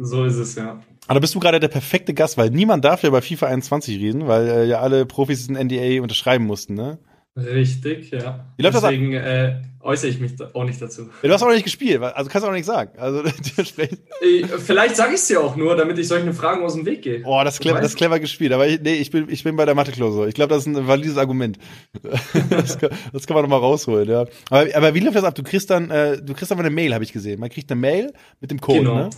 so 0.00 0.24
ist 0.24 0.36
es, 0.36 0.54
ja. 0.54 0.80
Aber 1.08 1.20
bist 1.20 1.34
du 1.34 1.40
gerade 1.40 1.58
der 1.58 1.68
perfekte 1.68 2.14
Gast, 2.14 2.38
weil 2.38 2.50
niemand 2.50 2.84
darf 2.84 3.02
ja 3.02 3.10
bei 3.10 3.20
FIFA 3.20 3.46
21 3.46 3.98
reden, 3.98 4.28
weil 4.28 4.46
äh, 4.46 4.66
ja 4.66 4.80
alle 4.80 5.06
Profis 5.06 5.48
ein 5.48 5.66
NDA 5.66 6.00
unterschreiben 6.00 6.46
mussten, 6.46 6.74
ne? 6.74 6.98
Richtig, 7.36 8.10
ja. 8.10 8.44
Deswegen 8.58 9.14
äh, 9.14 9.62
äußere 9.80 10.10
ich 10.10 10.20
mich 10.20 10.32
auch 10.52 10.64
nicht 10.64 10.80
dazu. 10.82 11.08
Ja, 11.22 11.28
du 11.28 11.32
hast 11.32 11.42
auch 11.42 11.46
noch 11.46 11.54
nicht 11.54 11.64
gespielt, 11.64 12.02
also 12.02 12.30
kannst 12.30 12.46
du 12.46 12.50
auch 12.50 12.54
nicht 12.54 12.66
sagen. 12.66 12.90
Also 12.98 13.22
äh, 13.80 14.46
Vielleicht 14.58 14.96
sage 14.96 15.14
ich 15.14 15.20
es 15.20 15.28
dir 15.28 15.40
auch 15.40 15.56
nur, 15.56 15.74
damit 15.74 15.98
ich 15.98 16.08
solchen 16.08 16.34
Fragen 16.34 16.62
aus 16.62 16.74
dem 16.74 16.84
Weg 16.84 17.00
gehe. 17.00 17.22
Oh, 17.24 17.40
das 17.42 17.54
ist 17.54 17.60
clever, 17.60 17.80
das 17.80 17.92
ist 17.92 17.96
clever 17.96 18.20
gespielt. 18.20 18.52
Aber 18.52 18.68
ich, 18.68 18.80
nee, 18.80 18.94
ich 18.94 19.10
bin, 19.10 19.30
ich 19.30 19.42
bin 19.44 19.56
bei 19.56 19.64
der 19.64 19.74
Mathe-Klausur. 19.74 20.28
Ich 20.28 20.34
glaube, 20.34 20.54
das 20.54 20.66
ist 20.66 20.76
ein 20.76 20.86
valides 20.86 21.16
Argument. 21.16 21.58
das, 22.50 22.78
kann, 22.78 22.90
das 23.12 23.26
kann 23.26 23.34
man 23.34 23.44
doch 23.44 23.50
mal 23.50 23.56
rausholen, 23.56 24.08
ja. 24.08 24.26
Aber, 24.50 24.66
aber 24.74 24.94
wie 24.94 25.00
läuft 25.00 25.16
das 25.16 25.24
ab? 25.24 25.34
Du 25.34 25.42
kriegst 25.42 25.70
dann, 25.70 25.90
äh, 25.90 26.20
du 26.20 26.34
kriegst 26.34 26.52
aber 26.52 26.60
eine 26.60 26.70
Mail, 26.70 26.92
habe 26.92 27.04
ich 27.04 27.12
gesehen. 27.12 27.40
Man 27.40 27.48
kriegt 27.48 27.70
eine 27.70 27.80
Mail 27.80 28.12
mit 28.40 28.50
dem 28.50 28.60
Code, 28.60 28.80
genau. 28.80 28.94
ne? 28.96 29.10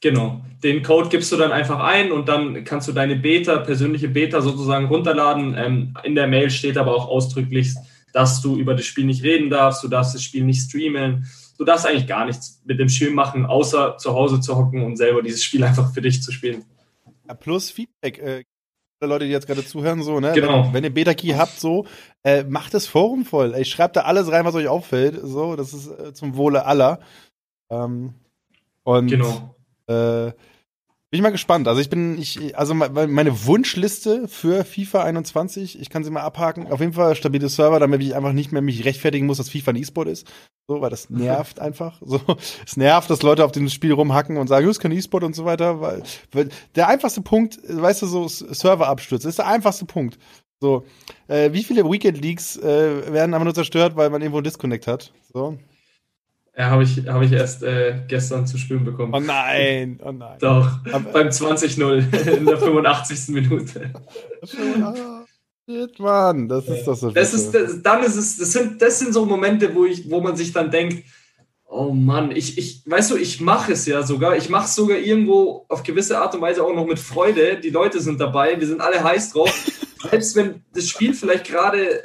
Genau. 0.00 0.40
Den 0.62 0.82
Code 0.82 1.08
gibst 1.08 1.32
du 1.32 1.36
dann 1.36 1.50
einfach 1.50 1.80
ein 1.80 2.12
und 2.12 2.28
dann 2.28 2.64
kannst 2.64 2.86
du 2.86 2.92
deine 2.92 3.16
Beta, 3.16 3.58
persönliche 3.58 4.08
Beta 4.08 4.40
sozusagen 4.40 4.86
runterladen. 4.86 5.56
Ähm, 5.56 5.94
in 6.04 6.14
der 6.14 6.28
Mail 6.28 6.50
steht 6.50 6.78
aber 6.78 6.94
auch 6.94 7.08
ausdrücklich, 7.08 7.74
dass 8.12 8.40
du 8.40 8.56
über 8.56 8.74
das 8.74 8.86
Spiel 8.86 9.04
nicht 9.04 9.22
reden 9.22 9.50
darfst, 9.50 9.82
du 9.82 9.88
darfst 9.88 10.14
das 10.14 10.22
Spiel 10.22 10.44
nicht 10.44 10.62
streamen. 10.62 11.26
Du 11.58 11.64
darfst 11.64 11.86
eigentlich 11.86 12.06
gar 12.06 12.24
nichts 12.24 12.62
mit 12.64 12.78
dem 12.78 12.88
Spiel 12.88 13.10
machen, 13.10 13.44
außer 13.44 13.96
zu 13.98 14.14
Hause 14.14 14.40
zu 14.40 14.56
hocken 14.56 14.84
und 14.84 14.96
selber 14.96 15.22
dieses 15.22 15.42
Spiel 15.42 15.64
einfach 15.64 15.92
für 15.92 16.00
dich 16.00 16.22
zu 16.22 16.30
spielen. 16.30 16.64
Ja, 17.26 17.34
plus 17.34 17.70
Feedback. 17.70 18.18
Äh, 18.18 18.44
Leute, 19.00 19.26
die 19.26 19.30
jetzt 19.30 19.46
gerade 19.46 19.64
zuhören, 19.64 20.02
so, 20.02 20.18
ne? 20.18 20.32
Genau. 20.32 20.66
Wenn, 20.66 20.74
wenn 20.74 20.84
ihr 20.84 20.94
Beta-Key 20.94 21.34
habt, 21.34 21.60
so, 21.60 21.86
äh, 22.24 22.42
macht 22.44 22.74
das 22.74 22.86
Forum 22.86 23.24
voll. 23.24 23.54
Ey, 23.54 23.64
schreibt 23.64 23.96
da 23.96 24.02
alles 24.02 24.30
rein, 24.30 24.44
was 24.44 24.54
euch 24.54 24.66
auffällt. 24.66 25.20
So, 25.22 25.54
das 25.54 25.72
ist 25.72 25.88
äh, 25.88 26.12
zum 26.14 26.36
Wohle 26.36 26.66
aller. 26.66 27.00
Ähm, 27.70 28.14
und 28.82 29.08
genau. 29.08 29.54
Äh, 29.88 30.32
bin 31.10 31.20
ich 31.20 31.22
mal 31.22 31.30
gespannt. 31.30 31.68
Also 31.68 31.80
ich 31.80 31.88
bin, 31.88 32.18
ich, 32.18 32.58
also 32.58 32.74
meine 32.74 33.46
Wunschliste 33.46 34.28
für 34.28 34.62
FIFA 34.64 35.04
21, 35.04 35.80
ich 35.80 35.88
kann 35.88 36.04
sie 36.04 36.10
mal 36.10 36.20
abhaken. 36.20 36.70
Auf 36.70 36.80
jeden 36.80 36.92
Fall 36.92 37.16
stabile 37.16 37.48
Server, 37.48 37.80
damit 37.80 38.02
ich 38.02 38.14
einfach 38.14 38.34
nicht 38.34 38.52
mehr 38.52 38.60
mich 38.60 38.84
rechtfertigen 38.84 39.24
muss, 39.24 39.38
dass 39.38 39.48
FIFA 39.48 39.70
ein 39.70 39.76
E-Sport 39.76 40.08
ist. 40.08 40.26
So, 40.66 40.82
weil 40.82 40.90
das 40.90 41.08
nervt 41.08 41.60
einfach. 41.60 42.02
So, 42.04 42.20
es 42.66 42.76
nervt, 42.76 43.08
dass 43.08 43.22
Leute 43.22 43.42
auf 43.46 43.52
dem 43.52 43.70
Spiel 43.70 43.92
rumhacken 43.94 44.36
und 44.36 44.48
sagen, 44.48 44.66
es 44.66 44.72
ist 44.72 44.80
kein 44.80 44.92
E-Sport 44.92 45.24
und 45.24 45.34
so 45.34 45.46
weiter. 45.46 45.80
Weil, 45.80 46.02
weil 46.32 46.50
der 46.74 46.88
einfachste 46.88 47.22
Punkt, 47.22 47.58
weißt 47.66 48.02
du, 48.02 48.06
so 48.06 48.28
Serverabsturz, 48.28 49.24
ist 49.24 49.38
der 49.38 49.46
einfachste 49.46 49.86
Punkt. 49.86 50.18
So, 50.60 50.84
äh, 51.28 51.52
wie 51.52 51.64
viele 51.64 51.90
Weekend 51.90 52.20
Leagues 52.20 52.58
äh, 52.58 53.12
werden 53.12 53.32
aber 53.32 53.44
nur 53.44 53.54
zerstört, 53.54 53.96
weil 53.96 54.10
man 54.10 54.20
irgendwo 54.20 54.38
einen 54.38 54.44
Disconnect 54.44 54.86
hat? 54.86 55.14
So, 55.32 55.56
ja, 56.58 56.70
habe 56.70 56.82
ich, 56.82 57.06
hab 57.06 57.22
ich 57.22 57.30
erst 57.30 57.62
äh, 57.62 58.00
gestern 58.08 58.44
zu 58.44 58.58
spüren 58.58 58.84
bekommen. 58.84 59.14
Oh 59.14 59.20
nein, 59.20 60.00
oh 60.04 60.10
nein. 60.10 60.38
Doch, 60.40 60.68
Aber 60.92 61.12
beim 61.12 61.28
20-0 61.28 62.36
in 62.36 62.46
der 62.46 62.58
85. 62.58 63.28
Minute. 63.28 63.92
Shit, 65.64 66.00
Mann, 66.00 66.48
das 66.48 66.66
ist 66.66 66.84
das 66.84 67.00
so. 67.00 67.10
Das 67.10 67.32
ist, 67.32 67.52
das, 67.52 67.80
dann 67.80 68.02
ist 68.02 68.16
es, 68.16 68.38
das 68.38 68.52
sind, 68.52 68.82
das 68.82 68.98
sind 68.98 69.14
so 69.14 69.24
Momente, 69.24 69.72
wo 69.72 69.84
ich, 69.84 70.10
wo 70.10 70.20
man 70.20 70.34
sich 70.34 70.52
dann 70.52 70.70
denkt, 70.70 71.04
Oh 71.70 71.92
Mann, 71.92 72.30
ich, 72.30 72.56
ich, 72.56 72.82
weißt 72.86 73.10
du, 73.10 73.16
ich 73.16 73.42
mache 73.42 73.72
es 73.72 73.84
ja 73.84 74.02
sogar. 74.02 74.36
Ich 74.36 74.48
mache 74.48 74.64
es 74.64 74.74
sogar 74.74 74.96
irgendwo 74.96 75.66
auf 75.68 75.82
gewisse 75.82 76.18
Art 76.18 76.34
und 76.34 76.40
Weise 76.40 76.64
auch 76.64 76.74
noch 76.74 76.86
mit 76.86 76.98
Freude. 76.98 77.60
Die 77.60 77.68
Leute 77.68 78.00
sind 78.00 78.18
dabei, 78.18 78.58
wir 78.58 78.66
sind 78.66 78.80
alle 78.80 79.04
heiß 79.04 79.32
drauf. 79.32 79.52
Selbst 80.10 80.34
wenn 80.34 80.64
das 80.72 80.88
Spiel 80.88 81.12
vielleicht 81.12 81.44
gerade 81.46 82.02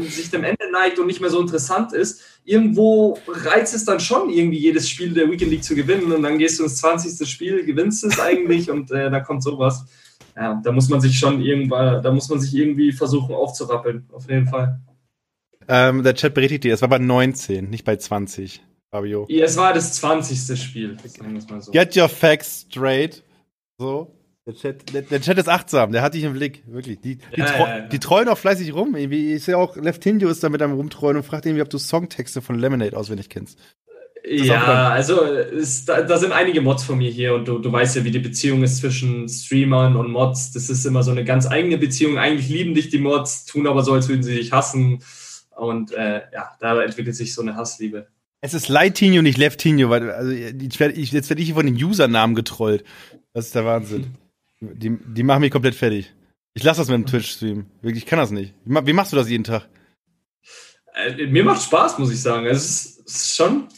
sich 0.00 0.30
dem 0.30 0.44
Ende 0.44 0.70
neigt 0.70 0.98
und 0.98 1.06
nicht 1.06 1.20
mehr 1.20 1.30
so 1.30 1.40
interessant 1.40 1.92
ist, 1.92 2.22
irgendwo 2.44 3.18
reizt 3.26 3.74
es 3.74 3.84
dann 3.84 4.00
schon, 4.00 4.30
irgendwie 4.30 4.58
jedes 4.58 4.88
Spiel 4.88 5.12
der 5.12 5.30
Weekend 5.30 5.50
League 5.50 5.64
zu 5.64 5.74
gewinnen 5.74 6.12
und 6.12 6.22
dann 6.22 6.38
gehst 6.38 6.58
du 6.58 6.64
ins 6.64 6.76
20. 6.76 7.28
Spiel, 7.28 7.64
gewinnst 7.64 8.04
es 8.04 8.18
eigentlich 8.18 8.70
und 8.70 8.90
äh, 8.90 9.10
da 9.10 9.20
kommt 9.20 9.42
sowas. 9.42 9.84
Ja, 10.36 10.60
da 10.64 10.72
muss 10.72 10.88
man 10.88 11.00
sich 11.00 11.18
schon 11.18 11.42
irgendwann, 11.42 12.02
da 12.02 12.10
muss 12.10 12.28
man 12.28 12.40
sich 12.40 12.54
irgendwie 12.54 12.92
versuchen 12.92 13.34
aufzurappeln, 13.34 14.08
auf 14.12 14.28
jeden 14.30 14.46
Fall. 14.46 14.80
Ähm, 15.68 16.02
der 16.02 16.14
Chat 16.14 16.34
berichtet 16.34 16.64
dir, 16.64 16.74
es 16.74 16.82
war 16.82 16.88
bei 16.88 16.98
19, 16.98 17.68
nicht 17.68 17.84
bei 17.84 17.96
20. 17.96 18.62
Fabio. 18.90 19.26
Ja, 19.28 19.44
es 19.44 19.56
war 19.56 19.72
das 19.72 19.94
20. 19.94 20.60
Spiel, 20.60 20.98
so. 21.60 21.72
Get 21.72 21.96
your 21.96 22.08
facts 22.08 22.66
straight. 22.68 23.22
So. 23.78 24.14
Der 24.44 24.54
Chat, 24.54 24.92
der, 24.92 25.02
der 25.02 25.20
Chat 25.20 25.38
ist 25.38 25.48
achtsam, 25.48 25.92
der 25.92 26.02
hat 26.02 26.14
dich 26.14 26.24
im 26.24 26.32
Blick, 26.32 26.64
wirklich. 26.66 27.00
Die, 27.00 27.18
die, 27.18 27.40
ja, 27.40 27.46
treu, 27.46 27.64
ja, 27.64 27.78
ja. 27.78 27.86
die 27.86 27.98
treuen 28.00 28.28
auch 28.28 28.38
fleißig 28.38 28.74
rum. 28.74 28.96
Irgendwie 28.96 29.32
ist 29.32 29.46
ja 29.46 29.56
auch 29.56 29.76
Leftindio 29.76 30.28
ist 30.28 30.42
da 30.42 30.48
mit 30.48 30.60
einem 30.60 30.74
rumtreuen 30.74 31.16
und 31.16 31.22
fragt 31.22 31.46
irgendwie, 31.46 31.62
ob 31.62 31.70
du 31.70 31.78
Songtexte 31.78 32.42
von 32.42 32.58
Lemonade 32.58 32.96
auswendig 32.96 33.28
kennst. 33.28 33.58
Ja, 34.24 34.90
also 34.90 35.20
ist, 35.20 35.88
da, 35.88 36.02
da, 36.02 36.16
sind 36.16 36.32
einige 36.32 36.60
Mods 36.60 36.84
von 36.84 36.98
mir 36.98 37.10
hier 37.10 37.34
und 37.34 37.46
du, 37.46 37.58
du 37.58 37.72
weißt 37.72 37.96
ja, 37.96 38.04
wie 38.04 38.12
die 38.12 38.20
Beziehung 38.20 38.62
ist 38.62 38.78
zwischen 38.78 39.28
Streamern 39.28 39.96
und 39.96 40.10
Mods. 40.10 40.52
Das 40.52 40.70
ist 40.70 40.84
immer 40.86 41.02
so 41.02 41.10
eine 41.10 41.24
ganz 41.24 41.46
eigene 41.46 41.76
Beziehung. 41.76 42.18
Eigentlich 42.18 42.48
lieben 42.48 42.74
dich 42.74 42.88
die 42.88 42.98
Mods, 42.98 43.46
tun 43.46 43.66
aber 43.66 43.82
so, 43.82 43.92
als 43.92 44.08
würden 44.08 44.22
sie 44.22 44.36
dich 44.36 44.52
hassen. 44.52 45.02
Und 45.56 45.92
äh, 45.92 46.22
ja, 46.32 46.50
da 46.60 46.80
entwickelt 46.82 47.16
sich 47.16 47.34
so 47.34 47.42
eine 47.42 47.56
Hassliebe. 47.56 48.06
Es 48.40 48.54
ist 48.54 48.68
Lightinho, 48.68 49.22
nicht 49.22 49.38
Leftinho, 49.38 49.90
weil 49.90 50.10
also 50.10 50.30
ich 50.30 50.80
ich, 50.80 51.12
jetzt 51.12 51.28
werde 51.28 51.42
ich 51.42 51.46
hier 51.46 51.54
von 51.56 51.66
den 51.66 51.76
Usernamen 51.76 52.36
getrollt. 52.36 52.84
Das 53.34 53.46
ist 53.46 53.54
der 53.54 53.64
Wahnsinn. 53.64 54.16
Die, 54.62 54.96
die 54.96 55.22
machen 55.24 55.40
mich 55.40 55.50
komplett 55.50 55.74
fertig. 55.74 56.14
Ich 56.54 56.62
lasse 56.62 56.80
das 56.80 56.88
mit 56.88 56.94
dem 56.94 57.06
Twitch-Stream. 57.06 57.66
Wirklich, 57.80 58.04
ich 58.04 58.08
kann 58.08 58.18
das 58.18 58.30
nicht. 58.30 58.54
Wie, 58.64 58.92
machst 58.92 59.12
du 59.12 59.16
das 59.16 59.28
jeden 59.28 59.42
Tag? 59.42 59.68
Äh, 60.94 61.26
mir 61.26 61.42
macht 61.42 61.62
Spaß, 61.62 61.98
muss 61.98 62.12
ich 62.12 62.20
sagen. 62.20 62.46
Also, 62.46 62.56
es 62.56 62.64
ist, 62.64 63.02
es 63.06 63.16
ist 63.16 63.36
schon. 63.36 63.68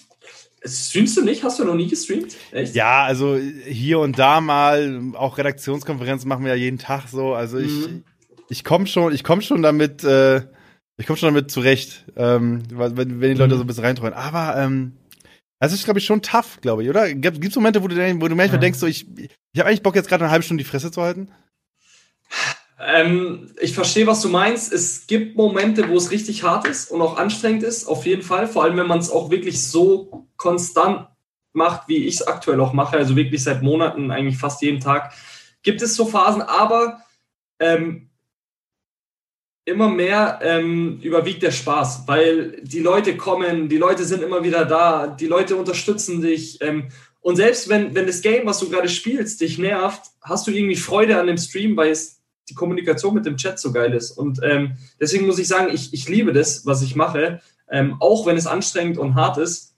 Streamst 0.67 1.17
du 1.17 1.23
nicht? 1.23 1.43
Hast 1.43 1.59
du 1.59 1.65
noch 1.65 1.75
nie 1.75 1.89
gestreamt? 1.89 2.37
Echt? 2.51 2.75
Ja, 2.75 3.05
also 3.05 3.37
hier 3.37 3.99
und 3.99 4.19
da 4.19 4.41
mal, 4.41 5.13
auch 5.15 5.39
Redaktionskonferenzen 5.39 6.29
machen 6.29 6.45
wir 6.45 6.55
ja 6.55 6.59
jeden 6.59 6.79
Tag 6.79 7.09
so. 7.09 7.35
Also 7.35 7.59
ich, 7.59 7.89
mhm. 7.89 8.05
ich 8.49 8.65
komme 8.65 8.87
schon, 8.87 9.13
ich 9.13 9.25
komme 9.25 9.43
schon 9.43 9.63
damit, 9.63 10.05
äh, 10.05 10.43
ich 10.97 11.07
komme 11.07 11.19
schon 11.19 11.35
damit 11.35 11.51
zurecht, 11.51 12.07
ähm, 12.17 12.63
wenn, 12.71 12.97
wenn 12.97 13.35
die 13.35 13.39
Leute 13.39 13.55
mhm. 13.55 13.59
so 13.59 13.65
ein 13.65 13.67
bisschen 13.67 13.85
reintreuen. 13.85 14.15
Aber 14.15 14.57
ähm, 14.57 14.93
das 15.65 15.73
ist, 15.73 15.85
glaube 15.85 15.99
ich, 15.99 16.05
schon 16.05 16.23
tough, 16.23 16.61
glaube 16.61 16.83
ich, 16.83 16.91
oder? 16.91 17.13
Gibt 17.15 17.45
es 17.45 17.55
Momente, 17.57 17.83
wo 17.83 17.89
du, 17.89 17.97
wo 17.97 18.29
du 18.29 18.35
manchmal 18.35 18.57
ja. 18.57 18.59
denkst, 18.59 18.79
so, 18.79 18.87
ich, 18.87 19.07
ich 19.19 19.31
habe 19.59 19.69
eigentlich 19.69 19.83
Bock, 19.83 19.95
jetzt 19.95 20.09
gerade 20.09 20.25
eine 20.25 20.31
halbe 20.31 20.45
Stunde 20.45 20.63
die 20.63 20.69
Fresse 20.69 20.91
zu 20.91 21.03
halten? 21.03 21.29
Ähm, 22.79 23.53
ich 23.61 23.73
verstehe, 23.73 24.07
was 24.07 24.21
du 24.21 24.29
meinst. 24.29 24.73
Es 24.73 25.07
gibt 25.07 25.37
Momente, 25.37 25.89
wo 25.89 25.97
es 25.97 26.11
richtig 26.11 26.43
hart 26.43 26.67
ist 26.67 26.91
und 26.91 27.01
auch 27.01 27.17
anstrengend 27.17 27.63
ist, 27.63 27.87
auf 27.87 28.05
jeden 28.05 28.23
Fall. 28.23 28.47
Vor 28.47 28.65
allem, 28.65 28.77
wenn 28.77 28.87
man 28.87 28.99
es 28.99 29.11
auch 29.11 29.31
wirklich 29.31 29.67
so 29.67 30.29
konstant 30.37 31.09
macht, 31.53 31.89
wie 31.89 32.05
ich 32.05 32.17
es 32.17 32.27
aktuell 32.27 32.61
auch 32.61 32.73
mache, 32.73 32.97
also 32.97 33.17
wirklich 33.17 33.43
seit 33.43 33.63
Monaten, 33.63 34.11
eigentlich 34.11 34.39
fast 34.39 34.61
jeden 34.61 34.81
Tag, 34.81 35.15
gibt 35.63 35.83
es 35.83 35.95
so 35.95 36.05
Phasen, 36.05 36.43
aber 36.43 37.01
ähm, 37.61 38.04
immer 39.65 39.89
mehr 39.89 40.41
ähm, 40.43 41.01
überwiegt 41.01 41.43
der 41.43 41.51
Spaß, 41.51 42.05
weil 42.07 42.61
die 42.63 42.81
Leute 42.81 43.17
kommen, 43.17 43.69
die 43.69 43.79
Leute 43.79 44.05
sind 44.05 44.23
immer 44.23 44.45
wieder 44.45 44.65
da, 44.65 45.07
die 45.07 45.27
Leute 45.27 45.57
unterstützen 45.57 46.21
dich. 46.21 46.61
Ähm, 46.61 46.89
und 47.21 47.37
selbst 47.37 47.71
wenn, 47.71 47.95
wenn 47.95 48.07
das 48.07 48.21
Game, 48.21 48.47
was 48.47 48.61
du 48.61 48.69
gerade 48.69 48.89
spielst, 48.89 49.41
dich 49.41 49.59
nervt, 49.59 50.03
hast 50.21 50.47
du 50.47 50.51
irgendwie 50.51 50.77
Freude 50.77 51.19
an 51.19 51.27
dem 51.27 51.39
Stream, 51.39 51.77
weil 51.77 51.91
es 51.91 52.21
die 52.51 52.55
Kommunikation 52.55 53.15
mit 53.15 53.25
dem 53.25 53.39
Chat 53.39 53.59
so 53.59 53.73
geil 53.73 53.95
ist. 53.95 54.11
Und 54.11 54.41
ähm, 54.43 54.75
deswegen 55.01 55.27
muss 55.27 55.39
ich 55.39 55.49
sagen, 55.49 55.73
ich, 55.73 55.95
ich 55.95 56.07
liebe 56.11 56.35
das, 56.35 56.67
was 56.67 56.83
ich 56.83 56.95
mache, 56.95 57.41
ähm, 57.71 57.97
auch 58.01 58.27
wenn 58.27 58.37
es 58.37 58.47
anstrengend 58.47 58.99
und 58.99 59.15
hart 59.15 59.39
ist, 59.39 59.75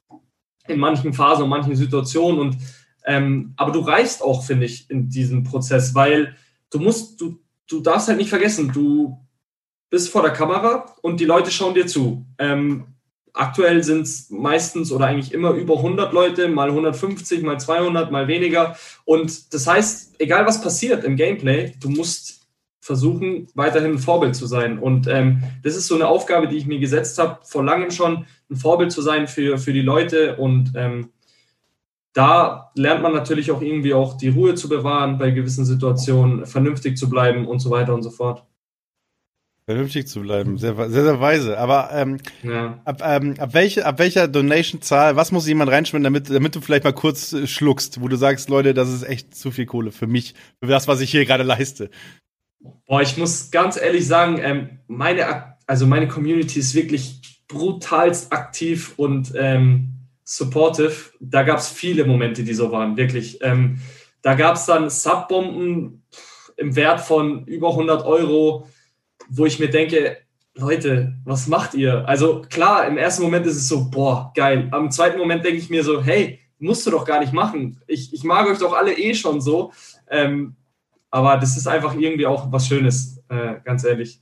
in 0.66 0.80
manchen 0.80 1.12
Phasen 1.12 1.44
und 1.44 1.50
manchen 1.50 1.76
Situationen. 1.76 2.40
Und 2.40 2.56
ähm, 3.04 3.54
aber 3.56 3.70
du 3.70 3.78
reichst 3.78 4.20
auch, 4.20 4.44
finde 4.44 4.66
ich, 4.66 4.90
in 4.90 5.08
diesem 5.08 5.44
Prozess, 5.44 5.94
weil 5.94 6.34
du 6.70 6.80
musst, 6.80 7.20
du, 7.20 7.38
du 7.68 7.78
darfst 7.78 8.08
halt 8.08 8.18
nicht 8.18 8.30
vergessen, 8.30 8.72
du 8.72 9.24
bist 9.90 10.10
vor 10.10 10.22
der 10.22 10.32
Kamera 10.32 10.94
und 11.02 11.20
die 11.20 11.24
Leute 11.24 11.50
schauen 11.50 11.74
dir 11.74 11.86
zu. 11.86 12.24
Ähm, 12.38 12.86
aktuell 13.32 13.82
sind 13.84 14.02
es 14.02 14.30
meistens 14.30 14.90
oder 14.90 15.06
eigentlich 15.06 15.32
immer 15.32 15.50
über 15.50 15.76
100 15.76 16.12
Leute, 16.12 16.48
mal 16.48 16.68
150, 16.68 17.42
mal 17.42 17.60
200, 17.60 18.10
mal 18.10 18.28
weniger. 18.28 18.76
Und 19.04 19.52
das 19.54 19.66
heißt, 19.66 20.20
egal 20.20 20.46
was 20.46 20.60
passiert 20.60 21.04
im 21.04 21.16
Gameplay, 21.16 21.72
du 21.80 21.88
musst 21.90 22.46
versuchen, 22.80 23.48
weiterhin 23.54 23.92
ein 23.92 23.98
Vorbild 23.98 24.36
zu 24.36 24.46
sein. 24.46 24.78
Und 24.78 25.08
ähm, 25.08 25.42
das 25.62 25.76
ist 25.76 25.88
so 25.88 25.96
eine 25.96 26.06
Aufgabe, 26.06 26.46
die 26.46 26.56
ich 26.56 26.66
mir 26.66 26.78
gesetzt 26.78 27.18
habe, 27.18 27.40
vor 27.44 27.64
langem 27.64 27.90
schon, 27.90 28.26
ein 28.48 28.56
Vorbild 28.56 28.92
zu 28.92 29.02
sein 29.02 29.26
für, 29.26 29.58
für 29.58 29.72
die 29.72 29.82
Leute. 29.82 30.36
Und 30.36 30.72
ähm, 30.76 31.10
da 32.12 32.70
lernt 32.76 33.02
man 33.02 33.12
natürlich 33.12 33.50
auch 33.50 33.60
irgendwie 33.60 33.92
auch 33.92 34.16
die 34.16 34.28
Ruhe 34.28 34.54
zu 34.54 34.68
bewahren 34.68 35.18
bei 35.18 35.32
gewissen 35.32 35.64
Situationen, 35.64 36.46
vernünftig 36.46 36.96
zu 36.96 37.10
bleiben 37.10 37.46
und 37.46 37.58
so 37.58 37.70
weiter 37.70 37.92
und 37.92 38.02
so 38.02 38.10
fort. 38.10 38.44
Vernünftig 39.68 40.06
zu 40.06 40.20
bleiben, 40.20 40.58
sehr, 40.58 40.76
sehr, 40.76 41.02
sehr 41.02 41.20
weise. 41.20 41.58
Aber 41.58 41.90
ähm, 41.92 42.18
ja. 42.44 42.80
ab, 42.84 43.02
ähm, 43.04 43.34
ab, 43.36 43.48
welche, 43.52 43.84
ab 43.84 43.98
welcher 43.98 44.28
Donation-Zahl, 44.28 45.16
was 45.16 45.32
muss 45.32 45.48
jemand 45.48 45.72
reinschwimmen, 45.72 46.04
damit, 46.04 46.30
damit 46.30 46.54
du 46.54 46.60
vielleicht 46.60 46.84
mal 46.84 46.92
kurz 46.92 47.32
äh, 47.32 47.48
schluckst, 47.48 48.00
wo 48.00 48.06
du 48.06 48.14
sagst, 48.14 48.48
Leute, 48.48 48.74
das 48.74 48.92
ist 48.92 49.02
echt 49.02 49.34
zu 49.34 49.50
viel 49.50 49.66
Kohle 49.66 49.90
für 49.90 50.06
mich, 50.06 50.34
für 50.62 50.68
das, 50.68 50.86
was 50.86 51.00
ich 51.00 51.10
hier 51.10 51.26
gerade 51.26 51.42
leiste? 51.42 51.90
Boah, 52.86 53.02
ich 53.02 53.16
muss 53.16 53.50
ganz 53.50 53.76
ehrlich 53.76 54.06
sagen, 54.06 54.38
ähm, 54.40 54.78
meine, 54.86 55.56
also 55.66 55.84
meine 55.84 56.06
Community 56.06 56.60
ist 56.60 56.76
wirklich 56.76 57.42
brutalst 57.48 58.32
aktiv 58.32 58.94
und 58.96 59.32
ähm, 59.36 59.94
supportive. 60.22 61.10
Da 61.18 61.42
gab 61.42 61.58
es 61.58 61.68
viele 61.68 62.04
Momente, 62.04 62.44
die 62.44 62.54
so 62.54 62.70
waren, 62.70 62.96
wirklich. 62.96 63.42
Ähm, 63.42 63.80
da 64.22 64.34
gab 64.34 64.54
es 64.54 64.66
dann 64.66 64.90
Subbomben 64.90 66.04
im 66.56 66.76
Wert 66.76 67.00
von 67.00 67.44
über 67.46 67.70
100 67.70 68.04
Euro 68.04 68.68
wo 69.28 69.46
ich 69.46 69.58
mir 69.58 69.70
denke, 69.70 70.18
Leute, 70.54 71.14
was 71.24 71.48
macht 71.48 71.74
ihr? 71.74 72.08
Also 72.08 72.42
klar, 72.48 72.86
im 72.86 72.96
ersten 72.96 73.22
Moment 73.22 73.46
ist 73.46 73.56
es 73.56 73.68
so, 73.68 73.90
boah, 73.90 74.32
geil. 74.34 74.68
Am 74.70 74.90
zweiten 74.90 75.18
Moment 75.18 75.44
denke 75.44 75.58
ich 75.58 75.68
mir 75.68 75.84
so, 75.84 76.02
hey, 76.02 76.40
musst 76.58 76.86
du 76.86 76.90
doch 76.90 77.04
gar 77.04 77.20
nicht 77.20 77.32
machen. 77.32 77.80
Ich, 77.86 78.12
ich 78.14 78.24
mag 78.24 78.46
euch 78.48 78.58
doch 78.58 78.72
alle 78.72 78.96
eh 78.96 79.14
schon 79.14 79.40
so. 79.40 79.72
Ähm, 80.10 80.56
aber 81.10 81.36
das 81.36 81.56
ist 81.56 81.66
einfach 81.66 81.94
irgendwie 81.94 82.26
auch 82.26 82.50
was 82.50 82.66
Schönes, 82.66 83.22
äh, 83.28 83.56
ganz 83.64 83.84
ehrlich. 83.84 84.20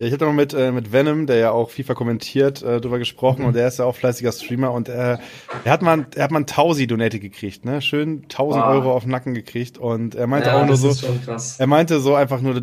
Ja, 0.00 0.06
ich 0.06 0.12
hatte 0.12 0.26
mal 0.26 0.32
mit, 0.32 0.54
äh, 0.54 0.70
mit 0.70 0.92
Venom, 0.92 1.26
der 1.26 1.36
ja 1.38 1.50
auch 1.50 1.70
FIFA 1.70 1.94
kommentiert, 1.94 2.62
äh, 2.62 2.80
drüber 2.80 2.98
gesprochen 2.98 3.40
mhm. 3.42 3.48
und 3.48 3.56
der 3.56 3.66
ist 3.66 3.78
ja 3.80 3.84
auch 3.84 3.96
fleißiger 3.96 4.30
Streamer 4.30 4.70
und 4.72 4.88
äh, 4.88 5.18
er 5.64 5.72
hat 5.72 5.82
mal, 5.82 6.06
er 6.14 6.24
hat 6.24 6.30
mal 6.30 6.40
ein 6.40 6.46
Tausi 6.46 6.86
Donate 6.86 7.18
gekriegt, 7.18 7.64
ne? 7.64 7.82
Schön 7.82 8.22
1000 8.22 8.62
wow. 8.62 8.70
Euro 8.70 8.92
auf 8.92 9.02
den 9.02 9.10
Nacken 9.10 9.34
gekriegt 9.34 9.76
und 9.76 10.14
er 10.14 10.28
meinte 10.28 10.50
ja, 10.50 10.62
auch 10.62 10.66
nur 10.66 10.76
so, 10.76 10.94
er 11.58 11.66
meinte 11.66 11.98
so 12.00 12.14
einfach 12.14 12.40
nur, 12.40 12.62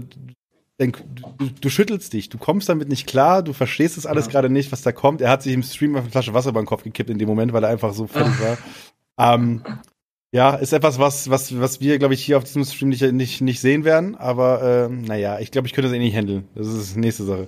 denk, 0.79 1.03
du, 1.37 1.49
du, 1.61 1.69
schüttelst 1.69 2.13
dich, 2.13 2.29
du 2.29 2.37
kommst 2.37 2.67
damit 2.69 2.89
nicht 2.89 3.07
klar, 3.07 3.43
du 3.43 3.53
verstehst 3.53 3.97
es 3.97 4.05
alles 4.05 4.25
ja. 4.25 4.31
gerade 4.31 4.49
nicht, 4.49 4.71
was 4.71 4.81
da 4.81 4.91
kommt. 4.91 5.21
Er 5.21 5.29
hat 5.29 5.43
sich 5.43 5.53
im 5.53 5.63
Stream 5.63 5.95
auf 5.95 6.01
eine 6.01 6.11
Flasche 6.11 6.33
Wasser 6.33 6.49
über 6.49 6.61
den 6.61 6.65
Kopf 6.65 6.83
gekippt 6.83 7.09
in 7.09 7.17
dem 7.17 7.29
Moment, 7.29 7.53
weil 7.53 7.63
er 7.63 7.69
einfach 7.69 7.93
so 7.93 8.07
fertig 8.07 8.33
war. 8.41 8.57
Ähm, 9.17 9.61
ja, 10.31 10.55
ist 10.55 10.73
etwas, 10.73 10.99
was, 10.99 11.29
was, 11.29 11.57
was 11.59 11.79
wir, 11.79 11.97
glaube 11.97 12.13
ich, 12.13 12.23
hier 12.23 12.37
auf 12.37 12.43
diesem 12.43 12.65
Stream 12.65 12.89
nicht, 12.89 13.01
nicht, 13.13 13.41
nicht 13.41 13.61
sehen 13.61 13.85
werden. 13.85 14.15
Aber 14.15 14.89
äh, 14.89 14.89
naja, 14.89 15.39
ich 15.39 15.51
glaube, 15.51 15.67
ich 15.67 15.73
könnte 15.73 15.89
das 15.89 15.95
eh 15.95 15.99
nicht 15.99 16.15
handeln. 16.15 16.47
Das 16.55 16.67
ist 16.67 16.95
die 16.95 16.99
nächste 16.99 17.23
Sache. 17.23 17.47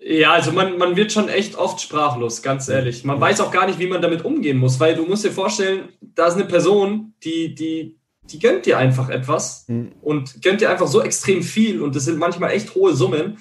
Ja, 0.00 0.32
also 0.32 0.52
man, 0.52 0.78
man 0.78 0.96
wird 0.96 1.12
schon 1.12 1.28
echt 1.28 1.56
oft 1.56 1.80
sprachlos, 1.80 2.42
ganz 2.42 2.68
ehrlich. 2.68 3.04
Man 3.04 3.20
weiß 3.20 3.40
auch 3.40 3.52
gar 3.52 3.66
nicht, 3.66 3.78
wie 3.78 3.86
man 3.86 4.02
damit 4.02 4.24
umgehen 4.24 4.56
muss, 4.56 4.80
weil 4.80 4.96
du 4.96 5.04
musst 5.04 5.24
dir 5.24 5.30
vorstellen, 5.30 5.90
da 6.00 6.26
ist 6.26 6.34
eine 6.34 6.46
Person, 6.46 7.14
die, 7.22 7.54
die 7.54 7.97
die 8.32 8.38
gönnt 8.38 8.66
dir 8.66 8.78
einfach 8.78 9.08
etwas 9.08 9.64
mhm. 9.68 9.92
und 10.00 10.42
gönnt 10.42 10.60
dir 10.60 10.70
einfach 10.70 10.86
so 10.86 11.02
extrem 11.02 11.42
viel 11.42 11.82
und 11.82 11.96
das 11.96 12.04
sind 12.04 12.18
manchmal 12.18 12.50
echt 12.50 12.74
hohe 12.74 12.94
Summen. 12.94 13.38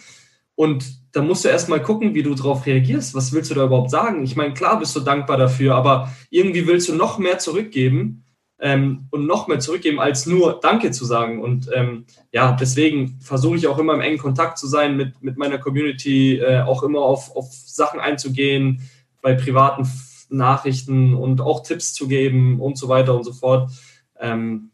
Und 0.56 0.86
da 1.12 1.22
musst 1.22 1.46
du 1.46 1.50
erstmal 1.50 1.84
gucken, 1.84 2.16
wie 2.16 2.24
du 2.24 2.34
darauf 2.34 2.66
reagierst. 2.66 3.14
Was 3.14 3.32
willst 3.32 3.52
du 3.52 3.56
da 3.56 3.66
überhaupt 3.66 3.92
sagen? 3.92 4.24
Ich 4.24 4.36
meine, 4.36 4.56
klar 4.56 4.80
bist 4.80 4.96
du 4.96 5.02
dankbar 5.02 5.38
dafür, 5.38 5.76
aber 5.76 6.12
irgendwie 6.32 6.66
willst 6.66 6.90
du 6.90 6.96
noch 6.96 7.20
mehr 7.20 7.38
zurückgeben 7.38 8.24
ähm, 8.60 9.08
und 9.12 9.28
noch 9.28 9.48
mehr 9.48 9.60
zurückgeben, 9.60 10.00
als 10.00 10.26
nur 10.26 10.60
Danke 10.60 10.90
zu 10.92 11.06
sagen. 11.06 11.44
Und 11.44 11.70
ähm, 11.74 12.06
ja, 12.32 12.54
deswegen 12.54 13.20
versuche 13.22 13.58
ich 13.58 13.68
auch 13.68 13.78
immer 13.78 13.94
im 13.94 14.02
engen 14.02 14.18
Kontakt 14.18 14.58
zu 14.58 14.68
sein 14.68 14.98
mit, 14.98 15.22
mit 15.22 15.38
meiner 15.38 15.60
Community, 15.60 16.40
äh, 16.40 16.62
auch 16.62 16.82
immer 16.82 17.02
auf, 17.02 17.36
auf 17.36 17.52
Sachen 17.52 18.00
einzugehen, 18.00 18.82
bei 19.22 19.36
privaten 19.36 19.88
Nachrichten 20.30 21.14
und 21.14 21.40
auch 21.40 21.62
Tipps 21.64 21.94
zu 21.94 22.08
geben 22.08 22.60
und 22.60 22.78
so 22.78 22.90
weiter 22.90 23.16
und 23.16 23.24
so 23.24 23.34
fort. 23.34 23.72
Ähm, 24.20 24.72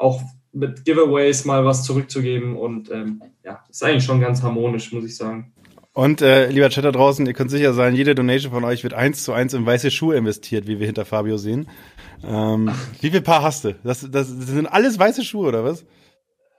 auch 0.00 0.22
mit 0.52 0.84
Giveaways 0.84 1.44
mal 1.44 1.64
was 1.64 1.84
zurückzugeben 1.84 2.56
und 2.56 2.90
ähm, 2.90 3.22
ja, 3.44 3.64
ist 3.68 3.84
eigentlich 3.84 4.04
schon 4.04 4.20
ganz 4.20 4.42
harmonisch, 4.42 4.92
muss 4.92 5.04
ich 5.04 5.16
sagen. 5.16 5.52
Und 5.92 6.22
äh, 6.22 6.48
lieber 6.48 6.70
Chat 6.70 6.84
da 6.84 6.92
draußen, 6.92 7.26
ihr 7.26 7.32
könnt 7.32 7.50
sicher 7.50 7.72
sein, 7.72 7.94
jede 7.94 8.14
Donation 8.14 8.52
von 8.52 8.64
euch 8.64 8.82
wird 8.82 8.94
eins 8.94 9.24
zu 9.24 9.32
eins 9.32 9.54
in 9.54 9.66
weiße 9.66 9.90
Schuhe 9.90 10.16
investiert, 10.16 10.66
wie 10.66 10.78
wir 10.78 10.86
hinter 10.86 11.04
Fabio 11.04 11.36
sehen. 11.36 11.68
Ähm, 12.24 12.70
wie 13.00 13.10
viel 13.10 13.20
Paar 13.20 13.42
hast 13.42 13.64
du? 13.64 13.74
Das, 13.82 14.00
das, 14.00 14.36
das 14.36 14.46
sind 14.46 14.66
alles 14.66 14.98
weiße 14.98 15.24
Schuhe, 15.24 15.48
oder 15.48 15.64
was? 15.64 15.84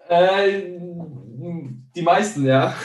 Äh, 0.10 0.78
die 1.96 2.02
meisten, 2.02 2.46
ja. 2.46 2.76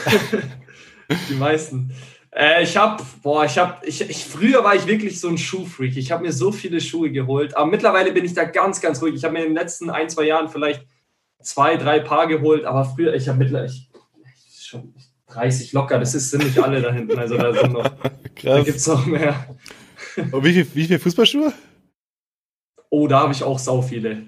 die 1.29 1.35
meisten. 1.35 1.93
Äh, 2.37 2.61
ich 2.61 2.77
habe, 2.77 3.03
boah, 3.23 3.45
ich 3.45 3.57
habe, 3.57 3.83
ich, 3.83 3.99
ich, 4.07 4.25
früher 4.25 4.63
war 4.63 4.75
ich 4.75 4.85
wirklich 4.85 5.19
so 5.19 5.27
ein 5.27 5.39
Schuhfreak. 5.39 5.97
Ich 5.97 6.11
habe 6.11 6.23
mir 6.23 6.31
so 6.31 6.51
viele 6.51 6.79
Schuhe 6.79 7.09
geholt, 7.11 7.57
aber 7.57 7.65
mittlerweile 7.65 8.11
bin 8.11 8.25
ich 8.25 8.35
da 8.35 8.43
ganz, 8.43 8.79
ganz 8.79 9.01
ruhig. 9.01 9.15
Ich 9.15 9.23
habe 9.23 9.33
mir 9.33 9.39
in 9.39 9.49
den 9.49 9.55
letzten 9.55 9.89
ein, 9.89 10.07
zwei 10.07 10.25
Jahren 10.25 10.47
vielleicht 10.47 10.85
zwei, 11.41 11.77
drei 11.77 11.99
Paar 11.99 12.27
geholt, 12.27 12.63
aber 12.65 12.85
früher, 12.85 13.15
ich 13.15 13.27
habe 13.27 13.39
mittlerweile 13.39 13.71
ich, 13.71 13.89
schon 14.61 14.93
30 15.31 15.73
locker. 15.73 15.97
Das 15.97 16.13
ist, 16.13 16.29
sind 16.29 16.43
nicht 16.43 16.59
alle 16.59 16.79
da 16.79 16.93
hinten. 16.93 17.17
Also 17.17 17.37
da 17.37 17.51
sind 17.51 17.73
noch, 17.73 17.83
Krass. 18.35 18.43
da 18.43 18.61
gibt 18.61 18.77
es 18.77 18.85
noch 18.85 19.05
mehr. 19.07 19.47
Und 20.31 20.43
wie 20.43 20.53
viele 20.53 20.75
wie 20.75 20.85
viel 20.85 20.99
Fußballschuhe? 20.99 21.51
Oh, 22.89 23.07
da 23.07 23.21
habe 23.21 23.33
ich 23.33 23.43
auch 23.43 23.57
sau 23.57 23.81
viele. 23.81 24.27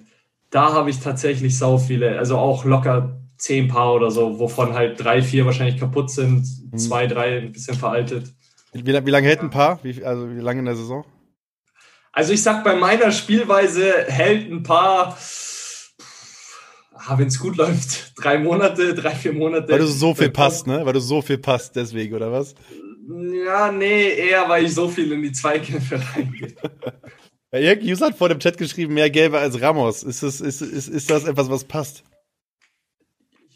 Da 0.49 0.74
habe 0.74 0.89
ich 0.89 0.99
tatsächlich 0.99 1.55
sau 1.55 1.78
viele. 1.78 2.18
Also 2.18 2.39
auch 2.39 2.66
locker 2.66 3.19
zehn 3.40 3.68
Paar 3.68 3.96
oder 3.96 4.12
so, 4.12 4.38
wovon 4.38 4.74
halt 4.74 5.04
drei, 5.04 5.22
vier 5.22 5.46
wahrscheinlich 5.46 5.80
kaputt 5.80 6.12
sind, 6.12 6.46
mhm. 6.72 6.78
zwei, 6.78 7.08
drei 7.08 7.40
ein 7.40 7.52
bisschen 7.52 7.76
veraltet. 7.76 8.34
Wie, 8.74 8.86
wie 8.86 9.10
lange 9.10 9.28
hält 9.28 9.40
ein 9.40 9.50
Paar? 9.50 9.80
Wie, 9.82 10.04
also 10.04 10.30
wie 10.30 10.42
lange 10.42 10.60
in 10.60 10.66
der 10.66 10.76
Saison? 10.76 11.06
Also 12.12 12.34
ich 12.34 12.44
sag, 12.44 12.64
bei 12.64 12.76
meiner 12.76 13.12
Spielweise 13.12 14.06
hält 14.08 14.52
ein 14.52 14.62
Paar, 14.62 15.18
ah, 16.94 17.18
wenn 17.18 17.28
es 17.28 17.40
gut 17.40 17.56
läuft, 17.56 18.14
drei 18.22 18.38
Monate, 18.38 18.94
drei, 18.94 19.12
vier 19.12 19.34
Monate. 19.34 19.72
Weil 19.72 19.80
du 19.80 19.88
so 19.88 20.14
viel 20.14 20.30
passt, 20.30 20.68
ne? 20.68 20.86
Weil 20.86 20.94
du 20.94 21.00
so 21.00 21.22
viel 21.22 21.38
passt, 21.38 21.76
deswegen, 21.76 22.14
oder 22.16 22.32
was? 22.32 22.54
Ja, 23.46 23.72
nee, 23.72 24.10
eher 24.10 24.48
weil 24.50 24.66
ich 24.66 24.76
so 24.76 24.88
viel 24.90 25.12
in 25.14 25.24
die 25.24 25.32
Zweikämpfe 25.32 26.00
reingehe. 26.16 26.56
Jörg 27.52 27.80
User 27.82 28.08
hat 28.08 28.18
vor 28.18 28.30
dem 28.30 28.40
Chat 28.40 28.58
geschrieben, 28.58 28.94
mehr 28.94 29.10
Gelbe 29.10 29.40
als 29.40 29.60
Ramos. 29.60 30.04
Ist 30.04 30.22
das, 30.22 30.42
ist, 30.42 30.62
ist, 30.62 30.88
ist 30.88 31.10
das 31.10 31.24
etwas, 31.24 31.50
was 31.50 31.64
passt? 31.64 32.04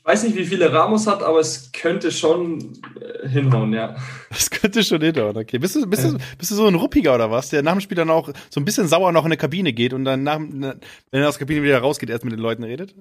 Ich 0.06 0.12
weiß 0.12 0.24
nicht, 0.24 0.36
wie 0.36 0.44
viele 0.44 0.74
Ramos 0.74 1.08
hat, 1.08 1.24
aber 1.24 1.40
es 1.40 1.72
könnte 1.72 2.12
schon 2.12 2.74
äh, 3.00 3.30
hinhauen, 3.30 3.72
ja. 3.72 3.96
Es 4.30 4.50
könnte 4.50 4.84
schon 4.84 5.00
hinhauen, 5.00 5.38
okay. 5.38 5.58
Bist 5.58 5.78
du, 5.78 5.88
bist, 5.88 6.04
du, 6.04 6.18
bist 6.38 6.52
du 6.52 6.56
so 6.56 6.68
ein 6.68 6.76
Ruppiger 6.76 7.16
oder 7.16 7.32
was, 7.32 7.50
der 7.50 7.64
nach 7.64 7.72
dem 7.72 7.80
Spiel 7.80 7.96
dann 7.96 8.10
auch 8.10 8.30
so 8.50 8.60
ein 8.60 8.66
bisschen 8.66 8.90
sauer 8.90 9.14
noch 9.14 9.24
in 9.24 9.30
der 9.30 9.38
Kabine 9.38 9.72
geht 9.72 9.94
und 9.94 10.04
dann, 10.04 10.24
nach, 10.24 10.40
wenn 10.40 10.82
er 11.12 11.30
aus 11.30 11.38
der 11.38 11.48
Kabine 11.48 11.64
wieder 11.64 11.80
rausgeht, 11.80 12.10
erst 12.10 12.26
mit 12.26 12.34
den 12.34 12.42
Leuten 12.42 12.66
redet? 12.66 12.96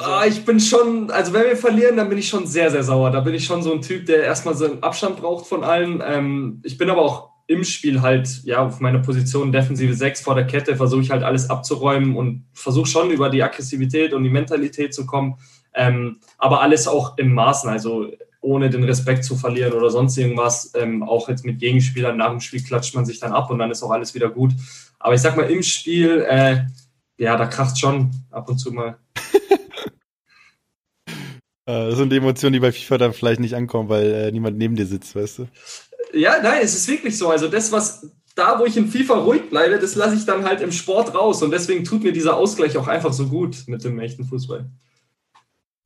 Ah, 0.00 0.24
ich 0.26 0.44
bin 0.44 0.58
schon, 0.58 1.12
also 1.12 1.32
wenn 1.32 1.44
wir 1.44 1.56
verlieren, 1.56 1.96
dann 1.96 2.08
bin 2.08 2.18
ich 2.18 2.28
schon 2.28 2.48
sehr, 2.48 2.72
sehr 2.72 2.82
sauer. 2.82 3.12
Da 3.12 3.20
bin 3.20 3.34
ich 3.34 3.44
schon 3.44 3.62
so 3.62 3.72
ein 3.72 3.80
Typ, 3.80 4.06
der 4.06 4.24
erstmal 4.24 4.56
so 4.56 4.64
einen 4.64 4.82
Abstand 4.82 5.18
braucht 5.18 5.46
von 5.46 5.62
allen. 5.62 6.02
Ähm, 6.04 6.60
ich 6.64 6.76
bin 6.76 6.90
aber 6.90 7.02
auch 7.02 7.30
im 7.46 7.64
Spiel 7.64 8.02
halt, 8.02 8.42
ja, 8.44 8.66
auf 8.66 8.80
meiner 8.80 8.98
Position 8.98 9.52
defensive 9.52 9.94
6 9.94 10.20
vor 10.20 10.34
der 10.34 10.46
Kette, 10.46 10.76
versuche 10.76 11.00
ich 11.00 11.10
halt 11.10 11.22
alles 11.22 11.48
abzuräumen 11.48 12.14
und 12.14 12.44
versuche 12.52 12.86
schon 12.86 13.10
über 13.10 13.30
die 13.30 13.42
Aggressivität 13.42 14.12
und 14.12 14.22
die 14.22 14.30
Mentalität 14.30 14.92
zu 14.92 15.06
kommen. 15.06 15.36
Ähm, 15.78 16.18
aber 16.38 16.60
alles 16.60 16.88
auch 16.88 17.16
im 17.18 17.32
Maßen, 17.32 17.70
also 17.70 18.10
ohne 18.40 18.68
den 18.68 18.82
Respekt 18.82 19.24
zu 19.24 19.36
verlieren 19.36 19.72
oder 19.72 19.90
sonst 19.90 20.18
irgendwas. 20.18 20.72
Ähm, 20.74 21.04
auch 21.04 21.28
jetzt 21.28 21.44
mit 21.44 21.60
Gegenspielern 21.60 22.16
nach 22.16 22.30
dem 22.30 22.40
Spiel 22.40 22.62
klatscht 22.62 22.96
man 22.96 23.06
sich 23.06 23.20
dann 23.20 23.32
ab 23.32 23.48
und 23.50 23.60
dann 23.60 23.70
ist 23.70 23.82
auch 23.84 23.92
alles 23.92 24.12
wieder 24.12 24.28
gut. 24.28 24.52
Aber 24.98 25.14
ich 25.14 25.20
sag 25.20 25.36
mal, 25.36 25.48
im 25.48 25.62
Spiel, 25.62 26.26
äh, 26.28 26.62
ja, 27.16 27.36
da 27.36 27.46
kracht 27.46 27.78
schon 27.78 28.10
ab 28.30 28.48
und 28.48 28.58
zu 28.58 28.72
mal. 28.72 28.98
Äh, 31.66 31.90
das 31.90 31.98
sind 31.98 32.10
die 32.10 32.16
Emotionen, 32.16 32.54
die 32.54 32.60
bei 32.60 32.72
FIFA 32.72 32.96
dann 32.96 33.12
vielleicht 33.12 33.40
nicht 33.40 33.54
ankommen, 33.54 33.90
weil 33.90 34.10
äh, 34.10 34.32
niemand 34.32 34.56
neben 34.56 34.74
dir 34.74 34.86
sitzt, 34.86 35.14
weißt 35.14 35.40
du? 35.40 35.48
Ja, 36.14 36.40
nein, 36.42 36.60
es 36.62 36.74
ist 36.74 36.88
wirklich 36.88 37.18
so. 37.18 37.28
Also 37.28 37.46
das, 37.46 37.70
was 37.70 38.10
da, 38.34 38.58
wo 38.58 38.64
ich 38.64 38.78
in 38.78 38.88
FIFA 38.88 39.18
ruhig 39.18 39.50
bleibe, 39.50 39.78
das 39.78 39.94
lasse 39.94 40.14
ich 40.14 40.24
dann 40.24 40.46
halt 40.46 40.62
im 40.62 40.72
Sport 40.72 41.14
raus. 41.14 41.42
Und 41.42 41.50
deswegen 41.50 41.84
tut 41.84 42.02
mir 42.02 42.12
dieser 42.12 42.38
Ausgleich 42.38 42.78
auch 42.78 42.88
einfach 42.88 43.12
so 43.12 43.26
gut 43.26 43.64
mit 43.66 43.84
dem 43.84 43.98
echten 43.98 44.24
Fußball. 44.24 44.70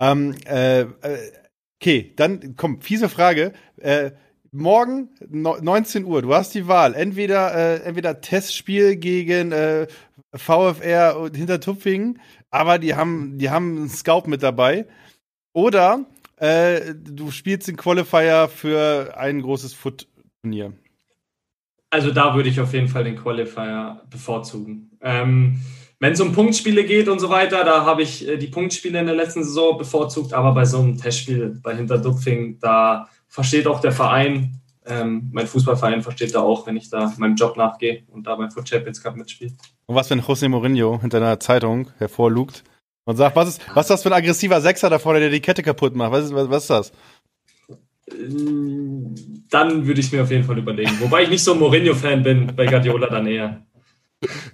Ähm, 0.03 0.34
äh, 0.46 0.80
äh, 0.80 1.32
okay, 1.80 2.12
dann 2.16 2.57
komm, 2.57 2.80
fiese 2.80 3.09
Frage. 3.09 3.53
Äh, 3.76 4.11
morgen 4.50 5.11
no, 5.28 5.57
19 5.62 6.05
Uhr, 6.05 6.22
du 6.22 6.34
hast 6.34 6.55
die 6.55 6.66
Wahl. 6.66 6.94
Entweder, 6.94 7.55
äh, 7.55 7.82
entweder 7.84 8.20
Testspiel 8.20 8.96
gegen 8.96 9.53
äh, 9.53 9.86
VfR 10.34 11.18
und 11.20 11.36
Hintertupfingen, 11.36 12.20
aber 12.50 12.80
die 12.80 12.96
haben, 12.96 13.38
die 13.38 13.50
haben 13.50 13.76
einen 13.76 13.88
Scout 13.88 14.24
mit 14.26 14.42
dabei. 14.42 14.86
Oder 15.53 16.05
äh, 16.36 16.94
du 16.94 17.30
spielst 17.30 17.68
den 17.68 17.76
Qualifier 17.76 18.48
für 18.48 19.16
ein 19.16 19.40
großes 19.40 19.72
Foot-Turnier. 19.74 20.72
Also 21.90 22.11
da 22.11 22.34
würde 22.34 22.48
ich 22.48 22.59
auf 22.59 22.72
jeden 22.72 22.88
Fall 22.88 23.05
den 23.05 23.16
Qualifier 23.16 24.03
bevorzugen. 24.11 24.90
Ähm, 25.00 25.61
wenn 26.03 26.14
es 26.14 26.20
um 26.20 26.32
Punktspiele 26.32 26.82
geht 26.82 27.09
und 27.09 27.20
so 27.20 27.30
weiter, 27.30 27.62
da 27.62 27.86
habe 27.86 28.03
ich 28.03 28.26
äh, 28.26 28.36
die 28.36 28.48
Punktspiele 28.48 28.98
in 28.98 29.07
der 29.07 29.14
letzten 29.14 29.44
Saison 29.44 29.78
bevorzugt, 29.78 30.32
aber 30.32 30.53
bei 30.53 30.64
so 30.64 30.80
einem 30.80 30.98
Testspiel 30.98 31.61
bei 31.62 31.76
Hinterdupfing, 31.76 32.59
da 32.59 33.09
versteht 33.28 33.68
auch 33.68 33.80
der 33.80 33.92
Verein, 33.92 34.61
ähm, 34.84 35.30
mein 35.32 35.46
Fußballverein 35.46 36.03
versteht 36.03 36.34
da 36.34 36.40
auch, 36.40 36.66
wenn 36.66 36.76
ich 36.76 36.90
da 36.90 37.14
meinem 37.18 37.36
Job 37.36 37.57
nachgehe 37.57 38.03
und 38.11 38.26
da 38.26 38.34
beim 38.34 38.50
Foot 38.50 38.68
Champions 38.68 39.00
Cup 39.00 39.14
mitspiele. 39.14 39.53
Und 39.86 39.94
was, 39.94 40.11
wenn 40.11 40.20
José 40.20 40.48
Mourinho 40.48 41.00
hinter 41.00 41.18
einer 41.18 41.38
Zeitung 41.38 41.88
hervorlugt 41.98 42.64
und 43.05 43.14
sagt, 43.14 43.36
was 43.36 43.50
ist, 43.50 43.61
was 43.72 43.84
ist 43.84 43.90
das 43.90 44.03
für 44.03 44.09
ein 44.09 44.18
aggressiver 44.18 44.61
Sechser 44.61 44.90
da 44.90 44.98
vorne, 44.98 45.20
der 45.20 45.30
die 45.30 45.38
Kette 45.38 45.62
kaputt 45.62 45.94
macht? 45.94 46.11
Was 46.11 46.24
ist, 46.24 46.34
was, 46.34 46.50
was 46.50 46.62
ist 46.64 46.70
das? 46.70 46.92
Dann 48.09 49.86
würde 49.86 50.00
ich 50.00 50.11
mir 50.11 50.24
auf 50.24 50.32
jeden 50.32 50.42
Fall 50.42 50.59
überlegen. 50.59 50.98
Wobei 50.98 51.22
ich 51.22 51.30
nicht 51.30 51.44
so 51.44 51.53
ein 51.53 51.61
Mourinho-Fan 51.61 52.24
bin, 52.24 52.57
bei 52.57 52.66
Guardiola 52.66 53.07
dann 53.07 53.28
eher. 53.28 53.62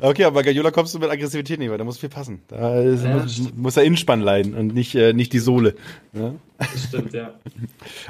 Okay, 0.01 0.25
aber 0.25 0.43
Guardiola 0.43 0.71
kommst 0.71 0.95
du 0.95 0.99
mit 0.99 1.11
Aggressivität 1.11 1.59
nicht, 1.59 1.71
weil 1.71 1.79
da 1.79 1.85
muss 1.85 1.99
viel 1.99 2.09
passen. 2.09 2.43
Da 2.49 2.81
ist, 2.81 3.05
ja, 3.05 3.17
muss, 3.17 3.53
muss, 3.55 3.75
der 3.75 3.85
Innspann 3.85 4.21
leiden 4.21 4.55
und 4.55 4.75
nicht, 4.75 4.95
äh, 4.95 5.13
nicht 5.13 5.33
die 5.33 5.39
Sohle. 5.39 5.75
Ja? 6.13 6.35
Das 6.59 6.85
stimmt, 6.85 7.13
ja. 7.13 7.35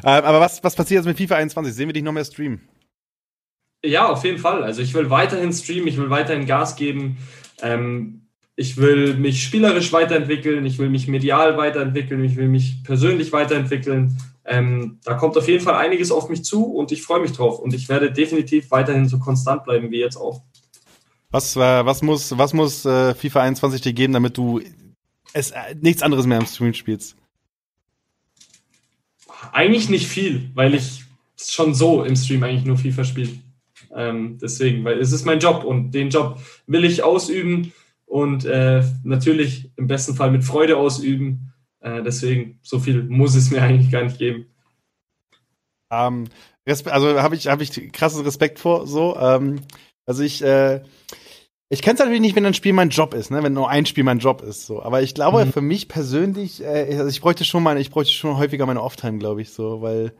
ähm, 0.04 0.24
aber 0.24 0.40
was, 0.40 0.62
was 0.62 0.74
passiert 0.74 1.04
jetzt 1.04 1.06
mit 1.06 1.16
FIFA 1.16 1.36
21? 1.36 1.74
Sehen 1.74 1.88
wir 1.88 1.92
dich 1.92 2.02
noch 2.02 2.12
mehr 2.12 2.24
streamen? 2.24 2.60
Ja, 3.84 4.08
auf 4.08 4.24
jeden 4.24 4.38
Fall. 4.38 4.64
Also 4.64 4.82
ich 4.82 4.94
will 4.94 5.10
weiterhin 5.10 5.52
streamen, 5.52 5.88
ich 5.88 5.98
will 5.98 6.10
weiterhin 6.10 6.46
Gas 6.46 6.76
geben. 6.76 7.18
Ähm, 7.62 8.22
ich 8.56 8.76
will 8.76 9.14
mich 9.14 9.44
spielerisch 9.44 9.92
weiterentwickeln, 9.92 10.66
ich 10.66 10.78
will 10.78 10.90
mich 10.90 11.06
medial 11.06 11.56
weiterentwickeln, 11.56 12.24
ich 12.24 12.34
will 12.34 12.48
mich 12.48 12.82
persönlich 12.82 13.32
weiterentwickeln. 13.32 14.18
Ähm, 14.44 14.98
da 15.04 15.14
kommt 15.14 15.36
auf 15.36 15.46
jeden 15.46 15.62
Fall 15.62 15.74
einiges 15.74 16.10
auf 16.10 16.28
mich 16.28 16.42
zu 16.42 16.64
und 16.64 16.90
ich 16.90 17.02
freue 17.02 17.20
mich 17.20 17.32
drauf. 17.32 17.60
Und 17.60 17.72
ich 17.72 17.88
werde 17.88 18.10
definitiv 18.10 18.70
weiterhin 18.72 19.06
so 19.06 19.20
konstant 19.20 19.62
bleiben 19.62 19.92
wie 19.92 20.00
jetzt 20.00 20.16
auch. 20.16 20.42
Was, 21.30 21.56
äh, 21.56 21.60
was 21.60 22.02
muss, 22.02 22.36
was 22.36 22.54
muss 22.54 22.84
äh, 22.86 23.14
FIFA 23.14 23.42
21 23.42 23.82
dir 23.82 23.92
geben, 23.92 24.14
damit 24.14 24.36
du 24.36 24.62
es, 25.34 25.50
äh, 25.50 25.74
nichts 25.80 26.02
anderes 26.02 26.26
mehr 26.26 26.38
im 26.38 26.46
Stream 26.46 26.72
spielst? 26.72 27.16
Eigentlich 29.52 29.88
nicht 29.88 30.06
viel, 30.06 30.50
weil 30.54 30.74
ich 30.74 31.04
schon 31.36 31.74
so 31.74 32.02
im 32.02 32.16
Stream 32.16 32.42
eigentlich 32.42 32.64
nur 32.64 32.78
FIFA 32.78 33.04
spiele. 33.04 33.30
Ähm, 33.94 34.38
deswegen, 34.40 34.84
weil 34.84 34.98
es 34.98 35.12
ist 35.12 35.24
mein 35.24 35.38
Job 35.38 35.64
und 35.64 35.92
den 35.92 36.10
Job 36.10 36.40
will 36.66 36.84
ich 36.84 37.02
ausüben 37.02 37.72
und 38.06 38.44
äh, 38.44 38.82
natürlich 39.04 39.70
im 39.76 39.86
besten 39.86 40.14
Fall 40.14 40.30
mit 40.30 40.44
Freude 40.44 40.76
ausüben. 40.76 41.52
Äh, 41.80 42.02
deswegen, 42.02 42.58
so 42.62 42.78
viel 42.80 43.02
muss 43.04 43.34
es 43.34 43.50
mir 43.50 43.62
eigentlich 43.62 43.90
gar 43.90 44.02
nicht 44.02 44.18
geben. 44.18 44.46
Ähm, 45.90 46.28
also 46.66 47.20
habe 47.22 47.34
ich, 47.34 47.48
hab 47.48 47.60
ich 47.60 47.92
krassen 47.92 48.24
Respekt 48.24 48.58
vor 48.58 48.86
so. 48.86 49.16
Ähm, 49.16 49.60
also 50.08 50.22
ich, 50.22 50.42
äh, 50.42 50.80
ich 51.68 51.82
kenne 51.82 51.94
es 51.94 51.98
natürlich 51.98 52.22
nicht, 52.22 52.34
wenn 52.34 52.46
ein 52.46 52.54
Spiel 52.54 52.72
mein 52.72 52.88
Job 52.88 53.12
ist, 53.12 53.30
ne? 53.30 53.42
wenn 53.42 53.52
nur 53.52 53.68
ein 53.68 53.84
Spiel 53.84 54.04
mein 54.04 54.20
Job 54.20 54.40
ist. 54.40 54.64
So. 54.64 54.82
Aber 54.82 55.02
ich 55.02 55.14
glaube, 55.14 55.44
mhm. 55.44 55.52
für 55.52 55.60
mich 55.60 55.86
persönlich, 55.86 56.64
äh, 56.64 56.96
also 56.96 57.08
ich 57.08 57.20
bräuchte 57.20 57.44
schon 57.44 57.62
mal, 57.62 57.78
ich 57.78 57.90
bräuchte 57.90 58.14
schon 58.14 58.38
häufiger 58.38 58.64
meine 58.64 58.82
Off-Time, 58.82 59.18
glaube 59.18 59.42
ich, 59.42 59.50
so, 59.50 59.82
weil 59.82 60.12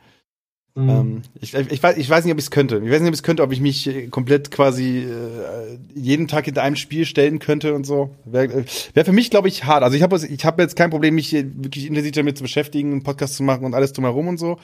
mhm. 0.75 0.91
ähm, 0.91 1.23
ich, 1.41 1.55
ich, 1.55 1.83
weiß, 1.83 1.97
ich 1.97 2.11
weiß 2.11 2.27
nicht, 2.27 2.33
ob 2.33 2.39
ich 2.39 2.45
es 2.45 2.51
könnte. 2.51 2.83
Ich 2.85 2.91
weiß 2.91 3.01
nicht, 3.01 3.09
ob 3.09 3.15
ich 3.15 3.21
es 3.21 3.23
könnte, 3.23 3.43
ob 3.43 3.51
ich 3.51 3.63
mich 3.63 3.87
äh, 3.87 4.09
komplett 4.09 4.51
quasi 4.51 4.99
äh, 4.99 5.79
jeden 5.95 6.29
Tag 6.29 6.45
hinter 6.45 6.63
einem 6.63 6.77
Spiel 6.77 7.07
stellen 7.07 7.39
könnte 7.39 7.73
und 7.73 7.87
so. 7.87 8.11
Wäre 8.27 8.53
äh, 8.53 8.65
wär 8.93 9.07
für 9.07 9.13
mich, 9.13 9.31
glaube 9.31 9.49
ich, 9.49 9.65
hart. 9.65 9.83
Also 9.83 9.97
ich 9.97 10.03
habe 10.03 10.21
ich 10.23 10.45
hab 10.45 10.61
jetzt 10.61 10.77
kein 10.77 10.91
Problem, 10.91 11.15
mich 11.15 11.33
wirklich 11.33 11.87
intensiv 11.87 12.13
damit 12.13 12.37
zu 12.37 12.43
beschäftigen, 12.43 12.93
einen 12.93 13.05
Podcast 13.05 13.37
zu 13.37 13.43
machen 13.43 13.65
und 13.65 13.73
alles 13.73 13.95
drumherum 13.95 14.29
und 14.29 14.37
so. 14.37 14.59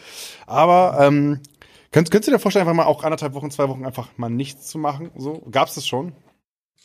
Aber 0.46 0.98
ähm, 1.00 1.40
Könntest, 1.94 2.10
könntest 2.10 2.26
du 2.26 2.32
dir 2.32 2.40
vorstellen, 2.40 2.66
einfach 2.66 2.74
mal 2.74 2.90
auch 2.90 3.04
anderthalb 3.04 3.34
Wochen, 3.34 3.52
zwei 3.52 3.68
Wochen 3.68 3.86
einfach 3.86 4.08
mal 4.16 4.28
nichts 4.28 4.66
zu 4.66 4.78
machen? 4.78 5.12
So, 5.16 5.46
gab 5.48 5.68
es 5.68 5.76
das 5.76 5.86
schon? 5.86 6.12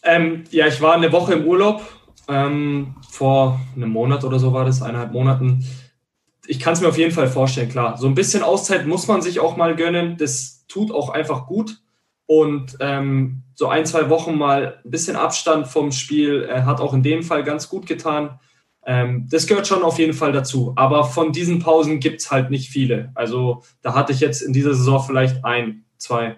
Ähm, 0.03 0.43
ja, 0.51 0.67
ich 0.67 0.81
war 0.81 0.93
eine 0.93 1.11
Woche 1.11 1.33
im 1.33 1.47
Urlaub. 1.47 1.81
Ähm, 2.27 2.93
vor 3.09 3.59
einem 3.75 3.89
Monat 3.89 4.23
oder 4.23 4.37
so 4.37 4.53
war 4.53 4.65
das, 4.65 4.83
eineinhalb 4.83 5.11
Monaten. 5.11 5.65
Ich 6.45 6.59
kann 6.59 6.73
es 6.73 6.81
mir 6.81 6.89
auf 6.89 6.97
jeden 6.99 7.11
Fall 7.11 7.27
vorstellen, 7.27 7.69
klar. 7.69 7.97
So 7.97 8.05
ein 8.05 8.13
bisschen 8.13 8.43
Auszeit 8.43 8.85
muss 8.85 9.07
man 9.07 9.23
sich 9.23 9.39
auch 9.39 9.57
mal 9.57 9.75
gönnen. 9.75 10.15
Das 10.17 10.67
tut 10.67 10.91
auch 10.91 11.09
einfach 11.09 11.47
gut. 11.47 11.81
Und 12.27 12.77
ähm, 12.79 13.41
so 13.55 13.67
ein, 13.67 13.87
zwei 13.87 14.11
Wochen 14.11 14.37
mal 14.37 14.79
ein 14.85 14.91
bisschen 14.91 15.15
Abstand 15.15 15.65
vom 15.65 15.91
Spiel 15.91 16.47
äh, 16.47 16.61
hat 16.61 16.81
auch 16.81 16.93
in 16.93 17.01
dem 17.01 17.23
Fall 17.23 17.43
ganz 17.43 17.67
gut 17.67 17.87
getan. 17.87 18.39
Ähm, 18.89 19.27
das 19.29 19.45
gehört 19.45 19.67
schon 19.67 19.83
auf 19.83 19.99
jeden 19.99 20.13
Fall 20.13 20.31
dazu. 20.31 20.73
Aber 20.75 21.03
von 21.03 21.31
diesen 21.31 21.59
Pausen 21.59 21.99
gibt 21.99 22.21
es 22.21 22.31
halt 22.31 22.49
nicht 22.49 22.71
viele. 22.71 23.11
Also 23.13 23.61
da 23.83 23.93
hatte 23.93 24.11
ich 24.13 24.19
jetzt 24.19 24.41
in 24.41 24.51
dieser 24.51 24.73
Saison 24.73 24.99
vielleicht 24.99 25.45
ein, 25.45 25.85
zwei. 25.97 26.37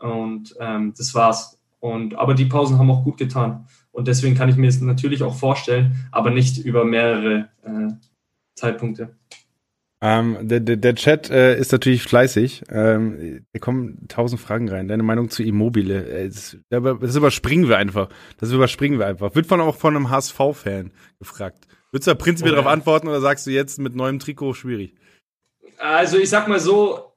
Und 0.00 0.54
ähm, 0.60 0.94
das 0.96 1.12
war's. 1.16 1.58
Und, 1.80 2.14
aber 2.14 2.34
die 2.34 2.44
Pausen 2.44 2.78
haben 2.78 2.92
auch 2.92 3.02
gut 3.02 3.18
getan. 3.18 3.66
Und 3.90 4.06
deswegen 4.06 4.36
kann 4.36 4.48
ich 4.48 4.54
mir 4.54 4.68
das 4.68 4.80
natürlich 4.80 5.24
auch 5.24 5.34
vorstellen, 5.34 6.08
aber 6.12 6.30
nicht 6.30 6.58
über 6.58 6.84
mehrere 6.84 7.48
äh, 7.64 7.88
Zeitpunkte. 8.54 9.16
Ähm, 10.00 10.36
der, 10.42 10.60
der, 10.60 10.76
der 10.76 10.94
Chat 10.94 11.28
äh, 11.30 11.58
ist 11.58 11.72
natürlich 11.72 12.04
fleißig. 12.04 12.62
Ähm, 12.70 13.44
da 13.52 13.58
kommen 13.58 14.06
tausend 14.06 14.40
Fragen 14.40 14.68
rein. 14.68 14.86
Deine 14.86 15.02
Meinung 15.02 15.30
zu 15.30 15.42
Immobile? 15.42 16.06
Äh, 16.06 16.28
das, 16.28 16.56
das, 16.70 17.16
überspringen 17.16 17.68
wir 17.68 17.76
einfach. 17.76 18.08
Das 18.38 18.52
überspringen 18.52 19.00
wir 19.00 19.06
einfach. 19.06 19.34
Wird 19.34 19.46
von 19.46 19.60
auch 19.60 19.74
von 19.74 19.96
einem 19.96 20.10
HSV-Fan 20.10 20.92
gefragt. 21.18 21.66
Würdest 21.90 22.06
du 22.06 22.10
da 22.10 22.14
prinzipiell 22.14 22.54
darauf 22.54 22.70
antworten 22.70 23.08
oder 23.08 23.20
sagst 23.20 23.46
du 23.46 23.50
jetzt 23.50 23.78
mit 23.78 23.94
neuem 23.94 24.18
Trikot 24.18 24.54
schwierig? 24.54 24.94
Also 25.78 26.18
ich 26.18 26.28
sag 26.28 26.48
mal 26.48 26.60
so, 26.60 27.08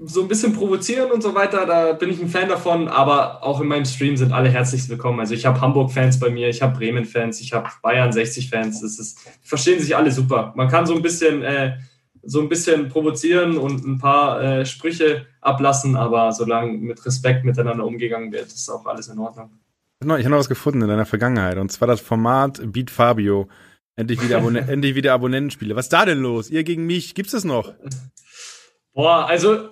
so 0.00 0.22
ein 0.22 0.28
bisschen 0.28 0.52
provozieren 0.52 1.10
und 1.10 1.22
so 1.22 1.34
weiter, 1.34 1.66
da 1.66 1.92
bin 1.92 2.10
ich 2.10 2.20
ein 2.20 2.28
Fan 2.28 2.48
davon, 2.48 2.88
aber 2.88 3.42
auch 3.42 3.60
in 3.60 3.68
meinem 3.68 3.84
Stream 3.84 4.16
sind 4.16 4.32
alle 4.32 4.48
herzlich 4.48 4.88
willkommen. 4.88 5.20
Also 5.20 5.34
ich 5.34 5.46
habe 5.46 5.60
Hamburg-Fans 5.60 6.20
bei 6.20 6.30
mir, 6.30 6.48
ich 6.48 6.62
habe 6.62 6.76
Bremen-Fans, 6.76 7.40
ich 7.40 7.52
habe 7.52 7.68
Bayern 7.82 8.10
60-Fans. 8.10 8.80
Das 8.80 8.98
ist, 8.98 9.18
verstehen 9.42 9.80
sich 9.80 9.96
alle 9.96 10.12
super. 10.12 10.52
Man 10.56 10.68
kann 10.68 10.86
so 10.86 10.94
ein 10.94 11.02
bisschen, 11.02 11.42
äh, 11.42 11.78
so 12.22 12.40
ein 12.40 12.48
bisschen 12.48 12.88
provozieren 12.88 13.56
und 13.56 13.84
ein 13.84 13.98
paar 13.98 14.42
äh, 14.42 14.66
Sprüche 14.66 15.26
ablassen, 15.40 15.96
aber 15.96 16.32
solange 16.32 16.78
mit 16.78 17.04
Respekt 17.04 17.44
miteinander 17.44 17.84
umgegangen 17.84 18.32
wird, 18.32 18.46
ist 18.46 18.68
auch 18.70 18.86
alles 18.86 19.08
in 19.08 19.18
Ordnung. 19.18 19.50
Ich 20.00 20.08
habe 20.08 20.30
noch 20.30 20.38
was 20.38 20.48
gefunden 20.48 20.82
in 20.82 20.88
deiner 20.88 21.06
Vergangenheit 21.06 21.56
und 21.56 21.72
zwar 21.72 21.88
das 21.88 22.00
Format 22.00 22.60
Beat 22.72 22.90
Fabio. 22.90 23.48
Endlich 23.96 24.22
wieder, 24.22 24.38
Abon 24.38 24.56
endlich 24.56 24.94
wieder 24.94 25.14
Abonnentenspiele. 25.14 25.76
Was 25.76 25.86
ist 25.86 25.92
da 25.92 26.04
denn 26.04 26.18
los? 26.18 26.50
Ihr 26.50 26.64
gegen 26.64 26.84
mich? 26.84 27.14
Gibt 27.14 27.32
es 27.32 27.44
noch? 27.44 27.72
Boah, 28.92 29.26
also 29.28 29.70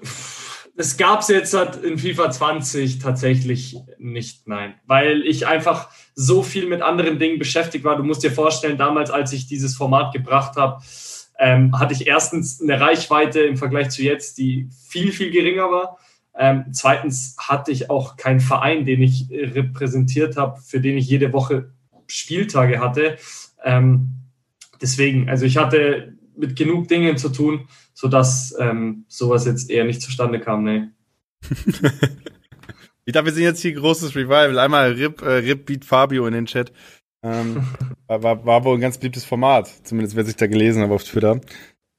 es 0.76 0.96
gab 0.96 1.20
es 1.20 1.28
jetzt 1.28 1.54
in 1.54 1.98
FIFA 1.98 2.30
20 2.30 2.98
tatsächlich 2.98 3.76
nicht, 3.98 4.48
nein. 4.48 4.74
Weil 4.86 5.22
ich 5.22 5.46
einfach 5.46 5.90
so 6.14 6.42
viel 6.42 6.66
mit 6.66 6.82
anderen 6.82 7.18
Dingen 7.18 7.38
beschäftigt 7.38 7.84
war. 7.84 7.96
Du 7.96 8.04
musst 8.04 8.22
dir 8.22 8.32
vorstellen, 8.32 8.78
damals, 8.78 9.10
als 9.10 9.32
ich 9.32 9.46
dieses 9.46 9.76
Format 9.76 10.12
gebracht 10.12 10.56
habe, 10.56 10.82
ähm, 11.38 11.78
hatte 11.78 11.94
ich 11.94 12.06
erstens 12.06 12.60
eine 12.62 12.80
Reichweite 12.80 13.40
im 13.40 13.56
Vergleich 13.56 13.90
zu 13.90 14.02
jetzt, 14.02 14.38
die 14.38 14.68
viel, 14.88 15.12
viel 15.12 15.30
geringer 15.30 15.70
war. 15.70 15.98
Ähm, 16.38 16.66
zweitens 16.72 17.36
hatte 17.38 17.72
ich 17.72 17.90
auch 17.90 18.16
keinen 18.16 18.40
Verein, 18.40 18.86
den 18.86 19.02
ich 19.02 19.28
repräsentiert 19.30 20.36
habe, 20.36 20.60
für 20.60 20.80
den 20.80 20.96
ich 20.96 21.06
jede 21.08 21.32
Woche 21.32 21.72
Spieltage 22.06 22.80
hatte. 22.80 23.16
Ähm, 23.64 24.08
deswegen, 24.80 25.28
also 25.28 25.44
ich 25.44 25.56
hatte 25.56 26.16
mit 26.36 26.56
genug 26.56 26.88
Dingen 26.88 27.16
zu 27.16 27.28
tun, 27.28 27.68
sodass 27.94 28.54
ähm, 28.58 29.04
sowas 29.08 29.44
jetzt 29.44 29.70
eher 29.70 29.84
nicht 29.84 30.02
zustande 30.02 30.40
kam, 30.40 30.64
nee. 30.64 30.88
ich 33.04 33.12
glaube, 33.12 33.26
wir 33.26 33.32
sind 33.32 33.44
jetzt 33.44 33.60
hier 33.60 33.74
großes 33.74 34.14
Revival. 34.14 34.58
Einmal 34.58 34.92
Rip, 34.92 35.22
äh, 35.22 35.38
Rip 35.38 35.66
Beat 35.66 35.84
Fabio 35.84 36.26
in 36.26 36.34
den 36.34 36.46
Chat. 36.46 36.72
Ähm, 37.22 37.66
war, 38.08 38.44
war 38.44 38.64
wohl 38.64 38.76
ein 38.76 38.80
ganz 38.80 38.98
beliebtes 38.98 39.24
Format, 39.24 39.70
zumindest 39.84 40.16
wer 40.16 40.24
sich 40.24 40.36
da 40.36 40.46
gelesen 40.46 40.82
hat 40.82 40.90
auf 40.90 41.04
Twitter. 41.04 41.40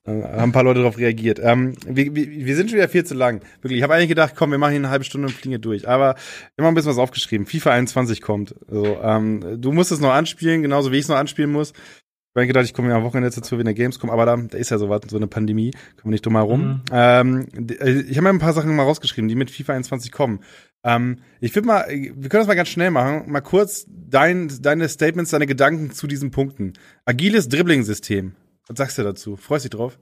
Äh, 0.06 0.12
haben 0.12 0.50
ein 0.50 0.52
paar 0.52 0.64
Leute 0.64 0.80
darauf 0.80 0.98
reagiert. 0.98 1.40
Ähm, 1.42 1.76
wir, 1.86 2.14
wir, 2.14 2.30
wir 2.30 2.56
sind 2.56 2.70
schon 2.70 2.78
wieder 2.78 2.90
viel 2.90 3.06
zu 3.06 3.14
lang. 3.14 3.42
Wirklich, 3.62 3.78
ich 3.78 3.84
habe 3.84 3.94
eigentlich 3.94 4.10
gedacht, 4.10 4.34
komm, 4.36 4.52
wir 4.52 4.58
machen 4.58 4.72
hier 4.72 4.80
eine 4.80 4.90
halbe 4.90 5.06
Stunde 5.06 5.28
und 5.28 5.34
fliegen 5.34 5.52
hier 5.52 5.60
durch. 5.60 5.88
Aber 5.88 6.16
immer 6.58 6.68
ein 6.68 6.74
bisschen 6.74 6.92
was 6.92 6.98
aufgeschrieben. 6.98 7.46
FIFA 7.46 7.72
21 7.72 8.22
kommt. 8.22 8.56
Also, 8.68 8.98
ähm, 9.02 9.62
du 9.62 9.72
musst 9.72 9.92
es 9.92 10.02
noch 10.02 10.12
anspielen, 10.12 10.62
genauso 10.62 10.92
wie 10.92 10.98
ich 10.98 11.04
es 11.04 11.10
noch 11.10 11.18
anspielen 11.18 11.52
muss. 11.52 11.72
Ich 11.72 12.36
habe 12.36 12.48
gedacht, 12.48 12.66
ich 12.66 12.74
komme 12.74 12.90
ja 12.90 12.98
am 12.98 13.04
Wochenende 13.04 13.30
dazu 13.30 13.58
wie 13.58 13.62
in 13.62 13.66
der 13.66 13.76
Gamescom, 13.76 14.10
aber 14.10 14.26
da, 14.26 14.36
da 14.36 14.58
ist 14.58 14.72
ja 14.72 14.80
sowas, 14.80 15.02
so 15.08 15.18
eine 15.18 15.28
Pandemie, 15.28 15.70
kommen 15.70 16.06
wir 16.06 16.12
nicht 16.12 16.26
drum 16.26 16.36
herum. 16.36 16.62
Mhm. 16.62 16.82
Ähm, 16.92 17.48
äh, 17.80 17.92
ich 17.92 18.18
habe 18.18 18.24
mir 18.24 18.30
ein 18.30 18.40
paar 18.40 18.54
Sachen 18.54 18.76
mal 18.76 18.84
rausgeschrieben, 18.84 19.28
die 19.28 19.36
mit 19.36 19.52
FIFA 19.52 19.74
21 19.74 20.12
kommen. 20.12 20.40
Ähm, 20.84 21.20
ich 21.40 21.56
würde 21.56 21.68
mal, 21.68 21.86
wir 21.88 22.30
können 22.30 22.42
das 22.42 22.48
mal 22.48 22.56
ganz 22.56 22.70
schnell 22.70 22.90
machen, 22.90 23.32
mal 23.32 23.42
kurz 23.42 23.86
dein, 23.88 24.52
deine 24.62 24.90
Statements, 24.90 25.30
deine 25.30 25.46
Gedanken 25.46 25.92
zu 25.92 26.08
diesen 26.08 26.32
Punkten. 26.32 26.74
Agiles 27.06 27.50
Dribbling-System. 27.50 28.34
Was 28.68 28.78
sagst 28.78 28.98
du 28.98 29.04
dazu? 29.04 29.36
Freust 29.36 29.66
du 29.66 29.70
dich 29.70 29.78
drauf? 29.78 30.00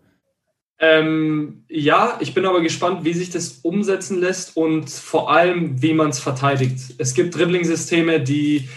Ähm, 0.79 1.63
ja, 1.69 2.17
ich 2.21 2.33
bin 2.33 2.45
aber 2.45 2.61
gespannt, 2.61 3.03
wie 3.03 3.13
sich 3.13 3.29
das 3.29 3.59
umsetzen 3.61 4.19
lässt 4.19 4.57
und 4.57 4.89
vor 4.89 5.31
allem, 5.31 5.81
wie 5.81 5.93
man 5.93 6.09
es 6.09 6.19
verteidigt. 6.19 6.95
Es 6.97 7.13
gibt 7.13 7.35
Dribbling-Systeme, 7.35 8.19
die 8.19 8.67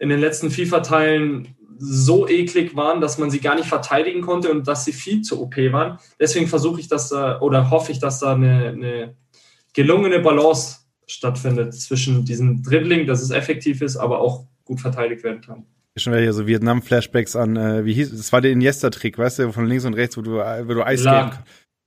in 0.00 0.08
den 0.08 0.18
letzten 0.18 0.50
FIFA-Teilen 0.50 1.54
so 1.78 2.28
eklig 2.28 2.74
waren, 2.74 3.00
dass 3.00 3.18
man 3.18 3.30
sie 3.30 3.40
gar 3.40 3.54
nicht 3.54 3.68
verteidigen 3.68 4.20
konnte 4.20 4.50
und 4.50 4.66
dass 4.66 4.84
sie 4.84 4.92
viel 4.92 5.22
zu 5.22 5.40
OP 5.40 5.56
waren. 5.56 5.98
Deswegen 6.18 6.48
versuche 6.48 6.80
ich, 6.80 6.88
dass 6.88 7.08
da 7.08 7.40
oder 7.40 7.70
hoffe 7.70 7.92
ich, 7.92 8.00
dass 8.00 8.20
da 8.20 8.34
eine, 8.34 8.68
eine 8.68 9.16
gelungene 9.74 10.20
Balance 10.20 10.78
stattfindet 11.06 11.74
zwischen 11.74 12.24
diesem 12.24 12.62
Dribbling, 12.62 13.06
dass 13.06 13.22
es 13.22 13.30
effektiv 13.30 13.82
ist, 13.82 13.96
aber 13.96 14.20
auch 14.20 14.46
gut 14.64 14.80
verteidigt 14.80 15.22
werden 15.22 15.40
kann. 15.40 15.66
Schon 15.96 16.12
wieder 16.12 16.22
hier 16.22 16.32
so 16.32 16.46
Vietnam-Flashbacks 16.46 17.36
an, 17.36 17.56
äh, 17.56 17.84
wie 17.84 17.92
hieß 17.94 18.12
es? 18.12 18.18
Das 18.18 18.32
war 18.32 18.40
der 18.40 18.50
Iniesta-Trick, 18.50 19.16
weißt 19.16 19.38
du, 19.38 19.52
von 19.52 19.66
links 19.66 19.84
und 19.84 19.94
rechts, 19.94 20.16
wo 20.16 20.22
du, 20.22 20.32
wo 20.32 20.74
du 20.74 20.84
Eis 20.84 21.04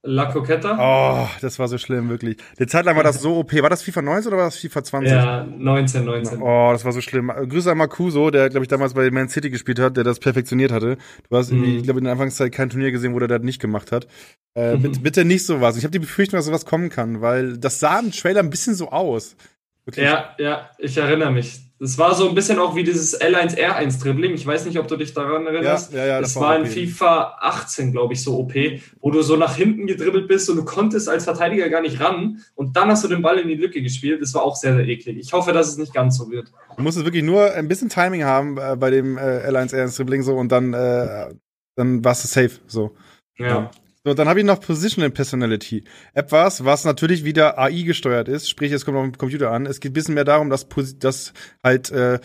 La 0.08 0.26
Coqueta? 0.32 0.78
Oh, 0.80 1.28
das 1.42 1.60
war 1.60 1.68
so 1.68 1.78
schlimm, 1.78 2.08
wirklich. 2.08 2.38
Die 2.58 2.66
Zeit 2.66 2.86
lang 2.86 2.96
war 2.96 3.04
das 3.04 3.22
so 3.22 3.38
OP. 3.38 3.54
War 3.62 3.70
das 3.70 3.82
FIFA 3.82 4.04
19 4.04 4.28
oder 4.30 4.38
war 4.38 4.46
das 4.46 4.58
FIFA 4.58 4.84
20? 4.84 5.12
Ja, 5.12 5.44
19, 5.44 6.06
19. 6.06 6.42
Oh, 6.42 6.70
das 6.72 6.86
war 6.86 6.94
so 6.94 7.02
schlimm. 7.02 7.28
Grüße 7.28 7.72
an 7.72 7.78
Marcuso, 7.78 8.32
der, 8.32 8.50
glaube 8.50 8.64
ich, 8.64 8.70
damals 8.70 8.94
bei 8.94 9.12
Man 9.12 9.28
City 9.28 9.50
gespielt 9.50 9.80
hat, 9.80 9.98
der 9.98 10.06
das 10.06 10.20
perfektioniert 10.20 10.72
hatte. 10.72 10.98
Du 11.30 11.36
hast 11.36 11.52
irgendwie, 11.52 11.72
mhm. 11.72 11.78
ich 11.78 11.84
glaube, 11.84 12.00
in 12.00 12.06
der 12.06 12.14
Anfangszeit 12.14 12.54
kein 12.54 12.70
Turnier 12.70 12.92
gesehen, 12.92 13.14
wo 13.14 13.20
der 13.20 13.28
das 13.28 13.42
nicht 13.42 13.60
gemacht 13.60 13.92
hat. 13.92 14.08
Äh, 14.54 14.78
bitte, 14.78 15.00
bitte 15.02 15.26
nicht 15.26 15.46
sowas. 15.46 15.78
Ich 15.78 15.84
habe 15.84 15.92
die 15.92 16.00
Befürchtung, 16.00 16.38
dass 16.38 16.46
sowas 16.46 16.66
kommen 16.66 16.90
kann, 16.90 17.22
weil 17.22 17.58
das 17.58 17.82
sah 17.82 18.00
im 18.00 18.12
Trailer 18.12 18.40
ein 18.40 18.50
bisschen 18.50 18.76
so 18.76 18.90
aus. 18.92 19.36
Wirklich. 19.84 20.06
Ja, 20.06 20.36
ja, 20.38 20.70
ich 20.78 20.96
erinnere 20.96 21.32
mich. 21.32 21.67
Das 21.80 21.98
war 22.00 22.16
so 22.16 22.28
ein 22.28 22.34
bisschen 22.34 22.58
auch 22.58 22.76
wie 22.76 22.84
dieses 22.84 23.20
L1R1-Dribbling. 23.22 24.34
Ich 24.34 24.48
weiß 24.48 24.66
nicht, 24.66 24.80
ob 24.80 24.88
du 24.88 24.96
dich 24.96 25.14
daran 25.14 25.46
erinnerst. 25.46 25.94
Ja, 25.94 26.00
ja, 26.00 26.06
ja, 26.06 26.22
das, 26.22 26.34
das 26.34 26.42
war 26.42 26.58
in 26.58 26.66
FIFA 26.66 27.38
18, 27.40 27.92
glaube 27.92 28.14
ich, 28.14 28.24
so 28.24 28.40
OP, 28.40 28.54
wo 29.00 29.12
du 29.12 29.22
so 29.22 29.36
nach 29.36 29.56
hinten 29.56 29.86
gedribbelt 29.86 30.28
bist 30.28 30.50
und 30.50 30.58
du 30.58 30.66
konntest 30.66 31.08
als 31.08 31.26
Verteidiger 31.26 31.70
gar 31.70 31.82
nicht 31.82 32.00
ran. 32.00 32.44
Und 32.56 32.76
dann 32.76 32.90
hast 32.90 33.04
du 33.04 33.08
den 33.08 33.22
Ball 33.22 33.38
in 33.38 33.48
die 33.48 33.56
Lücke 33.56 33.84
gespielt. 33.84 34.24
Das 34.24 34.34
war 34.34 34.42
auch 34.42 34.56
sehr, 34.56 34.76
sehr 34.76 34.88
eklig. 34.88 35.18
Ich 35.20 35.34
hoffe, 35.34 35.54
dass 35.54 35.68
es 35.68 35.78
nicht 35.78 35.94
ganz 35.94 36.18
so 36.18 36.32
wird. 36.32 36.52
Du 36.76 36.82
musst 36.82 36.98
es 36.98 37.06
wirklich 37.06 37.24
nur 37.24 37.54
ein 37.54 37.68
bisschen 37.68 37.90
Timing 37.90 38.24
haben 38.24 38.58
äh, 38.58 38.76
bei 38.76 38.90
dem 38.90 39.18
äh, 39.18 39.48
L1R1-Dribbling 39.48 40.24
so 40.24 40.36
und 40.36 40.52
dann, 40.52 40.74
äh, 40.74 41.36
dann 41.76 42.04
warst 42.04 42.24
du 42.24 42.28
safe. 42.28 42.60
So. 42.66 42.96
ja. 43.38 43.70
So, 44.08 44.14
dann 44.14 44.30
habe 44.30 44.40
ich 44.40 44.46
noch 44.46 44.62
Positional 44.62 45.10
Personality. 45.10 45.84
Etwas, 46.14 46.64
was 46.64 46.86
natürlich 46.86 47.26
wieder 47.26 47.60
AI 47.60 47.82
gesteuert 47.82 48.30
ist, 48.30 48.50
sprich, 48.50 48.72
es 48.72 48.86
kommt 48.86 48.98
auf 48.98 49.04
den 49.04 49.18
Computer 49.18 49.52
an. 49.52 49.66
Es 49.66 49.82
geht 49.82 49.92
ein 49.92 49.96
bisschen 49.96 50.14
mehr 50.14 50.24
darum, 50.24 50.50
dass, 50.50 50.66
dass 50.98 51.34
halt 51.62 51.92
äh, 51.92 52.18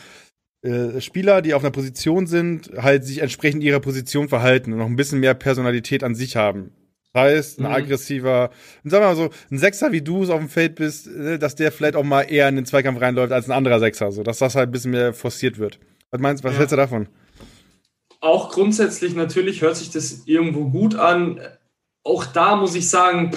äh, 0.62 1.00
Spieler, 1.00 1.42
die 1.42 1.54
auf 1.54 1.64
einer 1.64 1.72
Position 1.72 2.28
sind, 2.28 2.70
halt 2.76 3.04
sich 3.04 3.18
entsprechend 3.18 3.64
ihrer 3.64 3.80
Position 3.80 4.28
verhalten 4.28 4.72
und 4.72 4.78
noch 4.78 4.86
ein 4.86 4.94
bisschen 4.94 5.18
mehr 5.18 5.34
Personalität 5.34 6.04
an 6.04 6.14
sich 6.14 6.36
haben. 6.36 6.70
Das 7.14 7.22
heißt, 7.24 7.58
ein 7.58 7.64
mhm. 7.64 7.72
aggressiver, 7.72 8.50
sagen 8.84 9.02
wir 9.02 9.08
mal 9.08 9.16
so, 9.16 9.30
ein 9.50 9.58
Sechser, 9.58 9.90
wie 9.90 10.02
du 10.02 10.22
es 10.22 10.30
auf 10.30 10.38
dem 10.38 10.48
Feld 10.48 10.76
bist, 10.76 11.08
äh, 11.08 11.36
dass 11.36 11.56
der 11.56 11.72
vielleicht 11.72 11.96
auch 11.96 12.04
mal 12.04 12.22
eher 12.22 12.48
in 12.48 12.54
den 12.54 12.64
Zweikampf 12.64 13.00
reinläuft 13.00 13.32
als 13.32 13.48
ein 13.48 13.52
anderer 13.52 13.80
Sechser, 13.80 14.12
so 14.12 14.22
dass 14.22 14.38
das 14.38 14.54
halt 14.54 14.68
ein 14.68 14.72
bisschen 14.72 14.92
mehr 14.92 15.14
forciert 15.14 15.58
wird. 15.58 15.80
Was 16.12 16.20
meinst, 16.20 16.44
was 16.44 16.52
ja. 16.52 16.58
hältst 16.58 16.74
du 16.74 16.76
davon? 16.76 17.08
Auch 18.20 18.52
grundsätzlich 18.52 19.16
natürlich 19.16 19.62
hört 19.62 19.74
sich 19.74 19.90
das 19.90 20.22
irgendwo 20.26 20.70
gut 20.70 20.94
an 20.94 21.40
auch 22.04 22.24
da 22.26 22.56
muss 22.56 22.74
ich 22.74 22.88
sagen, 22.88 23.30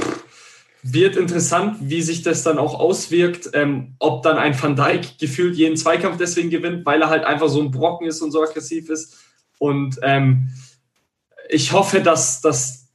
wird 0.88 1.16
interessant, 1.16 1.78
wie 1.82 2.03
sich 2.03 2.22
das 2.22 2.43
dann 2.43 2.59
auch 2.59 2.80
auswirkt, 2.80 3.49
ähm, 3.53 3.95
ob 3.97 4.22
dann 4.22 4.38
ein 4.38 4.61
Van 4.61 4.76
Dijk 4.76 5.18
gefühlt 5.18 5.55
jeden 5.55 5.78
Zweikampf 5.78 6.18
deswegen 6.18 6.51
gewinnt, 6.51 6.86
weil 6.86 7.01
er 7.01 7.09
halt 7.09 7.24
einfach 7.24 7.49
so 7.49 7.59
ein 7.61 7.72
Brocken 7.72 8.07
ist 8.07 8.22
und 8.22 8.32
so 8.32 8.43
aggressiv 8.43 8.89
ist. 8.89 9.18
Und 9.57 9.97
ähm, 10.03 10.49
ich 11.49 11.72
hoffe, 11.72 12.01
dass, 12.01 12.41
dass 12.41 12.86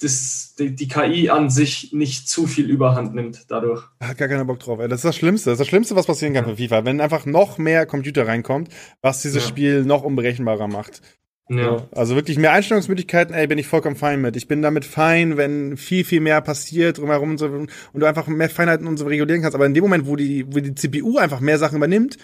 das, 0.00 0.54
die, 0.58 0.74
die, 0.74 0.88
KI 0.88 1.30
an 1.30 1.48
sich 1.48 1.92
nicht 1.92 2.28
zu 2.28 2.46
viel 2.46 2.68
Überhand 2.68 3.14
nimmt 3.14 3.46
dadurch. 3.48 3.84
Hat 4.00 4.18
gar 4.18 4.28
keinen 4.28 4.46
Bock 4.46 4.58
drauf. 4.58 4.78
Ey. 4.80 4.88
Das 4.88 4.98
ist 4.98 5.04
das 5.04 5.16
Schlimmste. 5.16 5.50
Das 5.50 5.54
ist 5.54 5.60
das 5.60 5.68
Schlimmste, 5.68 5.96
was 5.96 6.06
passieren 6.06 6.34
kann 6.34 6.44
für 6.44 6.56
FIFA. 6.56 6.84
Wenn 6.84 7.00
einfach 7.00 7.26
noch 7.26 7.58
mehr 7.58 7.86
Computer 7.86 8.26
reinkommt, 8.26 8.68
was 9.00 9.22
dieses 9.22 9.44
ja. 9.44 9.48
Spiel 9.48 9.84
noch 9.84 10.02
unberechenbarer 10.02 10.68
macht. 10.68 11.00
Ja. 11.48 11.86
Also 11.92 12.16
wirklich 12.16 12.38
mehr 12.38 12.52
Einstellungsmöglichkeiten, 12.52 13.34
ey, 13.34 13.46
bin 13.46 13.58
ich 13.58 13.68
vollkommen 13.68 13.94
fein 13.94 14.20
mit. 14.20 14.34
Ich 14.36 14.48
bin 14.48 14.62
damit 14.62 14.84
fein, 14.84 15.36
wenn 15.36 15.76
viel, 15.76 16.04
viel 16.04 16.20
mehr 16.20 16.40
passiert 16.40 16.98
drumherum 16.98 17.30
und, 17.30 17.38
so, 17.38 17.46
und 17.46 17.70
du 17.94 18.04
einfach 18.04 18.26
mehr 18.26 18.50
Feinheiten 18.50 18.86
und 18.86 18.96
so 18.96 19.06
regulieren 19.06 19.42
kannst. 19.42 19.54
Aber 19.54 19.66
in 19.66 19.74
dem 19.74 19.84
Moment, 19.84 20.06
wo 20.06 20.16
die, 20.16 20.44
wo 20.48 20.58
die 20.58 20.74
CPU 20.74 21.18
einfach 21.18 21.40
mehr 21.40 21.58
Sachen 21.58 21.76
übernimmt, 21.76 22.18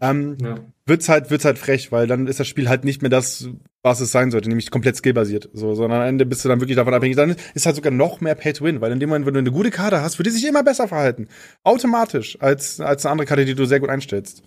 ähm, 0.00 0.38
ja. 0.40 0.54
wird's 0.86 1.08
halt, 1.10 1.30
wird's 1.30 1.44
halt 1.44 1.58
frech, 1.58 1.92
weil 1.92 2.06
dann 2.06 2.26
ist 2.26 2.40
das 2.40 2.48
Spiel 2.48 2.68
halt 2.68 2.84
nicht 2.84 3.02
mehr 3.02 3.10
das, 3.10 3.50
was 3.82 4.00
es 4.00 4.10
sein 4.10 4.30
sollte, 4.30 4.48
nämlich 4.48 4.70
komplett 4.70 4.96
skillbasiert. 4.96 5.50
So, 5.52 5.74
sondern 5.74 6.00
am 6.00 6.08
Ende 6.08 6.24
bist 6.24 6.44
du 6.44 6.48
dann 6.48 6.60
wirklich 6.60 6.76
davon 6.76 6.94
abhängig. 6.94 7.16
Dann 7.16 7.36
ist 7.54 7.66
halt 7.66 7.76
sogar 7.76 7.92
noch 7.92 8.22
mehr 8.22 8.34
Pay 8.34 8.54
to 8.54 8.64
Win, 8.64 8.80
weil 8.80 8.92
in 8.92 9.00
dem 9.00 9.10
Moment, 9.10 9.26
wenn 9.26 9.34
du 9.34 9.40
eine 9.40 9.52
gute 9.52 9.70
Karte 9.70 10.00
hast, 10.00 10.18
wird 10.18 10.26
die 10.26 10.30
sich 10.30 10.46
immer 10.46 10.62
besser 10.62 10.88
verhalten. 10.88 11.28
Automatisch 11.62 12.38
als, 12.40 12.80
als 12.80 13.04
eine 13.04 13.12
andere 13.12 13.26
Karte, 13.26 13.44
die 13.44 13.54
du 13.54 13.66
sehr 13.66 13.80
gut 13.80 13.90
einstellst. 13.90 14.42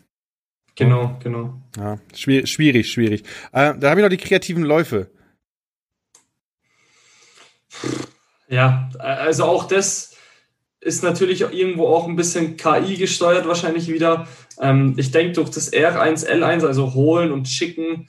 Genau, 0.75 1.17
genau. 1.23 1.61
Ja, 1.77 1.99
schwierig, 2.13 2.51
schwierig. 2.51 2.91
schwierig. 2.91 3.23
Äh, 3.51 3.73
da 3.77 3.89
habe 3.89 4.01
ich 4.01 4.03
noch 4.03 4.09
die 4.09 4.17
kreativen 4.17 4.63
Läufe. 4.63 5.09
Ja, 8.47 8.89
also 8.99 9.45
auch 9.45 9.67
das 9.67 10.15
ist 10.81 11.03
natürlich 11.03 11.41
irgendwo 11.41 11.87
auch 11.87 12.07
ein 12.07 12.15
bisschen 12.15 12.57
KI 12.57 12.97
gesteuert, 12.97 13.47
wahrscheinlich 13.47 13.87
wieder. 13.87 14.27
Ähm, 14.59 14.93
ich 14.97 15.11
denke, 15.11 15.33
durch 15.33 15.49
das 15.49 15.73
R1, 15.73 16.27
L1, 16.27 16.65
also 16.65 16.93
holen 16.93 17.31
und 17.31 17.47
schicken, 17.47 18.07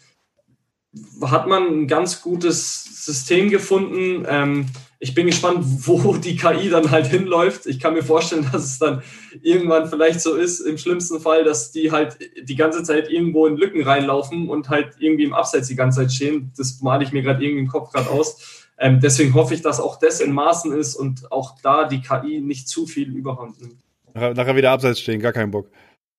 hat 1.22 1.46
man 1.46 1.66
ein 1.66 1.88
ganz 1.88 2.20
gutes 2.20 3.04
System 3.04 3.48
gefunden. 3.50 4.26
Ähm, 4.28 4.66
ich 5.07 5.14
bin 5.14 5.26
gespannt, 5.26 5.64
wo 5.86 6.16
die 6.16 6.34
KI 6.34 6.68
dann 6.68 6.90
halt 6.90 7.07
hinläuft. 7.07 7.66
Ich 7.66 7.78
kann 7.78 7.94
mir 7.94 8.02
vorstellen, 8.02 8.44
dass 8.50 8.64
es 8.64 8.78
dann 8.80 9.02
irgendwann 9.40 9.88
vielleicht 9.88 10.20
so 10.20 10.34
ist, 10.34 10.59
im 10.59 10.78
schlimmsten 10.78 11.20
Fall, 11.20 11.44
dass 11.44 11.70
die 11.70 11.92
halt 11.92 12.18
die 12.42 12.57
ganze 12.57 12.82
Zeit 12.82 13.09
irgendwo 13.09 13.46
in 13.46 13.57
Lücken 13.57 13.82
reinlaufen 13.82 14.48
und 14.48 14.68
halt 14.68 14.94
irgendwie 14.98 15.22
im 15.22 15.32
Abseits 15.32 15.68
die 15.68 15.76
ganze 15.76 16.00
Zeit 16.00 16.12
stehen. 16.12 16.50
Das 16.57 16.80
male 16.82 17.04
ich 17.04 17.12
mir 17.12 17.22
gerade 17.22 17.44
irgendwie 17.44 17.62
im 17.62 17.68
Kopf 17.68 17.92
gerade 17.92 18.11
aus. 18.11 18.64
Ähm, 18.78 18.98
deswegen 19.00 19.32
hoffe 19.34 19.54
ich, 19.54 19.62
dass 19.62 19.78
auch 19.78 19.96
das 20.00 20.20
in 20.20 20.32
Maßen 20.32 20.72
ist 20.72 20.96
und 20.96 21.30
auch 21.30 21.54
da 21.62 21.86
die 21.86 22.00
KI 22.00 22.40
nicht 22.40 22.68
zu 22.68 22.86
viel 22.86 23.14
überhand 23.14 23.61
nimmt. 23.61 23.78
Nachher 24.14 24.57
wieder 24.57 24.72
abseits 24.72 24.98
stehen, 24.98 25.20
gar 25.20 25.32
keinen 25.32 25.52
Bock. 25.52 25.70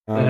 Ähm, 0.08 0.24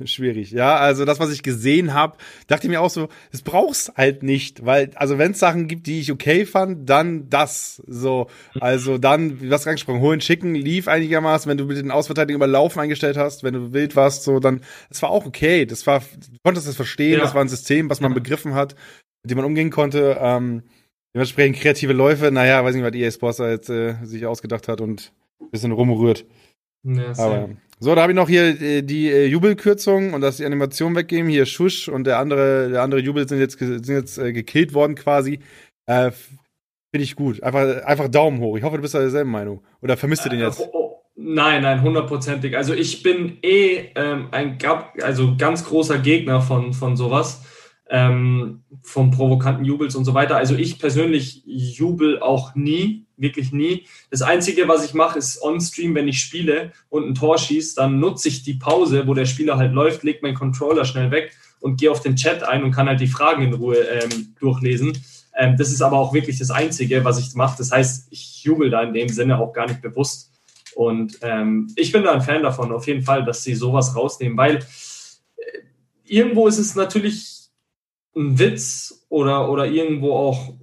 ja. 0.00 0.06
Schwierig. 0.06 0.50
Ja, 0.50 0.76
also 0.76 1.04
das, 1.04 1.20
was 1.20 1.30
ich 1.30 1.44
gesehen 1.44 1.94
habe, 1.94 2.16
dachte 2.48 2.66
ich 2.66 2.70
mir 2.70 2.80
auch 2.80 2.90
so, 2.90 3.08
das 3.30 3.42
brauchst 3.42 3.96
halt 3.96 4.24
nicht, 4.24 4.66
weil, 4.66 4.90
also 4.96 5.18
wenn 5.18 5.32
es 5.32 5.38
Sachen 5.38 5.68
gibt, 5.68 5.86
die 5.86 6.00
ich 6.00 6.10
okay 6.10 6.44
fand, 6.44 6.90
dann 6.90 7.30
das. 7.30 7.80
So, 7.86 8.26
also 8.60 8.98
dann, 8.98 9.40
wie 9.40 9.50
was 9.50 9.66
angesprochen, 9.66 10.00
holen, 10.00 10.20
schicken, 10.20 10.54
lief 10.56 10.88
einigermaßen, 10.88 11.48
wenn 11.48 11.58
du 11.58 11.64
mit 11.64 11.76
den 11.76 11.92
Ausverteidigungen 11.92 12.38
über 12.38 12.52
Laufen 12.52 12.80
eingestellt 12.80 13.16
hast, 13.16 13.44
wenn 13.44 13.54
du 13.54 13.72
wild 13.72 13.94
warst, 13.94 14.24
so, 14.24 14.40
dann, 14.40 14.62
das 14.88 15.00
war 15.00 15.10
auch 15.10 15.26
okay. 15.26 15.64
Das 15.64 15.86
war, 15.86 16.00
du 16.00 16.36
konntest 16.42 16.66
das 16.66 16.76
verstehen, 16.76 17.18
ja. 17.18 17.20
das 17.20 17.34
war 17.34 17.40
ein 17.40 17.48
System, 17.48 17.88
was 17.88 18.00
man 18.00 18.10
ja. 18.10 18.14
begriffen 18.16 18.54
hat, 18.54 18.74
mit 19.22 19.30
dem 19.30 19.36
man 19.36 19.46
umgehen 19.46 19.70
konnte. 19.70 20.18
Ähm, 20.20 20.64
dementsprechend 21.14 21.56
kreative 21.58 21.92
Läufe, 21.92 22.32
naja, 22.32 22.64
weiß 22.64 22.74
nicht, 22.74 22.84
was 22.84 22.94
EA 22.94 23.10
Sports 23.12 23.36
da 23.36 23.48
jetzt 23.48 23.70
äh, 23.70 23.94
sich 24.02 24.26
ausgedacht 24.26 24.66
hat 24.66 24.80
und 24.80 25.12
ein 25.40 25.50
bisschen 25.50 25.70
rumrührt. 25.70 26.26
Ja, 26.84 27.12
Aber, 27.18 27.48
so, 27.80 27.94
da 27.94 28.02
habe 28.02 28.12
ich 28.12 28.16
noch 28.16 28.28
hier 28.28 28.60
äh, 28.60 28.82
die 28.82 29.10
äh, 29.10 29.26
Jubelkürzung 29.26 30.12
und 30.12 30.20
dass 30.20 30.36
die 30.36 30.44
Animation 30.44 30.94
weggeben. 30.94 31.28
Hier 31.28 31.46
Schusch 31.46 31.88
und 31.88 32.04
der 32.04 32.18
andere, 32.18 32.70
der 32.70 32.82
andere 32.82 33.00
Jubel 33.00 33.28
sind 33.28 33.40
jetzt, 33.40 33.58
sind 33.58 33.88
jetzt 33.88 34.18
äh, 34.18 34.32
gekillt 34.32 34.74
worden 34.74 34.94
quasi. 34.94 35.40
Äh, 35.86 36.10
Finde 36.10 37.04
ich 37.04 37.16
gut. 37.16 37.42
Einfach, 37.42 37.84
einfach 37.84 38.08
Daumen 38.08 38.38
hoch. 38.40 38.56
Ich 38.56 38.62
hoffe, 38.62 38.76
du 38.76 38.82
bist 38.82 38.94
da 38.94 39.00
derselben 39.00 39.30
Meinung. 39.30 39.64
Oder 39.82 39.96
vermisst 39.96 40.24
du 40.24 40.28
den 40.28 40.38
jetzt? 40.38 40.60
Oh, 40.60 40.70
oh. 40.72 40.84
Nein, 41.16 41.62
nein, 41.62 41.82
hundertprozentig. 41.82 42.56
Also 42.56 42.74
ich 42.74 43.02
bin 43.02 43.38
eh 43.42 43.90
ähm, 43.94 44.28
ein 44.32 44.58
also 45.02 45.36
ganz 45.36 45.64
großer 45.64 45.98
Gegner 45.98 46.40
von, 46.40 46.72
von 46.72 46.96
sowas 46.96 47.44
ähm, 47.90 48.62
vom 48.82 49.10
provokanten 49.10 49.64
Jubels 49.64 49.94
und 49.94 50.04
so 50.04 50.14
weiter. 50.14 50.36
Also 50.36 50.54
ich 50.54 50.78
persönlich 50.78 51.42
jubel 51.44 52.20
auch 52.20 52.54
nie, 52.54 53.04
wirklich 53.16 53.52
nie. 53.52 53.86
Das 54.10 54.22
Einzige, 54.22 54.68
was 54.68 54.84
ich 54.84 54.94
mache, 54.94 55.18
ist 55.18 55.42
on-stream, 55.42 55.94
wenn 55.94 56.08
ich 56.08 56.20
spiele 56.20 56.72
und 56.88 57.06
ein 57.06 57.14
Tor 57.14 57.38
schieße, 57.38 57.76
dann 57.76 58.00
nutze 58.00 58.28
ich 58.28 58.42
die 58.42 58.54
Pause, 58.54 59.06
wo 59.06 59.14
der 59.14 59.26
Spieler 59.26 59.56
halt 59.58 59.72
läuft, 59.72 60.02
lege 60.02 60.20
meinen 60.22 60.34
Controller 60.34 60.84
schnell 60.84 61.10
weg 61.10 61.36
und 61.60 61.78
gehe 61.78 61.90
auf 61.90 62.00
den 62.00 62.16
Chat 62.16 62.42
ein 62.42 62.64
und 62.64 62.72
kann 62.72 62.88
halt 62.88 63.00
die 63.00 63.06
Fragen 63.06 63.42
in 63.42 63.54
Ruhe 63.54 63.76
ähm, 63.76 64.34
durchlesen. 64.40 64.98
Ähm, 65.36 65.56
das 65.56 65.70
ist 65.70 65.82
aber 65.82 65.98
auch 65.98 66.12
wirklich 66.12 66.38
das 66.38 66.50
Einzige, 66.50 67.04
was 67.04 67.18
ich 67.18 67.34
mache. 67.34 67.56
Das 67.58 67.70
heißt, 67.70 68.08
ich 68.10 68.44
jubel 68.44 68.70
da 68.70 68.82
in 68.82 68.94
dem 68.94 69.08
Sinne 69.08 69.38
auch 69.38 69.52
gar 69.52 69.66
nicht 69.66 69.82
bewusst. 69.82 70.30
Und 70.74 71.18
ähm, 71.22 71.72
ich 71.76 71.92
bin 71.92 72.02
da 72.02 72.12
ein 72.12 72.22
Fan 72.22 72.42
davon, 72.42 72.72
auf 72.72 72.86
jeden 72.86 73.02
Fall, 73.02 73.24
dass 73.24 73.44
sie 73.44 73.54
sowas 73.54 73.94
rausnehmen, 73.94 74.36
weil 74.36 74.56
äh, 74.56 74.62
irgendwo 76.04 76.48
ist 76.48 76.58
es 76.58 76.74
natürlich 76.74 77.43
ein 78.16 78.38
Witz 78.38 79.06
oder, 79.08 79.50
oder 79.50 79.66
irgendwo 79.66 80.12
auch 80.12 80.54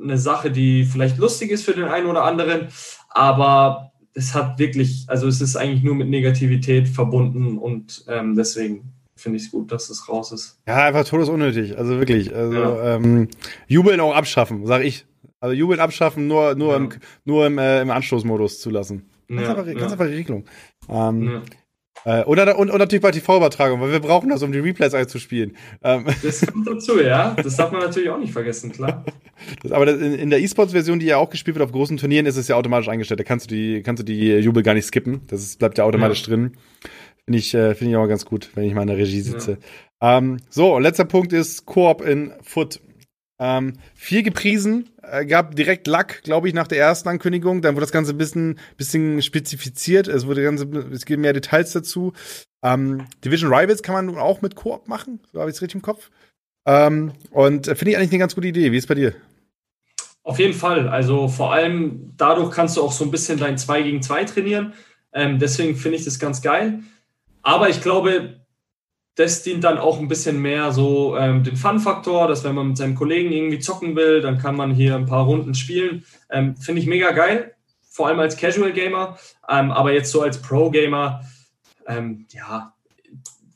eine 0.00 0.18
Sache, 0.18 0.50
die 0.50 0.84
vielleicht 0.84 1.18
lustig 1.18 1.50
ist 1.50 1.64
für 1.64 1.74
den 1.74 1.84
einen 1.84 2.06
oder 2.06 2.24
anderen, 2.24 2.68
aber 3.10 3.92
es 4.14 4.34
hat 4.34 4.58
wirklich, 4.58 5.04
also 5.08 5.26
es 5.26 5.40
ist 5.40 5.56
eigentlich 5.56 5.82
nur 5.82 5.94
mit 5.94 6.08
Negativität 6.08 6.88
verbunden 6.88 7.58
und 7.58 8.04
ähm, 8.08 8.34
deswegen 8.34 8.92
finde 9.14 9.38
ich 9.38 9.44
es 9.44 9.50
gut, 9.50 9.72
dass 9.72 9.88
es 9.90 10.08
raus 10.08 10.32
ist. 10.32 10.60
Ja, 10.66 10.84
einfach 10.84 11.04
todesunnötig, 11.04 11.78
also 11.78 11.98
wirklich. 11.98 12.34
Also 12.34 12.54
ja. 12.54 12.96
ähm, 12.96 13.28
Jubeln 13.68 14.00
auch 14.00 14.14
abschaffen, 14.14 14.66
sag 14.66 14.82
ich. 14.82 15.06
Also 15.40 15.54
Jubeln 15.54 15.80
abschaffen, 15.80 16.26
nur, 16.26 16.54
nur, 16.54 16.72
ja. 16.72 16.76
im, 16.76 16.88
nur 17.24 17.46
im, 17.46 17.58
äh, 17.58 17.82
im 17.82 17.90
Anstoßmodus 17.90 18.60
zulassen. 18.60 19.08
Ganz, 19.28 19.42
ja, 19.42 19.50
einfach, 19.50 19.66
ganz 19.66 19.92
einfache 19.92 20.10
Regelung. 20.10 20.44
Ähm, 20.88 21.42
äh, 22.04 22.24
oder, 22.24 22.58
und, 22.58 22.70
und 22.70 22.78
natürlich 22.78 23.02
bei 23.02 23.10
TV-Übertragung, 23.10 23.80
weil 23.80 23.92
wir 23.92 24.00
brauchen 24.00 24.30
das, 24.30 24.42
um 24.42 24.52
die 24.52 24.58
Replays 24.58 24.94
einzuspielen. 24.94 25.56
Ähm. 25.82 26.06
Das 26.22 26.46
kommt 26.46 26.66
dazu, 26.66 27.00
ja. 27.00 27.34
Das 27.42 27.56
darf 27.56 27.72
man 27.72 27.82
natürlich 27.82 28.10
auch 28.10 28.18
nicht 28.18 28.32
vergessen, 28.32 28.72
klar. 28.72 29.04
Das, 29.62 29.72
aber 29.72 29.86
das, 29.86 30.00
in, 30.00 30.14
in, 30.14 30.30
der 30.30 30.40
E-Sports-Version, 30.40 30.98
die 30.98 31.06
ja 31.06 31.16
auch 31.16 31.30
gespielt 31.30 31.56
wird 31.56 31.64
auf 31.64 31.72
großen 31.72 31.96
Turnieren, 31.96 32.26
ist 32.26 32.36
es 32.36 32.48
ja 32.48 32.56
automatisch 32.56 32.88
eingestellt. 32.88 33.20
Da 33.20 33.24
kannst 33.24 33.50
du 33.50 33.54
die, 33.54 33.82
kannst 33.82 34.00
du 34.00 34.04
die 34.04 34.32
Jubel 34.36 34.62
gar 34.62 34.74
nicht 34.74 34.86
skippen. 34.86 35.22
Das 35.26 35.42
ist, 35.42 35.58
bleibt 35.58 35.78
ja 35.78 35.84
automatisch 35.84 36.22
ja. 36.22 36.28
drin. 36.28 36.52
Finde 37.24 37.38
ich, 37.38 37.54
äh, 37.54 37.74
finde 37.74 37.92
ich 37.92 37.96
auch 37.96 38.06
ganz 38.06 38.24
gut, 38.24 38.50
wenn 38.54 38.64
ich 38.64 38.74
mal 38.74 38.82
in 38.82 38.88
der 38.88 38.96
Regie 38.96 39.20
sitze. 39.20 39.58
Ja. 40.00 40.18
Ähm, 40.18 40.38
so, 40.50 40.78
letzter 40.78 41.04
Punkt 41.04 41.32
ist 41.32 41.66
Koop 41.66 42.02
in 42.02 42.32
Foot. 42.42 42.80
Ähm, 43.44 43.72
viel 43.96 44.22
gepriesen, 44.22 44.90
äh, 45.02 45.26
gab 45.26 45.56
direkt 45.56 45.88
Lack, 45.88 46.22
glaube 46.22 46.46
ich, 46.46 46.54
nach 46.54 46.68
der 46.68 46.78
ersten 46.78 47.08
Ankündigung. 47.08 47.60
Dann 47.60 47.74
wurde 47.74 47.82
das 47.82 47.90
Ganze 47.90 48.12
ein 48.12 48.18
bisschen, 48.18 48.60
bisschen 48.76 49.20
spezifiziert. 49.20 50.06
Es 50.06 50.28
wurde 50.28 50.44
ganze, 50.44 50.68
es 50.92 51.04
gibt 51.04 51.20
mehr 51.20 51.32
Details 51.32 51.72
dazu. 51.72 52.12
Ähm, 52.62 53.06
Division 53.24 53.52
Rivals 53.52 53.82
kann 53.82 53.96
man 53.96 54.16
auch 54.16 54.42
mit 54.42 54.54
Koop 54.54 54.86
machen. 54.86 55.18
So 55.32 55.40
habe 55.40 55.50
ich 55.50 55.56
es 55.56 55.62
richtig 55.62 55.74
im 55.74 55.82
Kopf. 55.82 56.10
Ähm, 56.66 57.14
und 57.32 57.66
äh, 57.66 57.74
finde 57.74 57.90
ich 57.90 57.96
eigentlich 57.96 58.12
eine 58.12 58.20
ganz 58.20 58.36
gute 58.36 58.46
Idee. 58.46 58.70
Wie 58.70 58.76
ist 58.76 58.84
es 58.84 58.88
bei 58.88 58.94
dir? 58.94 59.12
Auf 60.22 60.38
jeden 60.38 60.54
Fall. 60.54 60.88
Also 60.88 61.26
vor 61.26 61.52
allem 61.52 62.12
dadurch 62.16 62.52
kannst 62.52 62.76
du 62.76 62.82
auch 62.82 62.92
so 62.92 63.04
ein 63.04 63.10
bisschen 63.10 63.40
dein 63.40 63.58
2 63.58 63.82
gegen 63.82 64.02
2 64.02 64.22
trainieren. 64.22 64.72
Ähm, 65.12 65.40
deswegen 65.40 65.74
finde 65.74 65.98
ich 65.98 66.04
das 66.04 66.20
ganz 66.20 66.42
geil. 66.42 66.84
Aber 67.42 67.68
ich 67.68 67.82
glaube, 67.82 68.41
das 69.14 69.42
dient 69.42 69.64
dann 69.64 69.78
auch 69.78 69.98
ein 69.98 70.08
bisschen 70.08 70.40
mehr 70.40 70.72
so 70.72 71.16
ähm, 71.16 71.44
den 71.44 71.56
Fun-Faktor, 71.56 72.28
dass 72.28 72.44
wenn 72.44 72.54
man 72.54 72.68
mit 72.68 72.76
seinem 72.78 72.94
Kollegen 72.94 73.30
irgendwie 73.30 73.58
zocken 73.58 73.94
will, 73.94 74.22
dann 74.22 74.38
kann 74.38 74.56
man 74.56 74.74
hier 74.74 74.96
ein 74.96 75.06
paar 75.06 75.24
Runden 75.24 75.54
spielen. 75.54 76.04
Ähm, 76.30 76.56
Finde 76.56 76.80
ich 76.80 76.86
mega 76.86 77.10
geil, 77.12 77.54
vor 77.90 78.08
allem 78.08 78.20
als 78.20 78.36
Casual 78.36 78.72
Gamer, 78.72 79.18
ähm, 79.48 79.70
aber 79.70 79.92
jetzt 79.92 80.10
so 80.10 80.22
als 80.22 80.40
Pro 80.40 80.70
Gamer, 80.70 81.24
ähm, 81.86 82.26
ja, 82.30 82.72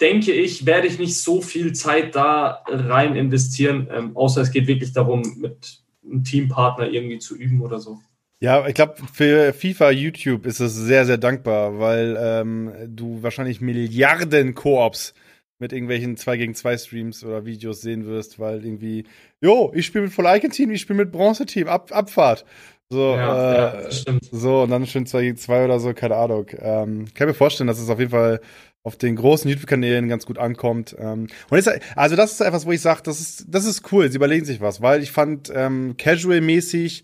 denke 0.00 0.32
ich, 0.32 0.66
werde 0.66 0.86
ich 0.86 0.98
nicht 0.98 1.18
so 1.18 1.40
viel 1.40 1.72
Zeit 1.72 2.14
da 2.14 2.62
rein 2.68 3.16
investieren, 3.16 3.88
ähm, 3.90 4.16
außer 4.16 4.42
es 4.42 4.50
geht 4.50 4.66
wirklich 4.66 4.92
darum, 4.92 5.22
mit 5.38 5.80
einem 6.04 6.22
Teampartner 6.22 6.88
irgendwie 6.88 7.18
zu 7.18 7.34
üben 7.34 7.62
oder 7.62 7.80
so. 7.80 7.98
Ja, 8.38 8.66
ich 8.66 8.74
glaube, 8.74 8.96
für 9.14 9.54
FIFA 9.54 9.90
YouTube 9.92 10.44
ist 10.44 10.60
es 10.60 10.74
sehr, 10.74 11.06
sehr 11.06 11.16
dankbar, 11.16 11.78
weil 11.78 12.18
ähm, 12.20 12.70
du 12.88 13.22
wahrscheinlich 13.22 13.62
Milliarden 13.62 14.54
Koops 14.54 15.14
mit 15.58 15.72
irgendwelchen 15.72 16.16
2 16.16 16.36
gegen 16.36 16.54
2 16.54 16.78
Streams 16.78 17.24
oder 17.24 17.44
Videos 17.44 17.80
sehen 17.80 18.06
wirst, 18.06 18.38
weil 18.38 18.64
irgendwie, 18.64 19.04
jo, 19.40 19.72
ich 19.74 19.86
spiele 19.86 20.04
mit 20.04 20.12
Full 20.12 20.26
Icon 20.26 20.50
Team, 20.50 20.70
ich 20.70 20.80
spiele 20.80 20.98
mit 20.98 21.12
Bronze 21.12 21.46
Team, 21.46 21.68
Ab 21.68 21.90
Abfahrt. 21.92 22.44
So, 22.88 23.14
ja, 23.14 23.72
äh, 23.72 23.84
ja, 23.84 24.18
so, 24.30 24.62
und 24.62 24.70
dann 24.70 24.86
schön 24.86 25.06
2 25.06 25.22
gegen 25.22 25.36
2 25.36 25.64
oder 25.64 25.80
so, 25.80 25.92
keine 25.92 26.16
Ahnung. 26.16 26.46
Ähm, 26.58 27.06
kann 27.14 27.26
mir 27.26 27.34
vorstellen, 27.34 27.66
dass 27.66 27.80
es 27.80 27.90
auf 27.90 27.98
jeden 27.98 28.12
Fall 28.12 28.40
auf 28.84 28.96
den 28.96 29.16
großen 29.16 29.50
YouTube-Kanälen 29.50 30.08
ganz 30.08 30.26
gut 30.26 30.38
ankommt. 30.38 30.94
Ähm, 30.96 31.26
und 31.50 31.58
ist, 31.58 31.68
also 31.96 32.14
das 32.14 32.32
ist 32.32 32.40
etwas, 32.40 32.66
wo 32.66 32.70
ich 32.70 32.80
sage, 32.80 33.00
das 33.02 33.20
ist, 33.20 33.46
das 33.48 33.64
ist 33.64 33.90
cool, 33.90 34.08
sie 34.08 34.16
überlegen 34.16 34.44
sich 34.44 34.60
was, 34.60 34.80
weil 34.80 35.02
ich 35.02 35.10
fand 35.10 35.50
ähm, 35.52 35.96
casual-mäßig 35.96 37.02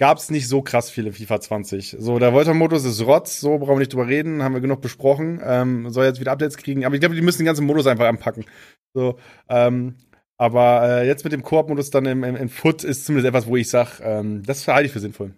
gab 0.00 0.16
es 0.16 0.30
nicht 0.30 0.48
so 0.48 0.62
krass 0.62 0.90
viele 0.90 1.12
FIFA 1.12 1.40
20. 1.40 1.96
So, 1.98 2.18
der 2.18 2.32
Volta-Modus 2.32 2.84
ist 2.84 3.04
Rotz, 3.04 3.38
so 3.38 3.58
brauchen 3.58 3.74
wir 3.74 3.80
nicht 3.80 3.92
drüber 3.92 4.08
reden, 4.08 4.42
haben 4.42 4.54
wir 4.54 4.62
genug 4.62 4.80
besprochen. 4.80 5.40
Ähm, 5.44 5.90
soll 5.90 6.06
jetzt 6.06 6.20
wieder 6.20 6.32
Updates 6.32 6.56
kriegen, 6.56 6.86
aber 6.86 6.94
ich 6.94 7.00
glaube, 7.00 7.14
die 7.14 7.20
müssen 7.20 7.40
den 7.40 7.46
ganzen 7.46 7.66
Modus 7.66 7.86
einfach 7.86 8.06
anpacken. 8.06 8.46
So, 8.94 9.18
ähm, 9.50 9.96
aber 10.38 10.88
äh, 10.88 11.06
jetzt 11.06 11.22
mit 11.22 11.34
dem 11.34 11.42
Koop-Modus 11.42 11.90
dann 11.90 12.06
im, 12.06 12.24
im, 12.24 12.34
im, 12.34 12.48
Foot 12.48 12.82
ist 12.82 13.04
zumindest 13.04 13.28
etwas, 13.28 13.46
wo 13.46 13.56
ich 13.56 13.68
sage, 13.68 14.02
ähm, 14.02 14.42
das 14.42 14.66
halte 14.66 14.86
ich 14.86 14.92
für 14.92 15.00
sinnvoll. 15.00 15.34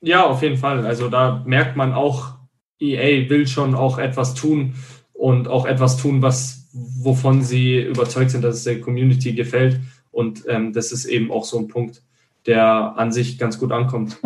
Ja, 0.00 0.24
auf 0.24 0.40
jeden 0.40 0.56
Fall. 0.56 0.86
Also 0.86 1.10
da 1.10 1.42
merkt 1.46 1.76
man 1.76 1.92
auch, 1.92 2.38
EA 2.80 3.28
will 3.28 3.46
schon 3.46 3.74
auch 3.74 3.98
etwas 3.98 4.34
tun 4.34 4.74
und 5.12 5.48
auch 5.48 5.66
etwas 5.66 5.98
tun, 5.98 6.22
was 6.22 6.70
wovon 6.72 7.42
sie 7.42 7.82
überzeugt 7.82 8.30
sind, 8.30 8.42
dass 8.42 8.56
es 8.56 8.64
der 8.64 8.80
Community 8.80 9.34
gefällt. 9.34 9.80
Und 10.10 10.44
ähm, 10.48 10.72
das 10.72 10.92
ist 10.92 11.04
eben 11.04 11.30
auch 11.30 11.44
so 11.44 11.58
ein 11.58 11.68
Punkt 11.68 12.02
der 12.46 12.94
an 12.96 13.12
sich 13.12 13.38
ganz 13.38 13.58
gut 13.58 13.72
ankommt. 13.72 14.18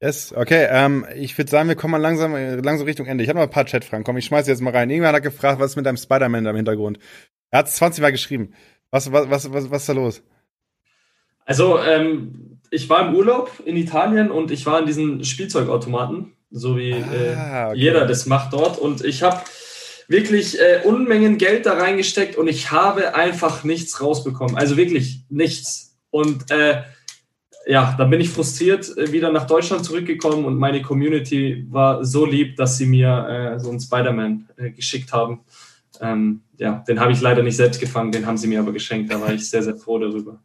Yes, 0.00 0.34
okay. 0.36 0.66
Ähm, 0.70 1.06
ich 1.16 1.36
würde 1.38 1.50
sagen, 1.50 1.68
wir 1.68 1.76
kommen 1.76 1.92
mal 1.92 1.98
langsam, 1.98 2.34
langsam 2.34 2.86
Richtung 2.86 3.06
Ende. 3.06 3.24
Ich 3.24 3.30
habe 3.30 3.38
noch 3.38 3.46
ein 3.46 3.50
paar 3.50 3.64
Chatfragen. 3.64 4.04
Komm, 4.04 4.18
ich 4.18 4.26
schmeiße 4.26 4.50
jetzt 4.50 4.60
mal 4.60 4.74
rein. 4.74 4.90
Irgendwann 4.90 5.14
hat 5.14 5.22
gefragt, 5.22 5.60
was 5.60 5.70
ist 5.70 5.76
mit 5.76 5.86
deinem 5.86 5.96
Spider-Man 5.96 6.44
da 6.44 6.50
im 6.50 6.56
Hintergrund? 6.56 6.98
Er 7.50 7.60
hat 7.60 7.68
es 7.68 7.76
20 7.76 8.02
Mal 8.02 8.12
geschrieben. 8.12 8.52
Was, 8.90 9.10
was, 9.12 9.30
was, 9.30 9.52
was, 9.52 9.70
was 9.70 9.80
ist 9.82 9.88
da 9.88 9.92
los? 9.94 10.22
Also, 11.46 11.78
ähm, 11.78 12.60
ich 12.70 12.88
war 12.90 13.08
im 13.08 13.14
Urlaub 13.14 13.50
in 13.64 13.76
Italien 13.76 14.30
und 14.30 14.50
ich 14.50 14.66
war 14.66 14.80
in 14.80 14.86
diesen 14.86 15.24
Spielzeugautomaten, 15.24 16.32
so 16.50 16.76
wie 16.76 16.92
ah, 16.92 17.68
äh, 17.68 17.70
okay. 17.70 17.78
jeder 17.78 18.06
das 18.06 18.26
macht 18.26 18.52
dort. 18.52 18.78
Und 18.78 19.04
ich 19.04 19.22
habe 19.22 19.40
wirklich 20.08 20.60
äh, 20.60 20.80
Unmengen 20.84 21.38
Geld 21.38 21.66
da 21.66 21.74
reingesteckt 21.74 22.36
und 22.36 22.48
ich 22.48 22.70
habe 22.70 23.14
einfach 23.14 23.64
nichts 23.64 24.00
rausbekommen. 24.00 24.56
Also 24.56 24.76
wirklich 24.76 25.22
nichts. 25.28 25.93
Und 26.14 26.48
äh, 26.52 26.82
ja, 27.66 27.92
dann 27.98 28.08
bin 28.08 28.20
ich 28.20 28.30
frustriert 28.30 28.96
äh, 28.96 29.10
wieder 29.10 29.32
nach 29.32 29.48
Deutschland 29.48 29.84
zurückgekommen 29.84 30.44
und 30.44 30.56
meine 30.56 30.80
Community 30.80 31.66
war 31.70 32.04
so 32.04 32.24
lieb, 32.24 32.54
dass 32.54 32.78
sie 32.78 32.86
mir 32.86 33.56
äh, 33.56 33.58
so 33.58 33.70
einen 33.70 33.80
Spider-Man 33.80 34.48
äh, 34.56 34.70
geschickt 34.70 35.12
haben. 35.12 35.40
Ähm, 36.00 36.42
ja, 36.56 36.84
den 36.86 37.00
habe 37.00 37.10
ich 37.10 37.20
leider 37.20 37.42
nicht 37.42 37.56
selbst 37.56 37.80
gefangen, 37.80 38.12
den 38.12 38.26
haben 38.26 38.36
sie 38.36 38.46
mir 38.46 38.60
aber 38.60 38.72
geschenkt. 38.72 39.12
Da 39.12 39.20
war 39.20 39.32
ich 39.34 39.50
sehr, 39.50 39.64
sehr 39.64 39.74
froh 39.74 39.98
darüber. 39.98 40.40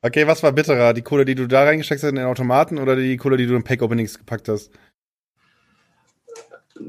Okay, 0.00 0.28
was 0.28 0.44
war 0.44 0.52
bitterer? 0.52 0.94
Die 0.94 1.02
Kohle, 1.02 1.24
die 1.24 1.34
du 1.34 1.48
da 1.48 1.64
reingesteckt 1.64 2.04
hast 2.04 2.10
in 2.10 2.14
den 2.14 2.26
Automaten 2.26 2.78
oder 2.78 2.94
die 2.94 3.16
Kohle, 3.16 3.36
die 3.36 3.46
du 3.46 3.56
in 3.56 3.64
Pack-Openings 3.64 4.16
gepackt 4.16 4.48
hast? 4.48 4.70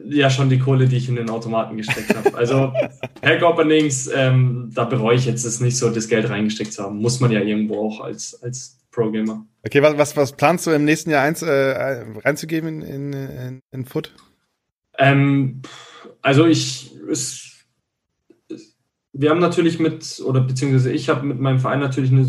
Ja, 0.05 0.29
schon 0.29 0.49
die 0.49 0.59
Kohle, 0.59 0.87
die 0.87 0.97
ich 0.97 1.09
in 1.09 1.15
den 1.15 1.29
Automaten 1.29 1.77
gesteckt 1.77 2.15
habe. 2.15 2.35
Also 2.35 2.73
Pack-Openings, 3.21 4.09
ähm, 4.13 4.69
da 4.73 4.85
bereue 4.85 5.15
ich 5.15 5.25
jetzt 5.25 5.45
es 5.45 5.59
nicht 5.59 5.77
so, 5.77 5.89
das 5.89 6.07
Geld 6.07 6.29
reingesteckt 6.29 6.73
zu 6.73 6.83
haben. 6.83 6.97
Muss 6.97 7.19
man 7.19 7.31
ja 7.31 7.41
irgendwo 7.41 7.87
auch 7.87 8.01
als, 8.01 8.41
als 8.41 8.79
Pro-Gamer. 8.91 9.45
Okay, 9.65 9.81
was, 9.81 9.97
was, 9.97 10.17
was 10.17 10.31
planst 10.33 10.67
du 10.67 10.71
im 10.71 10.85
nächsten 10.85 11.09
Jahr 11.09 11.23
eins, 11.23 11.41
äh, 11.41 12.05
reinzugeben 12.23 12.81
in, 12.81 13.13
in, 13.13 13.13
in, 13.13 13.61
in 13.71 13.85
Foot? 13.85 14.13
Ähm, 14.97 15.61
also 16.21 16.45
ich, 16.45 16.91
es, 17.09 17.51
wir 19.22 19.30
haben 19.30 19.39
natürlich 19.39 19.80
mit, 19.80 20.22
oder 20.26 20.41
beziehungsweise 20.41 20.91
ich 20.91 21.07
habe 21.09 21.26
mit 21.26 21.39
meinem 21.39 21.59
Verein 21.59 21.80
natürlich, 21.80 22.11
eine, 22.11 22.26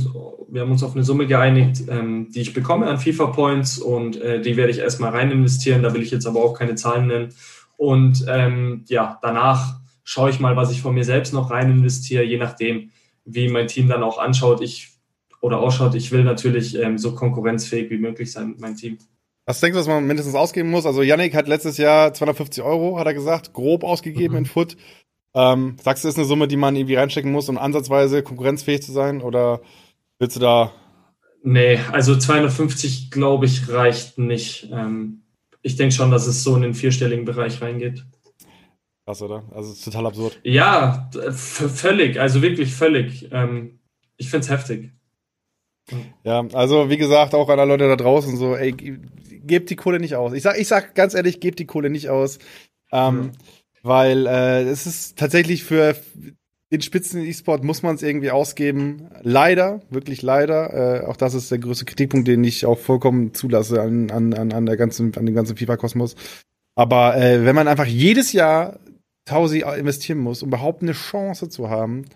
wir 0.48 0.60
haben 0.60 0.70
uns 0.70 0.82
auf 0.82 0.94
eine 0.94 1.04
Summe 1.04 1.26
geeinigt, 1.26 1.84
ähm, 1.88 2.30
die 2.30 2.40
ich 2.40 2.52
bekomme 2.52 2.86
an 2.86 2.98
FIFA 2.98 3.26
Points 3.26 3.78
und 3.78 4.20
äh, 4.20 4.40
die 4.40 4.56
werde 4.56 4.70
ich 4.70 4.78
erstmal 4.78 5.10
rein 5.10 5.30
investieren. 5.30 5.82
Da 5.82 5.94
will 5.94 6.02
ich 6.02 6.10
jetzt 6.10 6.26
aber 6.26 6.44
auch 6.44 6.52
keine 6.52 6.74
Zahlen 6.74 7.06
nennen. 7.06 7.34
Und 7.76 8.26
ähm, 8.28 8.84
ja, 8.88 9.18
danach 9.22 9.80
schaue 10.04 10.30
ich 10.30 10.38
mal, 10.38 10.54
was 10.56 10.70
ich 10.70 10.82
von 10.82 10.94
mir 10.94 11.04
selbst 11.04 11.32
noch 11.32 11.50
rein 11.50 11.70
investiere, 11.70 12.24
je 12.24 12.38
nachdem, 12.38 12.90
wie 13.24 13.48
mein 13.48 13.68
Team 13.68 13.88
dann 13.88 14.02
auch 14.02 14.18
anschaut. 14.18 14.60
Ich 14.60 14.92
oder 15.42 15.58
ausschaut. 15.58 15.94
Ich 15.94 16.10
will 16.12 16.24
natürlich 16.24 16.78
ähm, 16.78 16.96
so 16.96 17.14
konkurrenzfähig 17.14 17.90
wie 17.90 17.98
möglich 17.98 18.32
sein 18.32 18.50
mit 18.50 18.60
meinem 18.60 18.76
Team. 18.76 18.98
Was 19.44 19.60
denkst 19.60 19.74
du, 19.74 19.80
was 19.80 19.88
man 19.88 20.06
mindestens 20.06 20.36
ausgeben 20.36 20.70
muss? 20.70 20.86
Also 20.86 21.02
Yannick 21.02 21.34
hat 21.34 21.48
letztes 21.48 21.76
Jahr 21.76 22.14
250 22.14 22.62
Euro, 22.62 22.98
hat 22.98 23.08
er 23.08 23.14
gesagt, 23.14 23.52
grob 23.52 23.82
ausgegeben 23.82 24.34
mhm. 24.34 24.38
in 24.38 24.46
Foot. 24.46 24.76
Ähm, 25.34 25.76
sagst 25.82 26.04
du, 26.04 26.08
das 26.08 26.14
ist 26.14 26.18
eine 26.18 26.26
Summe, 26.26 26.48
die 26.48 26.56
man 26.56 26.76
irgendwie 26.76 26.94
reinstecken 26.94 27.32
muss, 27.32 27.48
um 27.48 27.58
ansatzweise 27.58 28.22
konkurrenzfähig 28.22 28.82
zu 28.82 28.92
sein? 28.92 29.22
Oder 29.22 29.60
willst 30.18 30.36
du 30.36 30.40
da. 30.40 30.72
Nee, 31.42 31.78
also 31.90 32.16
250, 32.16 33.10
glaube 33.10 33.46
ich, 33.46 33.68
reicht 33.68 34.18
nicht. 34.18 34.68
Ähm, 34.70 35.22
ich 35.62 35.76
denke 35.76 35.94
schon, 35.94 36.10
dass 36.10 36.26
es 36.26 36.42
so 36.42 36.54
in 36.56 36.62
den 36.62 36.74
vierstelligen 36.74 37.24
Bereich 37.24 37.60
reingeht. 37.60 38.04
Krass, 39.04 39.22
oder? 39.22 39.44
Also 39.52 39.74
total 39.90 40.06
absurd. 40.06 40.38
Ja, 40.44 41.10
völlig, 41.32 42.20
also 42.20 42.42
wirklich 42.42 42.72
völlig. 42.72 43.28
Ähm, 43.32 43.80
ich 44.16 44.30
finde 44.30 44.44
es 44.44 44.50
heftig. 44.50 44.92
Ja, 46.22 46.46
also 46.52 46.88
wie 46.90 46.96
gesagt, 46.96 47.34
auch 47.34 47.48
an 47.48 47.58
alle 47.58 47.72
Leute 47.72 47.88
da 47.88 47.96
draußen 47.96 48.36
so, 48.36 48.54
ey, 48.54 48.72
gebt 48.72 49.70
die 49.70 49.76
Kohle 49.76 49.98
nicht 49.98 50.14
aus. 50.14 50.32
Ich 50.32 50.42
sag, 50.42 50.58
ich 50.58 50.68
sag 50.68 50.94
ganz 50.94 51.14
ehrlich, 51.14 51.40
gebt 51.40 51.58
die 51.58 51.66
Kohle 51.66 51.90
nicht 51.90 52.08
aus. 52.08 52.38
Ähm, 52.92 53.16
mhm. 53.16 53.32
Weil 53.82 54.26
äh, 54.26 54.62
es 54.62 54.86
ist 54.86 55.18
tatsächlich 55.18 55.64
für 55.64 55.96
den 56.70 56.80
Spitzen-E-Sport 56.80 57.64
muss 57.64 57.82
man 57.82 57.96
es 57.96 58.02
irgendwie 58.02 58.30
ausgeben. 58.30 59.08
Leider, 59.22 59.82
wirklich 59.90 60.22
leider. 60.22 61.02
Äh, 61.02 61.06
auch 61.06 61.16
das 61.16 61.34
ist 61.34 61.50
der 61.50 61.58
größte 61.58 61.84
Kritikpunkt, 61.84 62.26
den 62.26 62.42
ich 62.44 62.64
auch 62.64 62.78
vollkommen 62.78 63.34
zulasse 63.34 63.82
an, 63.82 64.10
an, 64.10 64.32
an, 64.32 64.52
an 64.52 64.66
der 64.66 64.76
ganzen, 64.76 65.14
an 65.16 65.26
dem 65.26 65.34
ganzen 65.34 65.56
FIFA-Kosmos. 65.56 66.16
Aber 66.74 67.16
äh, 67.16 67.44
wenn 67.44 67.54
man 67.54 67.68
einfach 67.68 67.84
jedes 67.86 68.32
Jahr 68.32 68.78
Tausi 69.26 69.62
investieren 69.78 70.18
muss, 70.18 70.42
um 70.42 70.48
überhaupt 70.48 70.82
eine 70.82 70.92
Chance 70.92 71.48
zu 71.48 71.68
haben, 71.68 72.06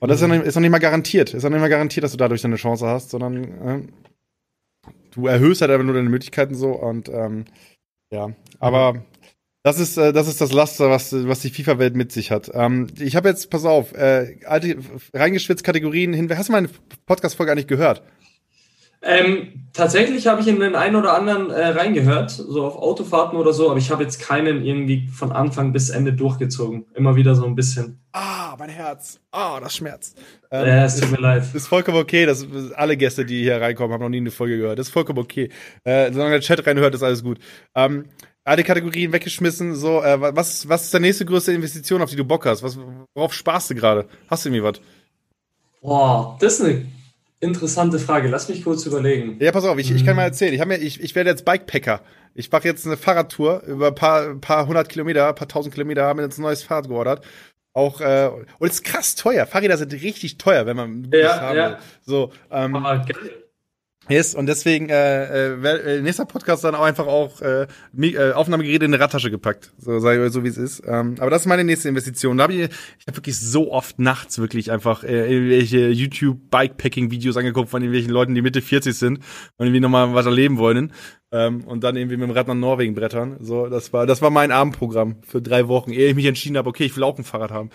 und 0.00 0.08
das 0.10 0.20
ist, 0.20 0.28
noch, 0.28 0.42
ist 0.42 0.54
noch 0.54 0.60
nicht 0.60 0.70
mal 0.70 0.78
garantiert. 0.78 1.32
Ist 1.32 1.44
noch 1.44 1.50
nicht 1.50 1.60
mal 1.60 1.68
garantiert, 1.68 2.04
dass 2.04 2.10
du 2.10 2.18
dadurch 2.18 2.44
eine 2.44 2.56
Chance 2.56 2.86
hast, 2.86 3.10
sondern 3.10 3.44
äh, 3.44 3.80
du 5.12 5.26
erhöhst 5.26 5.60
halt 5.60 5.70
einfach 5.70 5.84
nur 5.84 5.94
deine 5.94 6.10
Möglichkeiten 6.10 6.54
so 6.54 6.72
und 6.72 7.08
ähm, 7.08 7.44
ja. 8.10 8.32
Aber 8.58 9.02
das 9.64 9.78
ist, 9.78 9.96
äh, 9.96 10.12
das 10.12 10.28
ist 10.28 10.42
das 10.42 10.52
Laster, 10.52 10.90
was, 10.90 11.12
was 11.26 11.40
die 11.40 11.48
FIFA-Welt 11.48 11.96
mit 11.96 12.12
sich 12.12 12.30
hat. 12.30 12.50
Ähm, 12.52 12.86
ich 13.00 13.16
habe 13.16 13.30
jetzt, 13.30 13.48
pass 13.50 13.64
auf, 13.64 13.94
äh, 13.94 14.36
alte 14.44 14.76
reingeschwitzt 15.14 15.64
Kategorien 15.64 16.12
hin. 16.12 16.30
Hast 16.36 16.50
du 16.50 16.52
meine 16.52 16.68
Podcast-Folge 17.06 17.48
gar 17.48 17.54
nicht 17.54 17.66
gehört? 17.66 18.02
Ähm, 19.06 19.68
tatsächlich 19.72 20.26
habe 20.26 20.42
ich 20.42 20.48
in 20.48 20.60
den 20.60 20.74
einen 20.74 20.96
oder 20.96 21.14
anderen 21.14 21.50
äh, 21.50 21.68
reingehört, 21.68 22.30
so 22.30 22.64
auf 22.64 22.76
Autofahrten 22.76 23.38
oder 23.38 23.52
so, 23.52 23.70
aber 23.70 23.78
ich 23.78 23.90
habe 23.90 24.02
jetzt 24.02 24.20
keinen 24.20 24.64
irgendwie 24.64 25.08
von 25.08 25.32
Anfang 25.32 25.72
bis 25.72 25.90
Ende 25.90 26.12
durchgezogen. 26.12 26.86
Immer 26.94 27.16
wieder 27.16 27.34
so 27.34 27.46
ein 27.46 27.54
bisschen. 27.54 28.00
Ah, 28.12 28.56
mein 28.58 28.70
Herz. 28.70 29.18
Ah, 29.30 29.60
das 29.60 29.76
schmerzt. 29.76 30.18
Ähm, 30.50 30.66
ja, 30.66 30.84
es 30.84 31.00
tut 31.00 31.10
mir 31.10 31.20
leid. 31.20 31.42
Ist 31.54 31.68
vollkommen 31.68 31.98
okay. 31.98 32.26
Das, 32.26 32.46
alle 32.76 32.96
Gäste, 32.98 33.24
die 33.24 33.42
hier 33.42 33.60
reinkommen, 33.60 33.92
haben 33.92 34.02
noch 34.02 34.08
nie 34.10 34.18
eine 34.18 34.30
Folge 34.30 34.58
gehört. 34.58 34.78
Das 34.78 34.88
ist 34.88 34.92
vollkommen 34.92 35.18
okay. 35.18 35.50
Äh, 35.84 36.12
solange 36.12 36.32
der 36.32 36.40
Chat 36.40 36.66
reinhört, 36.66 36.94
ist 36.94 37.02
alles 37.02 37.22
gut. 37.22 37.38
Ähm, 37.74 38.06
alle 38.44 38.62
Kategorien 38.62 39.12
weggeschmissen. 39.12 39.74
So, 39.74 40.02
äh, 40.02 40.20
was, 40.20 40.68
was 40.68 40.84
ist 40.84 40.92
der 40.92 41.00
nächste 41.00 41.24
größte 41.24 41.52
Investition, 41.52 42.02
auf 42.02 42.10
die 42.10 42.16
du 42.16 42.24
Bock 42.24 42.46
hast? 42.46 42.62
Was, 42.62 42.78
worauf 43.14 43.32
sparst 43.32 43.70
du 43.70 43.74
gerade? 43.74 44.06
Hast 44.28 44.44
du 44.44 44.50
irgendwie 44.50 44.64
was? 44.64 44.80
Boah, 45.80 46.36
das 46.40 46.60
ist 46.60 46.64
eine 46.64 46.86
Interessante 47.44 47.98
Frage. 47.98 48.28
Lass 48.28 48.48
mich 48.48 48.64
kurz 48.64 48.86
überlegen. 48.86 49.36
Ja, 49.38 49.52
pass 49.52 49.64
auf, 49.64 49.78
ich, 49.78 49.90
ich 49.90 50.04
kann 50.04 50.16
mal 50.16 50.22
hm. 50.22 50.30
erzählen. 50.30 50.54
Ich, 50.54 50.60
hab 50.60 50.68
mir, 50.68 50.78
ich, 50.78 51.00
ich 51.02 51.14
werde 51.14 51.30
jetzt 51.30 51.44
Bikepacker. 51.44 52.00
Ich 52.34 52.50
mache 52.50 52.66
jetzt 52.66 52.86
eine 52.86 52.96
Fahrradtour 52.96 53.62
über 53.64 53.88
ein 53.88 53.94
paar, 53.94 54.34
paar 54.36 54.66
hundert 54.66 54.88
Kilometer, 54.88 55.28
ein 55.28 55.34
paar 55.34 55.46
tausend 55.46 55.74
Kilometer, 55.74 56.04
haben 56.04 56.16
mir 56.16 56.24
jetzt 56.24 56.38
ein 56.38 56.42
neues 56.42 56.62
Fahrrad 56.62 56.88
geordert. 56.88 57.24
Auch, 57.74 58.00
äh, 58.00 58.30
und 58.58 58.68
es 58.68 58.76
ist 58.76 58.84
krass 58.84 59.14
teuer. 59.14 59.46
Fahrräder 59.46 59.76
sind 59.76 59.92
richtig 59.92 60.38
teuer, 60.38 60.64
wenn 60.64 60.76
man 60.76 61.10
ja, 61.12 61.40
haben 61.40 61.56
ja. 61.56 61.68
will. 61.70 61.76
So, 62.02 62.32
ähm, 62.50 62.74
Aber 62.76 63.04
Yes, 64.08 64.34
und 64.34 64.46
deswegen 64.46 64.90
äh, 64.90 65.52
äh, 65.54 66.02
nächster 66.02 66.26
Podcast 66.26 66.62
dann 66.62 66.74
auch 66.74 66.82
einfach 66.82 67.06
auch 67.06 67.40
äh, 67.40 67.66
äh, 67.96 68.32
Aufnahmegeräte 68.32 68.84
in 68.84 68.92
eine 68.92 69.02
Radtasche 69.02 69.30
gepackt, 69.30 69.72
so 69.78 69.98
so 69.98 70.44
wie 70.44 70.48
es 70.48 70.58
ist. 70.58 70.82
Ähm, 70.86 71.14
aber 71.18 71.30
das 71.30 71.42
ist 71.42 71.46
meine 71.46 71.64
nächste 71.64 71.88
Investition. 71.88 72.36
Da 72.36 72.44
habe 72.44 72.52
ich, 72.52 72.60
ich 72.60 73.06
habe 73.06 73.16
wirklich 73.16 73.38
so 73.38 73.72
oft 73.72 73.98
nachts 73.98 74.38
wirklich 74.38 74.70
einfach 74.70 75.04
äh, 75.04 75.32
irgendwelche 75.32 75.88
YouTube 75.88 76.50
Bikepacking 76.50 77.10
Videos 77.10 77.36
angeguckt 77.36 77.70
von 77.70 77.82
irgendwelchen 77.82 78.12
Leuten, 78.12 78.34
die 78.34 78.42
Mitte 78.42 78.60
40 78.60 78.94
sind 78.94 79.18
und 79.56 79.66
irgendwie 79.66 79.80
nochmal 79.80 80.12
was 80.12 80.26
erleben 80.26 80.58
wollen 80.58 80.92
ähm, 81.32 81.64
und 81.64 81.82
dann 81.82 81.96
irgendwie 81.96 82.18
mit 82.18 82.28
dem 82.28 82.36
Rad 82.36 82.48
nach 82.48 82.54
Norwegen 82.54 82.94
brettern. 82.94 83.38
So, 83.40 83.68
das 83.68 83.92
war 83.94 84.06
das 84.06 84.20
war 84.20 84.30
mein 84.30 84.52
Abendprogramm 84.52 85.16
für 85.22 85.40
drei 85.40 85.66
Wochen, 85.68 85.92
ehe 85.92 86.08
ich 86.08 86.14
mich 86.14 86.26
entschieden 86.26 86.58
habe, 86.58 86.68
okay, 86.68 86.84
ich 86.84 86.96
will 86.96 87.04
auch 87.04 87.16
ein 87.16 87.24
Fahrrad 87.24 87.52
haben. 87.52 87.70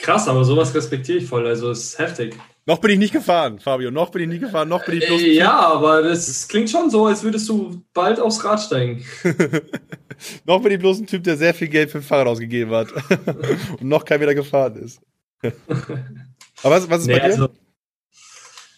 Krass, 0.00 0.28
aber 0.28 0.44
sowas 0.44 0.74
respektiere 0.74 1.18
ich 1.18 1.26
voll. 1.26 1.46
Also 1.46 1.70
es 1.70 1.84
ist 1.84 1.98
heftig. 1.98 2.34
Noch 2.66 2.78
bin 2.78 2.92
ich 2.92 2.98
nicht 2.98 3.12
gefahren, 3.12 3.58
Fabio. 3.58 3.90
Noch 3.90 4.10
bin 4.10 4.22
ich 4.22 4.28
nicht 4.28 4.40
gefahren. 4.40 4.68
Noch 4.68 4.84
bin 4.84 4.98
ich 4.98 5.06
bloß. 5.06 5.20
Äh, 5.22 5.32
ja, 5.32 5.58
aber 5.58 6.02
das 6.02 6.48
klingt 6.48 6.70
schon 6.70 6.88
so, 6.90 7.06
als 7.06 7.22
würdest 7.22 7.48
du 7.48 7.82
bald 7.92 8.18
aufs 8.18 8.44
Rad 8.44 8.60
steigen. 8.60 9.04
noch 10.46 10.62
bin 10.62 10.72
ich 10.72 10.78
bloß 10.78 11.00
ein 11.00 11.06
Typ, 11.06 11.24
der 11.24 11.36
sehr 11.36 11.52
viel 11.52 11.68
Geld 11.68 11.90
für 11.90 11.98
ein 11.98 12.04
Fahrrad 12.04 12.28
ausgegeben 12.28 12.70
hat 12.70 12.88
und 13.80 13.88
noch 13.88 14.04
kein 14.04 14.20
wieder 14.20 14.34
gefahren 14.34 14.76
ist. 14.76 15.00
aber 15.42 16.76
was, 16.76 16.88
was 16.88 17.00
ist 17.02 17.06
nee, 17.06 17.14
bei 17.14 17.20
dir? 17.20 17.24
Also, 17.24 17.48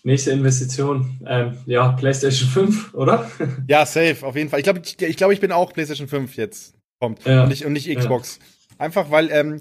nächste 0.03 0.31
Investition. 0.33 1.21
Ähm, 1.27 1.59
ja, 1.67 1.93
PlayStation 1.93 2.49
5, 2.49 2.95
oder? 2.95 3.31
ja, 3.69 3.87
safe, 3.87 4.27
auf 4.27 4.37
jeden 4.37 4.51
Fall. 4.51 4.61
Ich 4.61 4.65
glaube, 4.65 4.81
ich, 4.85 5.01
ich, 5.01 5.17
glaub, 5.17 5.31
ich 5.33 5.41
bin 5.41 5.53
auch 5.53 5.73
PlayStation 5.73 6.09
5 6.09 6.37
jetzt. 6.37 6.75
Kommt. 6.99 7.25
Ja. 7.25 7.43
Und, 7.43 7.49
nicht, 7.49 7.65
und 7.65 7.73
nicht 7.73 7.95
Xbox. 7.95 8.39
Ja. 8.39 8.45
Einfach 8.79 9.11
weil, 9.11 9.31
ähm, 9.31 9.61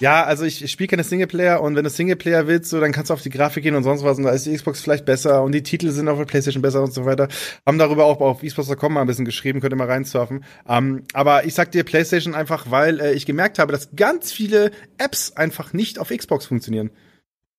ja, 0.00 0.24
also 0.24 0.44
ich, 0.44 0.64
ich 0.64 0.72
spiele 0.72 0.88
keine 0.88 1.04
Singleplayer 1.04 1.60
und 1.60 1.76
wenn 1.76 1.84
du 1.84 1.90
Singleplayer 1.90 2.46
willst, 2.46 2.70
so, 2.70 2.80
dann 2.80 2.90
kannst 2.90 3.10
du 3.10 3.14
auf 3.14 3.22
die 3.22 3.30
Grafik 3.30 3.62
gehen 3.62 3.74
und 3.74 3.84
sonst 3.84 4.02
was 4.02 4.16
und 4.16 4.24
da 4.24 4.30
ist 4.30 4.46
die 4.46 4.54
Xbox 4.54 4.80
vielleicht 4.80 5.04
besser 5.04 5.42
und 5.42 5.52
die 5.52 5.62
Titel 5.62 5.90
sind 5.90 6.08
auf 6.08 6.18
der 6.18 6.24
Playstation 6.24 6.62
besser 6.62 6.82
und 6.82 6.92
so 6.92 7.04
weiter. 7.04 7.28
Haben 7.66 7.78
darüber 7.78 8.06
auch 8.06 8.20
auf 8.20 8.42
esports.com 8.42 8.94
mal 8.94 9.02
ein 9.02 9.06
bisschen 9.06 9.26
geschrieben, 9.26 9.60
könnt 9.60 9.74
ihr 9.74 9.76
mal 9.76 9.86
reinsurfen. 9.86 10.44
Ähm, 10.66 11.04
aber 11.12 11.44
ich 11.44 11.54
sag 11.54 11.70
dir 11.70 11.84
Playstation 11.84 12.34
einfach, 12.34 12.70
weil 12.70 12.98
äh, 12.98 13.12
ich 13.12 13.26
gemerkt 13.26 13.58
habe, 13.58 13.72
dass 13.72 13.94
ganz 13.94 14.32
viele 14.32 14.70
Apps 14.98 15.36
einfach 15.36 15.74
nicht 15.74 15.98
auf 15.98 16.08
Xbox 16.08 16.46
funktionieren. 16.46 16.90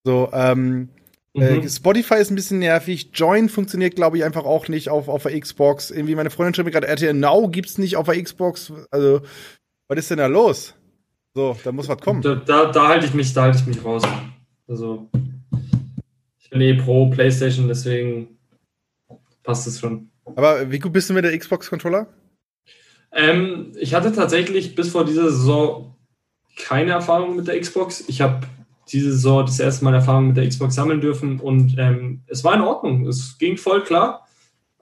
So, 0.04 0.30
ähm, 0.34 0.90
äh, 1.36 1.58
mhm. 1.58 1.70
Spotify 1.70 2.16
ist 2.16 2.32
ein 2.32 2.36
bisschen 2.36 2.60
nervig. 2.60 3.12
Join 3.14 3.50
funktioniert, 3.50 3.96
glaube 3.96 4.18
ich, 4.18 4.24
einfach 4.24 4.46
auch 4.46 4.68
nicht 4.68 4.90
auf, 4.90 5.08
auf 5.08 5.24
der 5.24 5.40
Xbox. 5.40 5.92
Irgendwie 5.92 6.16
meine 6.16 6.30
Freundin 6.30 6.56
schreibt 6.56 6.66
mir 6.66 6.72
gerade, 6.72 6.88
RTL 6.88 7.14
Now 7.14 7.48
gibt's 7.50 7.78
nicht 7.78 7.96
auf 7.98 8.08
der 8.08 8.22
Xbox. 8.22 8.74
Also, 8.90 9.22
was 9.88 10.00
ist 10.00 10.10
denn 10.10 10.18
da 10.18 10.28
los? 10.28 10.76
So, 11.34 11.56
da 11.64 11.72
muss 11.72 11.88
was 11.88 12.00
kommen. 12.00 12.22
Da, 12.22 12.36
da, 12.36 12.72
da 12.72 12.88
halte 12.90 13.06
ich 13.06 13.14
mich, 13.14 13.34
da 13.34 13.44
halte 13.44 13.60
ich 13.60 13.66
mich 13.66 13.84
raus. 13.84 14.04
Also, 14.68 15.10
ich 16.40 16.50
bin 16.50 16.62
eh 16.62 16.74
pro 16.74 17.10
PlayStation, 17.10 17.68
deswegen 17.68 18.38
passt 19.44 19.68
es 19.68 19.80
schon. 19.80 20.10
Aber 20.36 20.70
wie 20.70 20.80
gut 20.80 20.94
bist 20.94 21.10
du 21.10 21.14
mit 21.14 21.24
der 21.24 21.38
Xbox-Controller? 21.38 22.08
Ähm, 23.14 23.74
ich 23.80 23.94
hatte 23.94 24.12
tatsächlich 24.12 24.76
bis 24.76 24.90
vor 24.90 25.06
dieser 25.06 25.30
Saison 25.30 25.96
keine 26.58 26.92
Erfahrung 26.92 27.36
mit 27.36 27.48
der 27.48 27.60
Xbox. 27.60 28.04
Ich 28.08 28.22
habe 28.22 28.42
diese 28.92 29.12
Saison 29.12 29.46
das 29.46 29.60
erste 29.60 29.86
Mal 29.86 29.94
Erfahrung 29.94 30.28
mit 30.28 30.38
der 30.38 30.48
Xbox 30.48 30.76
sammeln 30.76 31.02
dürfen 31.02 31.40
und 31.40 31.76
ähm, 31.78 32.24
es 32.28 32.44
war 32.44 32.56
in 32.56 32.62
Ordnung. 32.62 33.08
Es 33.08 33.38
ging 33.38 33.58
voll 33.58 33.84
klar. 33.84 34.28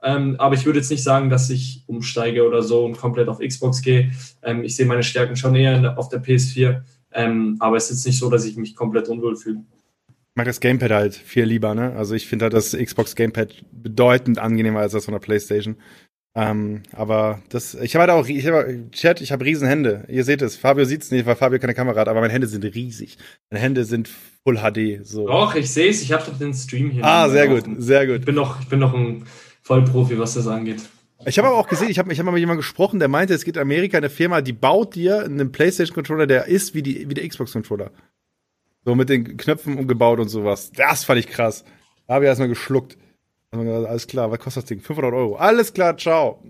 Ähm, 0.02 0.36
aber 0.38 0.56
ich 0.56 0.66
würde 0.66 0.80
jetzt 0.80 0.92
nicht 0.92 1.04
sagen, 1.04 1.30
dass 1.30 1.50
ich 1.50 1.84
umsteige 1.88 2.48
oder 2.48 2.62
so 2.62 2.86
und 2.86 2.98
komplett 2.98 3.28
auf 3.28 3.40
Xbox 3.40 3.82
gehe. 3.82 4.12
Ähm, 4.42 4.64
ich 4.64 4.76
sehe 4.76 4.86
meine 4.86 5.04
Stärken 5.04 5.36
schon 5.36 5.56
eher 5.56 5.80
der, 5.80 5.98
auf 5.98 6.10
der 6.10 6.24
PS4. 6.24 6.82
Ähm, 7.12 7.58
aber 7.60 7.78
es 7.78 7.86
ist 7.86 8.00
jetzt 8.00 8.06
nicht 8.08 8.20
so, 8.20 8.30
dass 8.30 8.46
ich 8.46 8.56
mich 8.56 8.76
komplett 8.76 9.10
unwohl 9.10 9.36
fühle. 9.36 9.64
Ich 10.08 10.36
mag 10.36 10.46
das 10.46 10.60
Gamepad 10.60 10.92
halt 10.92 11.16
viel 11.16 11.44
lieber, 11.44 11.76
ne? 11.76 11.94
Also 11.98 12.16
ich 12.16 12.28
finde 12.28 12.44
halt 12.44 12.54
das 12.54 12.72
Xbox 12.72 13.16
Gamepad 13.16 13.64
bedeutend 13.72 14.40
angenehmer 14.40 14.80
als 14.80 14.94
das 14.94 15.06
von 15.06 15.14
der 15.14 15.20
PlayStation. 15.20 15.76
Ähm, 16.36 16.84
aber 16.94 17.42
das, 17.50 17.74
ich 17.74 17.96
habe 17.96 18.02
halt 18.02 18.12
auch, 18.12 18.30
ich 18.30 18.46
habe, 18.48 18.86
Chat, 18.92 19.20
ich 19.20 19.32
habe 19.32 19.44
riesen 19.44 19.68
Hände. 19.68 20.06
Ihr 20.08 20.24
seht 20.24 20.42
es. 20.42 20.56
Fabio 20.56 20.86
sieht 20.86 21.02
es 21.02 21.12
nicht, 21.12 21.26
weil 21.26 21.36
Fabio 21.36 21.60
keine 21.60 21.74
Kamera 21.74 22.00
hat, 22.00 22.08
aber 22.08 22.22
meine 22.22 22.32
Hände 22.32 22.48
sind 22.48 22.64
riesig. 22.64 23.18
Meine 23.50 23.62
Hände 23.62 23.84
sind 23.84 24.10
Full 24.44 24.58
HD. 24.58 25.06
So. 25.06 25.28
Doch, 25.28 25.56
ich 25.56 25.70
sehe 25.70 25.90
es. 25.90 26.02
Ich 26.02 26.14
habe 26.14 26.24
doch 26.24 26.38
den 26.38 26.54
Stream 26.54 26.92
hier. 26.92 27.04
Ah, 27.04 27.28
sehr 27.30 27.48
gut, 27.48 27.66
sehr 27.80 28.06
gut. 28.06 28.20
Ich 28.20 28.26
bin 28.26 28.36
noch, 28.36 28.62
ich 28.62 28.70
bin 28.70 28.80
noch 28.80 28.94
ein 28.94 29.26
Vollprofi, 29.70 30.18
was 30.18 30.34
das 30.34 30.48
angeht. 30.48 30.82
Ich 31.26 31.38
habe 31.38 31.50
aber 31.50 31.58
auch 31.58 31.68
gesehen, 31.68 31.90
ich 31.90 32.00
habe 32.00 32.12
ich 32.12 32.18
hab 32.18 32.26
mal 32.26 32.32
mit 32.32 32.40
jemandem 32.40 32.62
gesprochen, 32.62 32.98
der 32.98 33.08
meinte, 33.08 33.36
es 33.36 33.44
gibt 33.44 33.58
in 33.58 33.62
Amerika 33.62 34.00
eine 34.00 34.10
Firma, 34.10 34.42
die 34.42 34.52
baut 34.52 34.96
dir 34.96 35.24
einen 35.24 35.52
PlayStation-Controller, 35.52 36.26
der 36.26 36.48
ist 36.48 36.74
wie, 36.74 36.82
die, 36.82 37.08
wie 37.08 37.14
der 37.14 37.28
Xbox-Controller. 37.28 37.92
So 38.84 38.96
mit 38.96 39.10
den 39.10 39.38
Knöpfen 39.38 39.78
umgebaut 39.78 40.20
und 40.20 40.30
sowas. 40.30 40.72
Das 40.72 41.04
fand 41.04 41.20
ich 41.20 41.28
krass. 41.28 41.66
Da 42.08 42.16
habe 42.16 42.26
ich 42.26 42.30
erstmal 42.30 42.48
geschluckt. 42.48 42.98
Alles 43.52 44.08
klar, 44.08 44.32
was 44.32 44.40
kostet 44.40 44.64
das 44.64 44.70
Ding? 44.70 44.80
500 44.80 45.14
Euro. 45.14 45.36
Alles 45.36 45.72
klar, 45.72 45.96
ciao. 45.98 46.42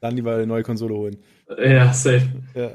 Dann 0.00 0.16
lieber 0.16 0.34
eine 0.34 0.48
neue 0.48 0.64
Konsole 0.64 0.94
holen. 0.94 1.18
Ja, 1.56 1.92
safe. 1.92 2.26
Ja. 2.56 2.70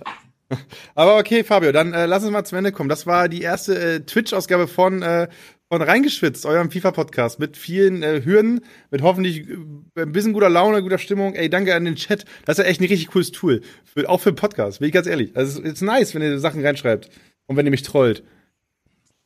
Aber 0.96 1.18
okay, 1.18 1.43
Fabio, 1.43 1.74
dann 1.74 1.93
äh, 1.93 2.06
lass 2.06 2.24
uns 2.24 2.32
mal 2.32 2.46
zum 2.46 2.60
Ende 2.60 2.72
kommen. 2.72 2.88
Das 2.88 3.06
war 3.06 3.28
die 3.28 3.41
erste 3.41 3.78
äh, 3.78 4.00
Twitch-Ausgabe 4.00 4.68
von, 4.68 5.02
äh, 5.02 5.28
von 5.70 5.82
Reingeschwitzt, 5.82 6.45
eurem 6.45 6.70
FIFA-Podcast, 6.70 7.39
mit 7.39 7.57
vielen 7.57 8.03
äh, 8.03 8.22
Hürden, 8.24 8.61
mit 8.91 9.01
hoffentlich 9.01 9.49
äh, 9.49 10.01
ein 10.01 10.11
bisschen 10.11 10.34
guter 10.34 10.49
Laune, 10.49 10.84
guter 10.84 10.99
Stimmung. 10.99 11.34
Ey, 11.34 11.49
danke 11.49 11.74
an 11.74 11.86
den 11.86 11.95
Chat. 11.95 12.26
Das 12.45 12.57
ist 12.57 12.63
ja 12.63 12.70
echt 12.70 12.82
ein 12.82 12.88
richtig 12.88 13.07
cooles 13.07 13.32
Tool. 13.32 13.61
Für, 13.84 14.07
auch 14.07 14.20
für 14.20 14.30
einen 14.30 14.36
Podcast, 14.36 14.80
bin 14.80 14.88
ich 14.88 14.93
ganz 14.93 15.07
ehrlich. 15.07 15.36
Also, 15.36 15.61
es 15.61 15.74
ist 15.74 15.82
nice, 15.82 16.13
wenn 16.13 16.22
ihr 16.22 16.39
Sachen 16.39 16.63
reinschreibt 16.63 17.09
und 17.47 17.57
wenn 17.57 17.66
ihr 17.66 17.72
mich 17.72 17.84
trollt. 17.84 18.24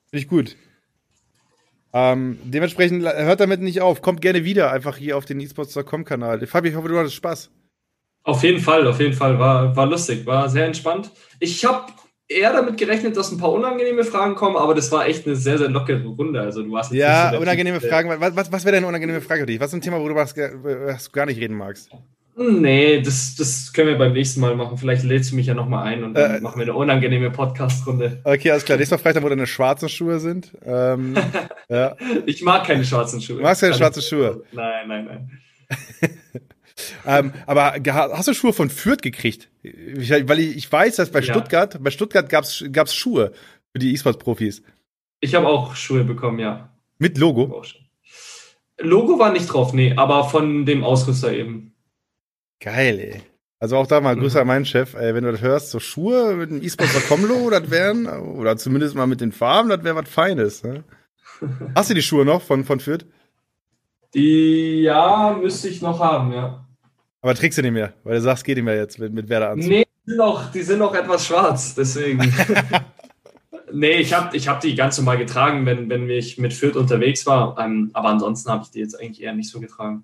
Finde 0.09 0.23
ich 0.23 0.27
gut. 0.27 0.55
Ähm, 1.91 2.37
dementsprechend 2.43 3.03
hört 3.03 3.39
damit 3.39 3.61
nicht 3.61 3.81
auf. 3.81 4.01
Kommt 4.01 4.21
gerne 4.21 4.43
wieder, 4.43 4.71
einfach 4.71 4.97
hier 4.97 5.17
auf 5.17 5.25
den 5.25 5.39
esports.com-Kanal. 5.39 6.45
Fabi, 6.47 6.69
ich 6.69 6.75
hoffe, 6.75 6.87
du 6.87 6.97
hattest 6.97 7.15
Spaß. 7.15 7.51
Auf 8.23 8.43
jeden 8.43 8.59
Fall, 8.59 8.85
auf 8.87 8.99
jeden 8.99 9.13
Fall. 9.13 9.39
War, 9.39 9.75
war 9.75 9.87
lustig, 9.87 10.25
war 10.25 10.49
sehr 10.49 10.65
entspannt. 10.65 11.11
Ich 11.39 11.65
habe 11.65 11.91
eher 12.29 12.53
damit 12.53 12.77
gerechnet, 12.77 13.17
dass 13.17 13.31
ein 13.31 13.39
paar 13.39 13.51
unangenehme 13.51 14.03
Fragen 14.03 14.35
kommen, 14.35 14.55
aber 14.55 14.75
das 14.75 14.91
war 14.91 15.07
echt 15.07 15.25
eine 15.25 15.35
sehr, 15.35 15.57
sehr 15.57 15.69
lockere 15.69 16.05
Runde. 16.05 16.39
Also 16.39 16.63
du 16.63 16.71
warst 16.71 16.93
Ja, 16.93 17.35
unangenehme 17.35 17.79
typ, 17.79 17.89
Fragen. 17.89 18.09
Was, 18.09 18.35
was, 18.35 18.51
was 18.51 18.63
wäre 18.63 18.73
denn 18.73 18.83
eine 18.83 18.87
unangenehme 18.87 19.21
Frage 19.21 19.41
für 19.41 19.47
dich? 19.47 19.59
Was 19.59 19.67
ist 19.69 19.73
ein 19.73 19.81
Thema, 19.81 19.99
wo 19.99 20.07
du 20.07 20.13
gar 20.13 21.25
nicht 21.25 21.39
reden 21.39 21.57
magst? 21.57 21.89
Nee, 22.41 23.01
das, 23.01 23.35
das 23.35 23.73
können 23.73 23.89
wir 23.89 23.97
beim 23.97 24.13
nächsten 24.13 24.39
Mal 24.39 24.55
machen. 24.55 24.77
Vielleicht 24.77 25.03
lädst 25.03 25.31
du 25.31 25.35
mich 25.35 25.47
ja 25.47 25.53
nochmal 25.53 25.85
ein 25.87 26.05
und 26.05 26.13
dann 26.13 26.35
äh, 26.35 26.39
machen 26.39 26.57
wir 26.57 26.63
eine 26.63 26.73
unangenehme 26.73 27.31
Podcast-Runde. 27.31 28.21
Okay, 28.23 28.51
alles 28.51 28.63
klar. 28.63 28.77
Nächstes 28.77 28.97
Mal 28.97 29.11
vielleicht, 29.11 29.25
wo 29.25 29.27
deine 29.27 29.45
schwarzen 29.45 29.89
Schuhe 29.89 30.19
sind. 30.19 30.53
Ähm, 30.65 31.15
ja. 31.67 31.97
Ich 32.25 32.41
mag 32.41 32.65
keine 32.65 32.85
schwarzen 32.85 33.19
Schuhe. 33.19 33.37
Du 33.37 33.43
magst 33.43 33.61
keine 33.61 33.73
schwarzen 33.73 34.01
Schuhe? 34.01 34.43
Nein, 34.53 34.87
nein, 34.87 35.05
nein. 35.05 35.31
ähm, 37.05 37.33
aber 37.45 37.75
hast 37.85 38.27
du 38.27 38.33
Schuhe 38.33 38.53
von 38.53 38.69
Fürth 38.69 39.01
gekriegt? 39.01 39.49
Ich, 39.63 40.09
weil 40.09 40.39
ich, 40.39 40.57
ich, 40.57 40.71
weiß, 40.71 40.97
dass 40.97 41.11
bei 41.11 41.19
ja. 41.19 41.33
Stuttgart, 41.33 41.81
bei 41.81 41.91
Stuttgart 41.91 42.29
gab 42.29 42.43
es 42.43 42.93
Schuhe 42.93 43.33
für 43.71 43.79
die 43.79 43.93
E-Sports-Profis. 43.93 44.63
Ich 45.21 45.35
habe 45.35 45.47
auch 45.47 45.75
Schuhe 45.75 46.03
bekommen, 46.03 46.39
ja. 46.39 46.69
Mit 46.97 47.17
Logo? 47.17 47.63
Logo 48.79 49.19
war 49.19 49.31
nicht 49.31 49.47
drauf, 49.47 49.73
nee, 49.73 49.93
aber 49.95 50.25
von 50.25 50.65
dem 50.65 50.83
Ausrüster 50.83 51.33
eben. 51.33 51.73
Geil, 52.59 52.99
ey. 52.99 53.21
Also 53.59 53.75
auch 53.75 53.87
da 53.87 53.99
mal 53.99 54.15
Grüße 54.15 54.37
mhm. 54.37 54.41
an 54.41 54.47
meinen 54.47 54.65
Chef, 54.65 54.93
ey, 54.93 55.13
wenn 55.13 55.25
du 55.25 55.31
das 55.31 55.41
hörst, 55.41 55.71
so 55.71 55.79
Schuhe 55.79 56.35
mit 56.35 56.49
dem 56.49 56.63
E-Sports.com-Logo, 56.63 57.49
das 57.51 57.69
wären, 57.69 58.07
oder 58.07 58.55
zumindest 58.57 58.95
mal 58.95 59.07
mit 59.07 59.19
den 59.19 59.33
Farben, 59.33 59.69
das 59.69 59.83
wäre 59.83 59.95
was 59.95 60.09
Feines. 60.09 60.63
Ne? 60.63 60.85
Hast 61.75 61.89
du 61.89 61.93
die 61.93 62.01
Schuhe 62.01 62.23
noch 62.23 62.41
von, 62.41 62.63
von 62.63 62.79
Fürth? 62.79 63.05
Die, 64.13 64.81
ja, 64.81 65.37
müsste 65.39 65.67
ich 65.67 65.81
noch 65.81 65.99
haben, 65.99 66.31
ja. 66.31 66.65
Aber 67.21 67.35
trägst 67.35 67.57
du 67.57 67.61
nicht 67.61 67.73
mehr, 67.73 67.93
weil 68.03 68.15
du 68.15 68.21
sagst, 68.21 68.45
geht 68.45 68.55
nicht 68.57 68.65
mehr 68.65 68.75
jetzt 68.75 68.97
mit, 68.99 69.13
mit 69.13 69.27
Werder 69.27 69.51
an. 69.51 69.59
Nee, 69.59 69.85
die 70.05 70.11
sind, 70.11 70.17
noch, 70.17 70.51
die 70.51 70.61
sind 70.61 70.79
noch 70.79 70.95
etwas 70.95 71.25
schwarz, 71.25 71.75
deswegen. 71.75 72.19
nee, 73.73 73.97
ich 73.97 74.13
habe 74.13 74.35
ich 74.37 74.47
hab 74.47 74.61
die 74.61 74.75
ganz 74.75 74.97
normal 74.97 75.17
getragen, 75.17 75.65
wenn, 75.65 75.89
wenn 75.89 76.09
ich 76.09 76.37
mit 76.37 76.53
Fürth 76.53 76.77
unterwegs 76.77 77.25
war. 77.25 77.57
Ähm, 77.59 77.89
aber 77.93 78.09
ansonsten 78.09 78.49
habe 78.49 78.63
ich 78.63 78.71
die 78.71 78.79
jetzt 78.79 78.99
eigentlich 78.99 79.21
eher 79.21 79.33
nicht 79.33 79.49
so 79.49 79.59
getragen. 79.59 80.03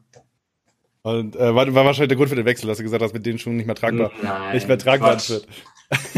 Und 1.03 1.35
äh, 1.35 1.53
war, 1.53 1.73
war 1.73 1.85
wahrscheinlich 1.85 2.09
der 2.09 2.17
Grund 2.17 2.29
für 2.29 2.35
den 2.35 2.45
Wechsel, 2.45 2.67
dass 2.67 2.77
du 2.77 2.83
gesagt 2.83 3.03
hast, 3.03 3.13
mit 3.13 3.25
den 3.25 3.37
Schuhen 3.37 3.57
nicht 3.57 3.67
mehr 3.67 3.75
tragbar. 3.75 4.11
Nein, 4.21 4.55
nicht 4.55 4.67
mehr 4.67 4.77
tragbar 4.77 5.17
wird. 5.29 5.47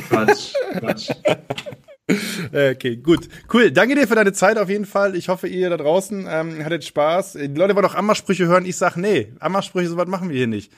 Quatsch, 0.09 0.53
Quatsch. 0.79 1.09
Okay, 2.53 2.97
gut. 2.97 3.27
Cool. 3.51 3.71
Danke 3.71 3.95
dir 3.95 4.07
für 4.07 4.15
deine 4.15 4.33
Zeit 4.33 4.57
auf 4.57 4.69
jeden 4.69 4.85
Fall. 4.85 5.15
Ich 5.15 5.29
hoffe, 5.29 5.47
ihr 5.47 5.69
da 5.69 5.77
draußen 5.77 6.27
ähm, 6.29 6.63
hattet 6.63 6.85
Spaß. 6.85 7.33
Die 7.33 7.47
Leute 7.47 7.75
wollen 7.75 7.85
auch 7.85 7.95
Ammersprüche 7.95 8.47
hören. 8.47 8.65
Ich 8.65 8.77
sag, 8.77 8.95
nee, 8.95 9.33
Ammersprüche, 9.39 9.89
sowas 9.89 10.07
machen 10.07 10.29
wir 10.29 10.37
hier 10.37 10.47
nicht. 10.47 10.71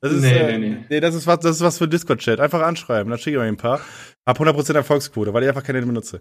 Das 0.00 0.12
ist, 0.12 0.22
nee, 0.22 0.36
äh, 0.36 0.58
nee, 0.58 0.68
nee. 0.68 0.84
nee, 0.88 1.00
das 1.00 1.14
ist 1.14 1.26
was, 1.26 1.40
das 1.40 1.56
ist 1.56 1.62
was 1.62 1.78
für 1.78 1.88
Discord-Chat. 1.88 2.38
Einfach 2.40 2.62
anschreiben, 2.62 3.10
dann 3.10 3.18
schicke 3.18 3.36
ich 3.38 3.42
euch 3.42 3.48
ein 3.48 3.56
paar. 3.56 3.80
Hab 4.26 4.38
100% 4.38 4.74
Erfolgsquote, 4.74 5.32
weil 5.32 5.42
ich 5.42 5.48
einfach 5.48 5.64
keine 5.64 5.80
benutze. 5.80 6.20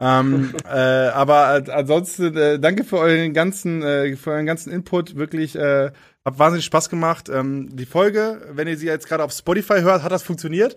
ähm, 0.00 0.52
äh, 0.64 0.78
aber 0.78 1.64
ansonsten, 1.70 2.36
äh, 2.36 2.58
danke 2.58 2.84
für 2.84 2.98
euren 2.98 3.32
ganzen, 3.32 3.82
äh, 3.82 4.14
für 4.16 4.32
euren 4.32 4.46
ganzen 4.46 4.72
Input. 4.72 5.16
Wirklich, 5.16 5.56
äh, 5.56 5.90
hat 6.24 6.38
wahnsinnig 6.38 6.64
Spaß 6.64 6.88
gemacht. 6.88 7.28
Ähm, 7.28 7.68
die 7.72 7.86
Folge, 7.86 8.40
wenn 8.52 8.68
ihr 8.68 8.76
sie 8.76 8.86
jetzt 8.86 9.08
gerade 9.08 9.24
auf 9.24 9.32
Spotify 9.32 9.80
hört, 9.80 10.02
hat 10.02 10.12
das 10.12 10.22
funktioniert. 10.22 10.76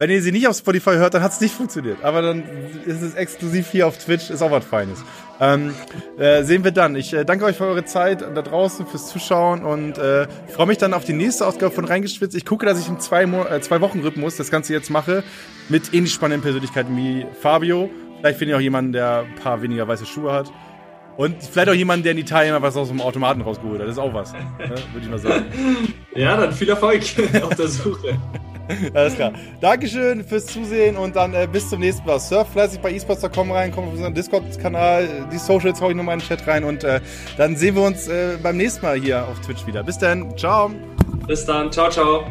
Wenn 0.00 0.10
ihr 0.10 0.22
sie 0.22 0.30
nicht 0.30 0.46
auf 0.46 0.56
Spotify 0.56 0.92
hört, 0.92 1.14
dann 1.14 1.24
hat 1.24 1.32
es 1.32 1.40
nicht 1.40 1.52
funktioniert. 1.52 2.04
Aber 2.04 2.22
dann 2.22 2.44
ist 2.86 3.02
es 3.02 3.14
exklusiv 3.14 3.68
hier 3.68 3.88
auf 3.88 3.98
Twitch, 3.98 4.30
ist 4.30 4.42
auch 4.42 4.52
was 4.52 4.64
Feines. 4.64 5.02
Ähm, 5.40 5.74
äh, 6.16 6.44
sehen 6.44 6.62
wir 6.62 6.70
dann. 6.70 6.94
Ich 6.94 7.12
äh, 7.12 7.24
danke 7.24 7.44
euch 7.44 7.56
für 7.56 7.64
eure 7.64 7.84
Zeit 7.84 8.20
da 8.20 8.42
draußen, 8.42 8.86
fürs 8.86 9.08
Zuschauen 9.08 9.64
und 9.64 9.98
äh, 9.98 10.28
freue 10.54 10.68
mich 10.68 10.78
dann 10.78 10.94
auf 10.94 11.04
die 11.04 11.14
nächste 11.14 11.44
Ausgabe 11.44 11.74
von 11.74 11.84
Reingeschwitzt. 11.84 12.36
Ich 12.36 12.46
gucke, 12.46 12.64
dass 12.64 12.78
ich 12.78 12.88
im 12.88 13.00
zwei, 13.00 13.26
Mo 13.26 13.42
äh, 13.42 13.60
zwei 13.60 13.80
Wochen 13.80 13.98
Rhythmus 13.98 14.36
das 14.36 14.52
Ganze 14.52 14.72
jetzt 14.72 14.88
mache 14.88 15.24
mit 15.68 15.92
ähnlich 15.92 16.12
spannenden 16.12 16.42
Persönlichkeiten 16.42 16.96
wie 16.96 17.26
Fabio. 17.40 17.90
Vielleicht 18.20 18.38
finde 18.38 18.52
ich 18.52 18.56
auch 18.56 18.62
jemanden, 18.62 18.92
der 18.92 19.24
ein 19.26 19.34
paar 19.34 19.62
weniger 19.62 19.88
weiße 19.88 20.06
Schuhe 20.06 20.32
hat. 20.32 20.52
Und 21.18 21.42
vielleicht 21.42 21.68
auch 21.68 21.74
jemand, 21.74 22.04
der 22.04 22.12
in 22.12 22.18
Italien 22.18 22.52
mal 22.52 22.62
was 22.62 22.76
aus 22.76 22.88
dem 22.88 23.00
Automaten 23.00 23.40
rausgeholt 23.40 23.80
hat. 23.80 23.88
Das 23.88 23.96
ist 23.96 23.98
auch 23.98 24.14
was, 24.14 24.32
ne? 24.32 24.38
würde 24.58 25.00
ich 25.02 25.08
mal 25.08 25.18
sagen. 25.18 25.44
Ja, 26.14 26.36
dann 26.36 26.52
viel 26.52 26.68
Erfolg 26.68 27.02
auf 27.42 27.54
der 27.54 27.68
Suche. 27.68 28.18
Alles 28.92 29.14
klar. 29.14 29.32
Dankeschön 29.60 30.24
fürs 30.24 30.46
Zusehen 30.46 30.96
und 30.96 31.14
dann 31.14 31.32
äh, 31.34 31.46
bis 31.50 31.70
zum 31.70 31.80
nächsten 31.80 32.06
Mal. 32.06 32.18
Surf 32.18 32.50
fleißig 32.52 32.80
bei 32.80 32.92
esports.com 32.92 33.52
rein, 33.52 33.70
kommt 33.72 33.88
auf 33.88 33.94
unseren 33.94 34.14
Discord-Kanal, 34.14 35.28
die 35.32 35.38
Socials 35.38 35.80
hau 35.80 35.90
ich 35.90 35.96
nochmal 35.96 36.14
in 36.14 36.20
den 36.20 36.26
Chat 36.26 36.46
rein 36.46 36.64
und 36.64 36.82
äh, 36.82 37.00
dann 37.36 37.56
sehen 37.56 37.76
wir 37.76 37.82
uns 37.82 38.08
äh, 38.08 38.36
beim 38.42 38.56
nächsten 38.56 38.84
Mal 38.84 38.98
hier 38.98 39.26
auf 39.28 39.40
Twitch 39.40 39.64
wieder. 39.66 39.84
Bis 39.84 39.98
dann, 39.98 40.36
ciao. 40.36 40.70
Bis 41.26 41.44
dann, 41.44 41.70
ciao, 41.70 41.88
ciao. 41.88 42.24